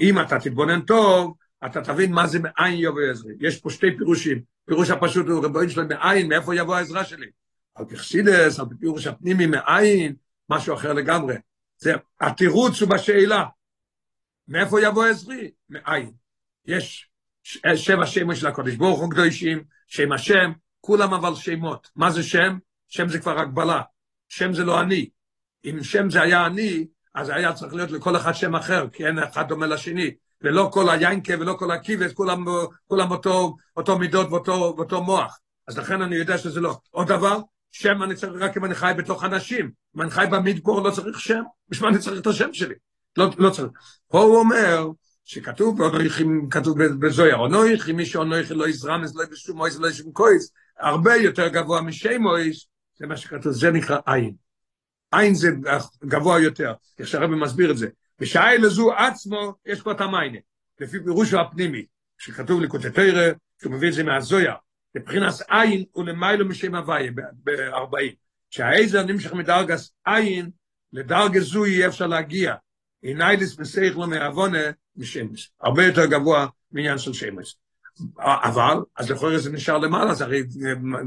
אם 0.01 0.21
אתה 0.21 0.41
תתבונן 0.41 0.81
טוב, 0.81 1.37
אתה 1.67 1.83
תבין 1.83 2.13
מה 2.13 2.27
זה 2.27 2.39
מאין 2.39 2.75
יבוא 2.79 3.01
עזרי. 3.11 3.35
יש 3.41 3.61
פה 3.61 3.71
שתי 3.71 3.97
פירושים. 3.99 4.43
פירוש 4.65 4.91
הפשוט 4.91 5.27
הוא 5.27 5.45
רבוין 5.45 5.71
שלו 5.71 5.89
מאין, 5.89 6.29
מאיפה 6.29 6.57
יבוא 6.57 6.77
העזרה 6.77 7.05
שלי? 7.05 7.27
על 7.75 7.85
פרסידס, 7.85 8.61
על 8.61 8.67
פירוש 8.81 9.07
הפנימי 9.07 9.47
מאין, 9.47 10.15
משהו 10.51 10.75
אחר 10.75 10.93
לגמרי. 10.93 11.35
זה, 11.79 11.93
התירוץ 12.21 12.83
הוא 12.83 12.91
בשאלה. 12.91 13.45
מאיפה 14.49 14.83
יבוא 14.83 15.05
עזרי? 15.05 15.51
מאין. 15.69 16.13
יש 16.65 17.11
שבע 17.77 18.07
שמות 18.07 18.37
של 18.37 18.47
הקודש 18.47 18.75
ברוך 18.75 19.01
הוא 19.01 19.11
קדושים, 19.11 19.65
שם 19.87 20.13
השם, 20.13 20.53
כולם 20.81 21.15
אבל 21.15 21.35
שמות. 21.35 21.91
מה 21.97 22.11
זה 22.11 22.23
שם? 22.23 22.59
שם 22.89 23.09
זה 23.09 23.19
כבר 23.19 23.41
הגבלה. 23.41 23.83
שם 24.29 24.53
זה 24.53 24.65
לא 24.65 24.81
אני. 24.81 25.09
אם 25.65 25.83
שם 25.83 26.11
זה 26.11 26.23
היה 26.23 26.47
אני, 26.47 26.87
אז 27.15 27.29
היה 27.29 27.53
צריך 27.53 27.75
להיות 27.75 27.91
לכל 27.91 28.17
אחד 28.17 28.33
שם 28.33 28.55
אחר, 28.55 28.89
כי 28.93 29.07
אין 29.07 29.19
אחד 29.19 29.49
דומה 29.49 29.67
לשני, 29.67 30.11
ולא 30.43 30.69
כל 30.73 30.91
היינקה 30.91 31.35
ולא 31.41 31.57
כל 31.59 31.71
הקיבס, 31.71 32.13
כולם, 32.13 32.45
כולם 32.87 33.11
אותו, 33.11 33.57
אותו 33.77 33.99
מידות 33.99 34.27
ואותו, 34.31 34.75
ואותו 34.77 35.03
מוח. 35.03 35.39
אז 35.69 35.79
לכן 35.79 36.03
אני 36.03 36.17
יודע 36.17 36.39
שזה 36.39 36.61
לא. 36.61 36.77
עוד 36.91 37.09
דבר, 37.09 37.39
שם 37.71 38.03
אני 38.03 38.15
צריך 38.15 38.43
רק 38.43 38.57
אם 38.57 38.65
אני 38.65 38.75
חי 38.75 38.93
בתוך 38.97 39.25
אנשים. 39.25 39.71
אם 39.97 40.03
אני 40.03 40.11
חי 40.11 40.25
במדבור 40.31 40.83
לא 40.83 40.91
צריך 40.91 41.21
שם, 41.21 41.43
בשביל 41.69 41.89
אני 41.89 41.99
צריך 41.99 42.21
את 42.21 42.27
השם 42.27 42.53
שלי. 42.53 42.75
לא, 43.17 43.31
לא 43.39 43.51
צריך. 43.51 43.69
פה 44.09 44.21
הוא 44.21 44.37
אומר, 44.37 44.87
שכתוב, 45.29 45.81
אונויכים, 45.81 46.49
כתוב 46.51 46.83
בזויה, 46.83 47.35
אונויכים, 47.35 47.97
מי 47.97 48.07
שאונויכי 48.07 48.55
לא 48.55 48.69
יזרמס, 48.69 49.15
לא 49.15 49.23
יבשום 49.23 49.57
מויס, 49.57 49.79
לא 49.79 49.89
ישום 49.89 50.13
קויס, 50.13 50.53
הרבה 50.79 51.15
יותר 51.15 51.49
גבוה 51.49 51.83
משם 51.83 52.23
מויס, 52.23 52.67
זה 52.97 53.07
מה 53.07 53.17
שכתוב, 53.17 53.53
זה 53.53 53.71
נקרא 53.71 53.99
עין. 54.07 54.35
עין 55.13 55.35
זה 55.35 55.49
גבוה 56.05 56.41
יותר, 56.41 56.73
איך 56.99 57.09
שהרבי 57.09 57.37
מסביר 57.37 57.71
את 57.71 57.79
זה. 57.79 57.89
בשעה 58.21 58.57
לזו 58.57 58.93
עצמו, 58.93 59.55
יש 59.67 59.81
פה 59.81 59.93
את 59.93 60.01
המיינה. 60.01 60.39
לפי 60.81 61.05
פירושו 61.05 61.41
הפנימי, 61.41 61.85
שכתוב 62.19 62.61
לקוטי 62.61 62.91
תרא, 62.91 63.33
שהוא 63.63 63.73
מביא 63.73 63.89
את 63.89 63.95
זה 63.95 64.05
מהזויה, 64.05 64.55
מבחינת 64.97 65.35
עין 65.49 65.85
הוא 65.93 66.05
למיילו 66.05 66.49
משם 66.49 66.75
הוויה, 66.75 67.13
ב-40. 67.45 68.15
שהעזר 68.51 69.03
נמשך 69.03 69.33
מדרגס 69.33 69.93
עין, 70.05 70.51
לדרגה 70.93 71.41
זו 71.41 71.67
יהיה 71.67 71.89
אפשר 71.89 72.07
להגיע. 72.07 72.55
עינייליס 73.03 73.59
מסייך 73.59 73.97
לו 73.97 74.07
מעוונה 74.07 74.71
משמש. 74.97 75.51
הרבה 75.61 75.85
יותר 75.85 76.07
גבוה 76.07 76.47
מעניין 76.73 76.99
של 76.99 77.13
שמש. 77.13 77.57
אבל, 78.19 78.77
אז 78.97 79.11
לכל 79.11 79.37
זה 79.37 79.53
נשאר 79.53 79.79
למעלה, 79.79 80.15
זה 80.15 80.25
הרי 80.25 80.43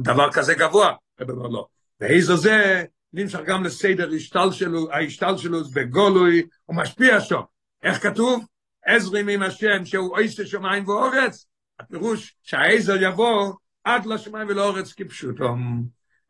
דבר 0.02 0.32
כזה 0.32 0.54
גבוה. 0.54 0.94
לא. 1.28 1.68
והעזר 2.00 2.36
זה 2.36 2.84
נמשך 3.14 3.40
גם 3.46 3.64
לסדר 3.64 4.10
השתל 4.16 4.52
שלו, 4.52 4.92
ההשתל 4.92 5.38
שלו 5.38 5.64
בגולוי, 5.74 6.48
הוא 6.66 6.76
משפיע 6.76 7.22
שם. 7.22 7.42
איך 7.84 8.04
כתוב? 8.04 8.46
עזרים 8.86 9.28
עם 9.28 9.42
השם 9.42 9.86
שהוא 9.86 10.18
עושה 10.20 10.46
שמיים 10.46 10.88
ואורץ, 10.88 11.46
הפירוש 11.80 12.36
שהעזר 12.44 13.04
יבוא 13.04 13.54
עד 13.84 14.06
לשמיים 14.06 14.48
ולאורץ 14.48 14.94
כפשוטו. 14.94 15.56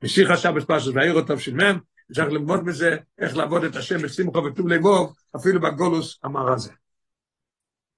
משיח 0.04 0.30
השבת 0.30 0.68
פרשת 0.68 0.92
והעיר 0.96 1.26
מם, 1.54 1.80
צריך 2.14 2.28
ללמוד 2.32 2.64
מזה 2.64 2.98
איך 3.20 3.38
לעבוד 3.38 3.64
את 3.64 3.76
השם 3.76 4.02
בשמחו 4.02 4.44
וטוב 4.44 4.68
לבוב, 4.68 5.14
אפילו 5.36 5.62
בגולוס 5.62 6.20
המר 6.24 6.54
הזה. 6.54 6.72